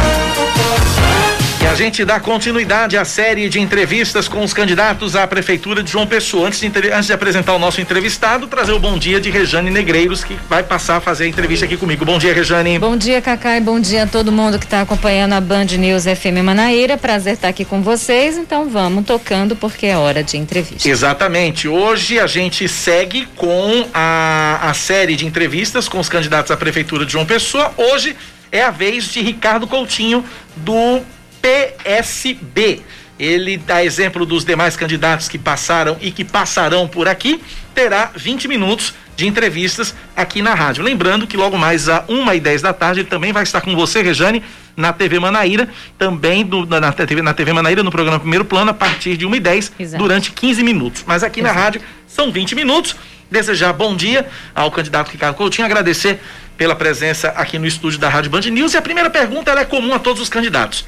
E 1.61 1.65
a 1.67 1.75
gente 1.75 2.03
dá 2.03 2.19
continuidade 2.19 2.97
à 2.97 3.05
série 3.05 3.47
de 3.47 3.59
entrevistas 3.59 4.27
com 4.27 4.43
os 4.43 4.51
candidatos 4.51 5.15
à 5.15 5.27
Prefeitura 5.27 5.83
de 5.83 5.91
João 5.91 6.07
Pessoa. 6.07 6.47
Antes 6.47 6.59
de, 6.59 6.91
antes 6.91 7.05
de 7.05 7.13
apresentar 7.13 7.53
o 7.53 7.59
nosso 7.59 7.79
entrevistado, 7.79 8.47
trazer 8.47 8.71
o 8.71 8.79
bom 8.79 8.97
dia 8.97 9.21
de 9.21 9.29
Rejane 9.29 9.69
Negreiros, 9.69 10.23
que 10.23 10.35
vai 10.49 10.63
passar 10.63 10.97
a 10.97 11.01
fazer 11.01 11.25
a 11.25 11.27
entrevista 11.27 11.65
aqui 11.65 11.77
comigo. 11.77 12.03
Bom 12.03 12.17
dia, 12.17 12.33
Rejane. 12.33 12.79
Bom 12.79 12.97
dia, 12.97 13.21
Cacá, 13.21 13.57
e 13.57 13.61
bom 13.61 13.79
dia 13.79 14.03
a 14.03 14.07
todo 14.07 14.31
mundo 14.31 14.57
que 14.57 14.65
está 14.65 14.81
acompanhando 14.81 15.33
a 15.33 15.39
Band 15.39 15.65
News 15.65 16.05
FM 16.05 16.43
Manaíra. 16.43 16.97
Prazer 16.97 17.33
estar 17.33 17.49
aqui 17.49 17.63
com 17.63 17.79
vocês. 17.83 18.37
Então 18.37 18.67
vamos 18.67 19.05
tocando, 19.05 19.55
porque 19.55 19.85
é 19.85 19.95
hora 19.95 20.23
de 20.23 20.37
entrevista. 20.37 20.89
Exatamente. 20.89 21.67
Hoje 21.67 22.19
a 22.19 22.25
gente 22.25 22.67
segue 22.67 23.27
com 23.35 23.87
a, 23.93 24.67
a 24.67 24.73
série 24.73 25.15
de 25.15 25.27
entrevistas 25.27 25.87
com 25.87 25.99
os 25.99 26.09
candidatos 26.09 26.49
à 26.49 26.57
Prefeitura 26.57 27.05
de 27.05 27.11
João 27.11 27.25
Pessoa. 27.25 27.71
Hoje 27.77 28.15
é 28.51 28.63
a 28.63 28.71
vez 28.71 29.05
de 29.05 29.21
Ricardo 29.21 29.67
Coutinho, 29.67 30.25
do 30.55 31.01
PSB. 31.41 32.81
Ele 33.19 33.57
dá 33.57 33.83
exemplo 33.83 34.25
dos 34.25 34.43
demais 34.43 34.75
candidatos 34.75 35.27
que 35.29 35.37
passaram 35.37 35.97
e 36.01 36.11
que 36.11 36.23
passarão 36.23 36.87
por 36.87 37.07
aqui, 37.07 37.41
terá 37.73 38.11
20 38.15 38.47
minutos 38.47 38.93
de 39.15 39.27
entrevistas 39.27 39.93
aqui 40.15 40.41
na 40.41 40.55
rádio. 40.55 40.83
Lembrando 40.83 41.27
que 41.27 41.37
logo 41.37 41.57
mais 41.57 41.87
às 41.87 42.07
1 42.09 42.33
e 42.33 42.39
10 42.39 42.61
da 42.63 42.73
tarde 42.73 43.01
ele 43.01 43.09
também 43.09 43.31
vai 43.31 43.43
estar 43.43 43.61
com 43.61 43.75
você, 43.75 44.01
Rejane, 44.01 44.43
na 44.75 44.91
TV 44.91 45.19
Manaíra, 45.19 45.69
também 45.97 46.43
do, 46.43 46.65
na, 46.65 46.91
TV, 46.91 47.21
na 47.21 47.33
TV 47.33 47.53
Manaíra, 47.53 47.83
no 47.83 47.91
programa 47.91 48.19
Primeiro 48.19 48.45
Plano, 48.45 48.71
a 48.71 48.73
partir 48.73 49.15
de 49.17 49.25
1 49.25 49.35
e 49.35 49.39
10 49.39 49.71
Exato. 49.79 50.03
durante 50.03 50.31
15 50.31 50.63
minutos. 50.63 51.03
Mas 51.05 51.23
aqui 51.23 51.41
Exato. 51.41 51.55
na 51.55 51.61
rádio 51.61 51.81
são 52.07 52.31
20 52.31 52.55
minutos. 52.55 52.95
Desejar 53.29 53.71
bom 53.71 53.95
dia 53.95 54.27
ao 54.53 54.71
candidato 54.71 55.09
Ricardo 55.09 55.35
Coutinho, 55.35 55.65
agradecer 55.65 56.19
pela 56.57 56.75
presença 56.75 57.29
aqui 57.29 57.57
no 57.57 57.65
estúdio 57.65 57.99
da 57.99 58.09
Rádio 58.09 58.31
Band 58.31 58.41
News. 58.41 58.73
E 58.73 58.77
a 58.77 58.81
primeira 58.81 59.09
pergunta 59.09 59.51
é 59.51 59.63
comum 59.63 59.93
a 59.93 59.99
todos 59.99 60.21
os 60.21 60.29
candidatos 60.29 60.85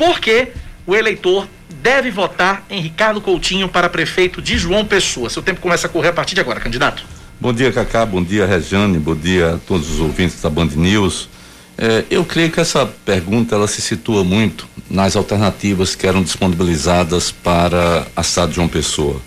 por 0.00 0.18
que 0.18 0.48
o 0.86 0.96
eleitor 0.96 1.46
deve 1.82 2.10
votar 2.10 2.64
em 2.70 2.80
Ricardo 2.80 3.20
Coutinho 3.20 3.68
para 3.68 3.86
prefeito 3.86 4.40
de 4.40 4.56
João 4.56 4.82
Pessoa. 4.82 5.28
Seu 5.28 5.42
tempo 5.42 5.60
começa 5.60 5.86
a 5.86 5.90
correr 5.90 6.08
a 6.08 6.12
partir 6.14 6.34
de 6.34 6.40
agora, 6.40 6.58
candidato. 6.58 7.04
Bom 7.38 7.52
dia, 7.52 7.70
Cacá. 7.70 8.06
Bom 8.06 8.24
dia, 8.24 8.46
Rejane. 8.46 8.98
Bom 8.98 9.14
dia 9.14 9.56
a 9.56 9.58
todos 9.58 9.90
os 9.90 10.00
ouvintes 10.00 10.40
da 10.40 10.48
Band 10.48 10.68
News. 10.74 11.28
É, 11.76 12.04
eu 12.10 12.24
creio 12.24 12.50
que 12.50 12.58
essa 12.58 12.86
pergunta 13.04 13.54
ela 13.54 13.68
se 13.68 13.82
situa 13.82 14.24
muito 14.24 14.66
nas 14.88 15.16
alternativas 15.16 15.94
que 15.94 16.06
eram 16.06 16.22
disponibilizadas 16.22 17.30
para 17.30 18.06
a 18.16 18.22
cidade 18.22 18.52
de 18.52 18.56
João 18.56 18.68
Pessoa. 18.68 19.20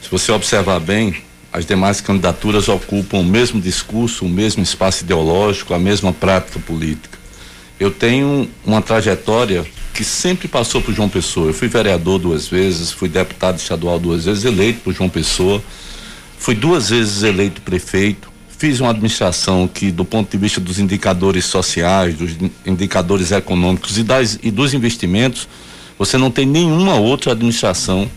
Se 0.00 0.10
você 0.10 0.32
observar 0.32 0.80
bem, 0.80 1.14
as 1.52 1.66
demais 1.66 2.00
candidaturas 2.00 2.70
ocupam 2.70 3.18
o 3.18 3.24
mesmo 3.24 3.60
discurso, 3.60 4.24
o 4.24 4.30
mesmo 4.30 4.62
espaço 4.62 5.04
ideológico, 5.04 5.74
a 5.74 5.78
mesma 5.78 6.10
prática 6.10 6.58
política. 6.58 7.15
Eu 7.78 7.90
tenho 7.90 8.48
uma 8.64 8.80
trajetória 8.80 9.64
que 9.92 10.02
sempre 10.02 10.48
passou 10.48 10.80
por 10.80 10.94
João 10.94 11.08
Pessoa. 11.08 11.48
Eu 11.48 11.54
fui 11.54 11.68
vereador 11.68 12.18
duas 12.18 12.48
vezes, 12.48 12.90
fui 12.90 13.08
deputado 13.08 13.58
estadual 13.58 13.98
duas 13.98 14.24
vezes, 14.24 14.44
eleito 14.44 14.80
por 14.80 14.94
João 14.94 15.08
Pessoa. 15.08 15.62
Fui 16.38 16.54
duas 16.54 16.90
vezes 16.90 17.22
eleito 17.22 17.60
prefeito. 17.60 18.30
Fiz 18.58 18.80
uma 18.80 18.90
administração 18.90 19.68
que, 19.68 19.90
do 19.90 20.04
ponto 20.04 20.30
de 20.30 20.38
vista 20.38 20.60
dos 20.60 20.78
indicadores 20.78 21.44
sociais, 21.44 22.14
dos 22.14 22.32
indicadores 22.64 23.30
econômicos 23.30 23.98
e, 23.98 24.02
das, 24.02 24.38
e 24.42 24.50
dos 24.50 24.72
investimentos, 24.72 25.46
você 25.98 26.16
não 26.16 26.30
tem 26.30 26.46
nenhuma 26.46 26.94
outra 26.94 27.32
administração 27.32 28.10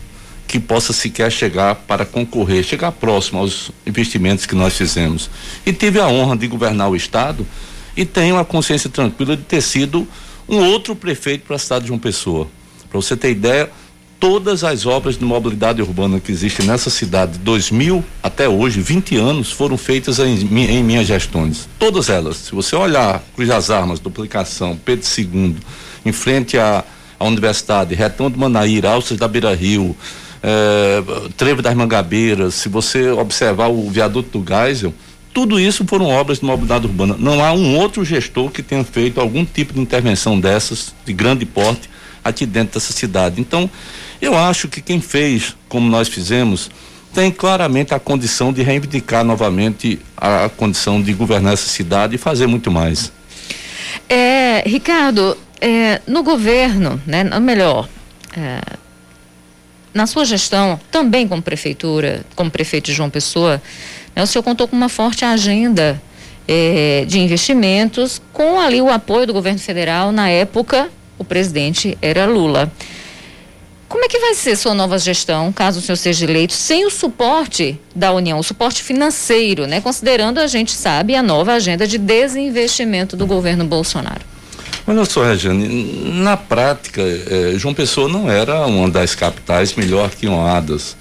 que 0.46 0.58
possa 0.58 0.92
sequer 0.92 1.30
chegar 1.30 1.74
para 1.74 2.04
concorrer, 2.04 2.64
chegar 2.64 2.92
próximo 2.92 3.38
aos 3.38 3.70
investimentos 3.86 4.46
que 4.46 4.54
nós 4.54 4.76
fizemos. 4.76 5.30
E 5.64 5.72
tive 5.72 6.00
a 6.00 6.08
honra 6.08 6.36
de 6.36 6.46
governar 6.46 6.90
o 6.90 6.96
Estado 6.96 7.46
e 7.96 8.04
tenho 8.04 8.38
a 8.38 8.44
consciência 8.44 8.88
tranquila 8.90 9.36
de 9.36 9.42
ter 9.42 9.60
sido 9.60 10.06
um 10.48 10.58
outro 10.58 10.96
prefeito 10.96 11.46
para 11.46 11.56
a 11.56 11.58
cidade 11.58 11.82
de 11.82 11.88
João 11.88 11.98
Pessoa. 11.98 12.48
Para 12.88 13.00
você 13.00 13.16
ter 13.16 13.30
ideia, 13.30 13.70
todas 14.18 14.62
as 14.64 14.84
obras 14.84 15.16
de 15.16 15.24
mobilidade 15.24 15.80
urbana 15.80 16.20
que 16.20 16.30
existem 16.30 16.66
nessa 16.66 16.90
cidade, 16.90 17.32
de 17.32 17.38
2000 17.38 18.04
até 18.22 18.48
hoje, 18.48 18.80
20 18.80 19.16
anos, 19.16 19.50
foram 19.50 19.78
feitas 19.78 20.18
em, 20.18 20.34
em 20.34 20.82
minhas 20.82 21.06
gestões. 21.06 21.68
Todas 21.78 22.10
elas. 22.10 22.36
Se 22.36 22.52
você 22.52 22.76
olhar 22.76 23.22
Cruz 23.34 23.48
das 23.48 23.70
Armas, 23.70 23.98
duplicação, 23.98 24.76
Pedro 24.76 25.06
II, 25.16 25.56
em 26.04 26.12
frente 26.12 26.58
à, 26.58 26.84
à 27.18 27.24
Universidade, 27.24 27.94
Retão 27.94 28.30
do 28.30 28.38
Manaíra, 28.38 28.90
Alças 28.90 29.16
da 29.16 29.26
Beira 29.26 29.54
Rio, 29.54 29.96
é, 30.42 31.02
Trevo 31.36 31.62
das 31.62 31.74
Mangabeiras, 31.74 32.54
se 32.54 32.68
você 32.68 33.10
observar 33.10 33.68
o 33.68 33.88
viaduto 33.88 34.38
do 34.38 34.46
Geisel, 34.46 34.92
tudo 35.32 35.60
isso 35.60 35.84
foram 35.86 36.06
obras 36.06 36.40
de 36.40 36.44
mobilidade 36.44 36.86
urbana. 36.86 37.16
Não 37.18 37.44
há 37.44 37.52
um 37.52 37.76
outro 37.76 38.04
gestor 38.04 38.50
que 38.50 38.62
tenha 38.62 38.84
feito 38.84 39.20
algum 39.20 39.44
tipo 39.44 39.72
de 39.72 39.80
intervenção 39.80 40.38
dessas, 40.38 40.94
de 41.04 41.12
grande 41.12 41.46
porte, 41.46 41.88
aqui 42.22 42.44
dentro 42.44 42.74
dessa 42.74 42.92
cidade. 42.92 43.40
Então, 43.40 43.70
eu 44.20 44.36
acho 44.36 44.68
que 44.68 44.80
quem 44.80 45.00
fez, 45.00 45.56
como 45.68 45.88
nós 45.88 46.08
fizemos, 46.08 46.70
tem 47.14 47.30
claramente 47.30 47.94
a 47.94 47.98
condição 47.98 48.52
de 48.52 48.62
reivindicar 48.62 49.24
novamente 49.24 49.98
a, 50.16 50.48
condição 50.48 51.00
de 51.00 51.12
governar 51.12 51.54
essa 51.54 51.68
cidade 51.68 52.14
e 52.16 52.18
fazer 52.18 52.46
muito 52.46 52.70
mais. 52.70 53.12
É, 54.08 54.62
Ricardo, 54.66 55.36
é, 55.60 56.00
no 56.06 56.22
governo, 56.22 57.00
né, 57.06 57.24
melhor, 57.40 57.88
é, 58.36 58.60
na 59.92 60.06
sua 60.06 60.24
gestão, 60.24 60.78
também 60.90 61.26
como 61.26 61.42
prefeitura, 61.42 62.24
como 62.36 62.50
prefeito 62.50 62.86
de 62.86 62.92
João 62.92 63.10
Pessoa, 63.10 63.60
né? 64.20 64.24
O 64.24 64.26
senhor 64.26 64.42
contou 64.42 64.68
com 64.68 64.76
uma 64.76 64.88
forte 64.88 65.24
agenda 65.24 66.00
eh, 66.46 67.04
de 67.08 67.18
investimentos, 67.18 68.20
com 68.32 68.60
ali 68.60 68.80
o 68.80 68.90
apoio 68.90 69.26
do 69.26 69.32
governo 69.32 69.58
federal. 69.58 70.12
Na 70.12 70.28
época, 70.28 70.88
o 71.18 71.24
presidente 71.24 71.96
era 72.02 72.26
Lula. 72.26 72.70
Como 73.88 74.04
é 74.04 74.08
que 74.08 74.20
vai 74.20 74.34
ser 74.34 74.54
sua 74.56 74.72
nova 74.72 74.98
gestão, 74.98 75.52
caso 75.52 75.80
o 75.80 75.82
senhor 75.82 75.96
seja 75.96 76.24
eleito, 76.24 76.52
sem 76.52 76.86
o 76.86 76.90
suporte 76.90 77.76
da 77.96 78.12
União, 78.12 78.38
o 78.38 78.42
suporte 78.42 78.84
financeiro, 78.84 79.66
né? 79.66 79.80
Considerando, 79.80 80.38
a 80.38 80.46
gente 80.46 80.70
sabe, 80.70 81.16
a 81.16 81.22
nova 81.22 81.54
agenda 81.54 81.86
de 81.86 81.98
desinvestimento 81.98 83.16
do 83.16 83.26
governo 83.26 83.64
Bolsonaro. 83.64 84.20
Olha 84.86 85.04
só, 85.04 85.24
Regiane, 85.24 86.12
na 86.22 86.36
prática, 86.36 87.02
eh, 87.02 87.54
João 87.56 87.74
Pessoa 87.74 88.08
não 88.08 88.30
era 88.30 88.64
uma 88.66 88.88
das 88.88 89.14
capitais 89.14 89.74
melhor 89.74 90.10
que 90.10 90.28
honradas 90.28 90.96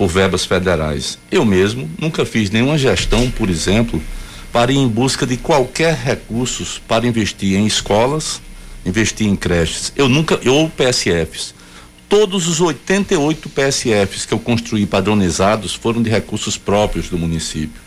por 0.00 0.08
verbas 0.08 0.46
federais. 0.46 1.18
Eu 1.30 1.44
mesmo 1.44 1.86
nunca 2.00 2.24
fiz 2.24 2.48
nenhuma 2.48 2.78
gestão, 2.78 3.30
por 3.30 3.50
exemplo, 3.50 4.02
para 4.50 4.72
ir 4.72 4.78
em 4.78 4.88
busca 4.88 5.26
de 5.26 5.36
qualquer 5.36 5.94
recursos 5.94 6.80
para 6.88 7.06
investir 7.06 7.58
em 7.58 7.66
escolas, 7.66 8.40
investir 8.86 9.26
em 9.26 9.36
creches. 9.36 9.92
Eu 9.94 10.08
nunca, 10.08 10.40
ou 10.48 10.70
PSFs. 10.70 11.52
Todos 12.08 12.48
os 12.48 12.62
88 12.62 13.50
PSFs 13.50 14.24
que 14.24 14.32
eu 14.32 14.38
construí 14.38 14.86
padronizados 14.86 15.74
foram 15.74 16.02
de 16.02 16.08
recursos 16.08 16.56
próprios 16.56 17.10
do 17.10 17.18
município. 17.18 17.82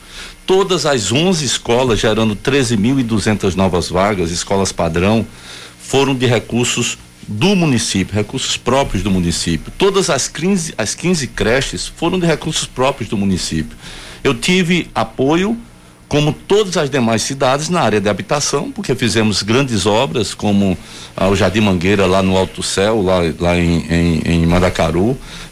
Todas 0.46 0.86
as 0.86 1.12
11 1.12 1.44
escolas, 1.44 2.00
gerando 2.00 2.36
13.200 2.36 3.56
novas 3.56 3.90
vagas, 3.90 4.30
escolas 4.30 4.72
padrão, 4.72 5.26
foram 5.82 6.14
de 6.14 6.28
recursos 6.28 6.96
do 7.28 7.56
município, 7.56 8.14
recursos 8.14 8.58
próprios 8.58 9.04
do 9.04 9.12
município. 9.12 9.72
Todas 9.78 10.10
as 10.10 10.28
15, 10.28 10.74
as 10.78 10.96
15 10.96 11.28
creches 11.28 11.88
foram 11.88 12.20
de 12.20 12.26
recursos 12.26 12.66
próprios 12.66 13.10
do 13.10 13.18
município. 13.18 13.78
Eu 14.24 14.34
tive 14.34 14.90
apoio, 14.94 15.58
como 16.08 16.32
todas 16.32 16.78
as 16.78 16.90
demais 16.90 17.22
cidades, 17.22 17.70
na 17.70 17.82
área 17.82 18.00
de 18.00 18.08
habitação, 18.08 18.72
porque 18.72 18.96
fizemos 18.96 19.44
grandes 19.44 19.86
obras, 19.86 20.34
como 20.34 20.78
ah, 21.16 21.28
o 21.28 21.36
Jardim 21.36 21.62
Mangueira 21.62 22.06
lá 22.06 22.22
no 22.22 22.38
Alto 22.38 22.62
Céu, 22.64 23.02
lá, 23.02 23.20
lá 23.40 23.58
em, 23.58 23.86
em, 23.90 24.22
em. 24.26 24.48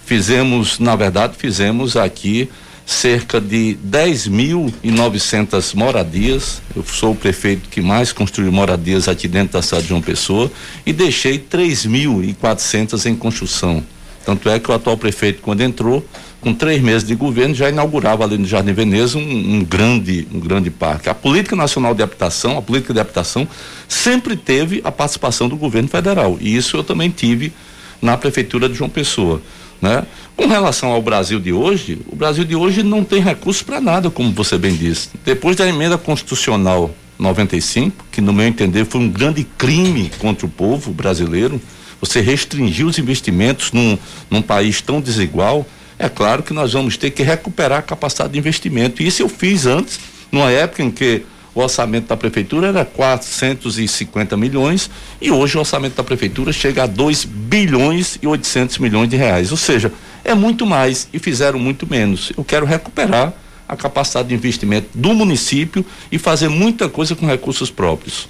Fizemos, 0.05 0.80
na 0.80 0.95
verdade, 0.95 1.36
fizemos 1.38 1.95
aqui 1.95 2.49
cerca 2.92 3.39
de 3.39 3.78
10.900 3.88 5.74
moradias. 5.76 6.62
Eu 6.76 6.84
sou 6.84 7.14
o 7.14 7.16
prefeito 7.16 7.70
que 7.70 7.80
mais 7.82 8.12
construiu 8.12 8.52
moradias 8.52 9.08
aqui 9.08 9.28
dentro 9.28 9.54
da 9.54 9.62
cidade 9.62 9.84
de 9.84 9.89
João 9.89 10.02
Pessoa 10.02 10.52
e 10.86 10.92
deixei 10.92 11.39
3.400 11.39 13.06
em 13.06 13.16
construção. 13.16 13.84
Tanto 14.26 14.50
é 14.50 14.60
que 14.60 14.70
o 14.70 14.74
atual 14.74 14.98
prefeito, 14.98 15.42
quando 15.42 15.62
entrou, 15.62 16.06
com 16.42 16.54
três 16.54 16.82
meses 16.82 17.08
de 17.08 17.16
governo, 17.16 17.56
já 17.56 17.70
inaugurava 17.70 18.24
ali 18.24 18.38
no 18.38 18.46
Jardim 18.46 18.74
Veneza 18.74 19.18
um, 19.18 19.56
um, 19.56 19.64
grande, 19.64 20.28
um 20.32 20.39
grande 20.39 20.70
parque. 20.70 21.10
A 21.10 21.16
política 21.16 21.56
nacional 21.56 21.96
de 21.96 22.04
habitação, 22.04 22.58
a 22.58 22.62
política 22.62 22.94
de 22.94 23.00
habitação, 23.00 23.48
sempre 23.88 24.36
teve 24.36 24.82
a 24.84 24.92
participação 24.92 25.48
do 25.48 25.56
governo 25.56 25.88
federal. 25.88 26.38
E 26.42 26.56
isso 26.56 26.78
eu 26.78 26.84
também 26.84 27.10
tive 27.10 27.54
na 28.02 28.18
prefeitura 28.18 28.68
de 28.68 28.76
João 28.76 28.89
Pessoa. 28.89 29.42
Né? 29.82 30.06
Com 30.36 30.48
relação 30.48 30.92
ao 30.92 31.02
Brasil 31.02 31.40
de 31.40 31.52
hoje, 31.52 32.00
o 32.08 32.16
Brasil 32.16 32.44
de 32.44 32.56
hoje 32.56 32.84
não 32.84 33.04
tem 33.04 33.22
recursos 33.22 33.64
para 33.64 33.82
nada, 33.82 34.12
como 34.12 34.32
você 34.32 34.58
bem 34.58 34.76
disse. 34.76 35.10
Depois 35.26 35.56
da 35.56 35.68
emenda 35.68 35.98
constitucional 35.98 36.94
95, 37.18 38.06
que 38.12 38.22
no 38.22 38.32
meu 38.32 38.46
entender 38.46 38.86
foi 38.86 39.02
um 39.02 39.10
grande 39.10 39.44
crime 39.44 40.12
contra 40.20 40.46
o 40.46 40.50
povo 40.50 40.92
brasileiro, 40.92 41.60
você 42.00 42.22
restringir 42.22 42.86
os 42.86 42.98
investimentos 42.98 43.72
num, 43.72 43.98
num 44.30 44.42
país 44.42 44.82
tão 44.82 45.00
desigual, 45.00 45.66
é 45.98 46.10
claro 46.10 46.42
que 46.42 46.54
nós 46.54 46.74
vamos 46.74 46.98
ter 46.98 47.12
que 47.12 47.22
recuperar 47.22 47.80
a 47.80 47.84
capacidade 47.84 48.34
de 48.34 48.40
investimento. 48.40 49.04
E 49.04 49.08
isso 49.08 49.22
eu 49.22 49.30
fiz 49.30 49.68
antes, 49.68 50.00
numa 50.32 50.50
época 50.50 50.82
em 50.82 50.90
que 50.90 51.24
o 51.54 51.62
orçamento 51.62 52.08
da 52.08 52.18
prefeitura 52.18 52.68
era 52.68 52.86
450 52.86 54.38
milhões 54.38 54.89
e 55.22 55.30
hoje 55.32 55.58
o 55.58 55.60
orçamento 55.60 55.95
da 55.95 56.04
prefeitura 56.04 56.54
chega 56.54 56.84
a 56.84 56.88
2 56.88 57.26
bilhões 57.26 58.18
e 58.22 58.28
800 58.28 58.78
milhões 58.78 59.10
de 59.10 59.18
reais. 59.18 59.52
Ou 59.52 59.58
seja, 59.58 59.91
é 60.24 60.34
muito 60.34 60.66
mais 60.66 61.10
e 61.12 61.20
fizeram 61.20 61.60
muito 61.60 61.89
menos. 61.89 62.32
Eu 62.38 62.43
quero 62.43 62.66
recuperar 62.66 63.34
a 63.68 63.76
capacidade 63.76 64.30
de 64.30 64.36
investimento 64.36 64.89
do 64.93 65.14
município 65.14 65.86
e 66.12 66.18
fazer 66.18 66.49
muita 66.49 66.89
coisa 66.89 67.16
com 67.16 67.26
recursos 67.26 67.72
próprios. 67.72 68.30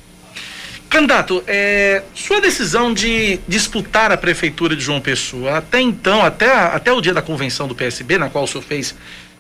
Candidato, 0.90 1.42
é, 1.48 2.04
sua 2.14 2.42
decisão 2.42 2.94
de 2.94 3.40
disputar 3.48 4.12
a 4.12 4.18
prefeitura 4.18 4.76
de 4.76 4.84
João 4.84 5.00
Pessoa, 5.00 5.58
até 5.58 5.80
então, 5.80 6.22
até, 6.22 6.52
até 6.52 6.92
o 6.92 7.00
dia 7.00 7.14
da 7.14 7.22
convenção 7.22 7.66
do 7.66 7.74
PSB, 7.74 8.18
na 8.18 8.30
qual 8.30 8.44
o 8.44 8.48
senhor 8.48 8.62
fez 8.62 8.94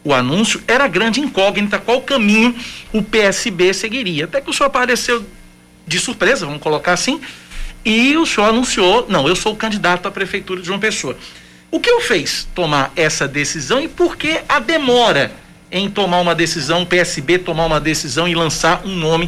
o 0.03 0.13
anúncio, 0.13 0.61
era 0.67 0.87
grande 0.87 1.19
incógnita 1.19 1.77
qual 1.77 2.01
caminho 2.01 2.55
o 2.91 3.03
PSB 3.03 3.73
seguiria. 3.73 4.25
Até 4.25 4.41
que 4.41 4.49
o 4.49 4.53
senhor 4.53 4.67
apareceu 4.67 5.25
de 5.85 5.99
surpresa, 5.99 6.45
vamos 6.45 6.61
colocar 6.61 6.93
assim, 6.93 7.21
e 7.85 8.15
o 8.17 8.25
senhor 8.25 8.47
anunciou: 8.47 9.05
não, 9.09 9.27
eu 9.27 9.35
sou 9.35 9.53
o 9.53 9.55
candidato 9.55 10.07
à 10.07 10.11
prefeitura 10.11 10.61
de 10.61 10.67
João 10.67 10.79
Pessoa. 10.79 11.17
O 11.69 11.79
que 11.79 11.91
o 11.91 12.01
fez 12.01 12.47
tomar 12.53 12.91
essa 12.95 13.27
decisão 13.27 13.79
e 13.79 13.87
por 13.87 14.17
que 14.17 14.41
a 14.47 14.59
demora 14.59 15.31
em 15.71 15.89
tomar 15.89 16.19
uma 16.19 16.35
decisão, 16.35 16.81
o 16.81 16.85
PSB 16.85 17.39
tomar 17.39 17.65
uma 17.65 17.79
decisão 17.79 18.27
e 18.27 18.35
lançar 18.35 18.81
um 18.85 18.93
nome 18.93 19.19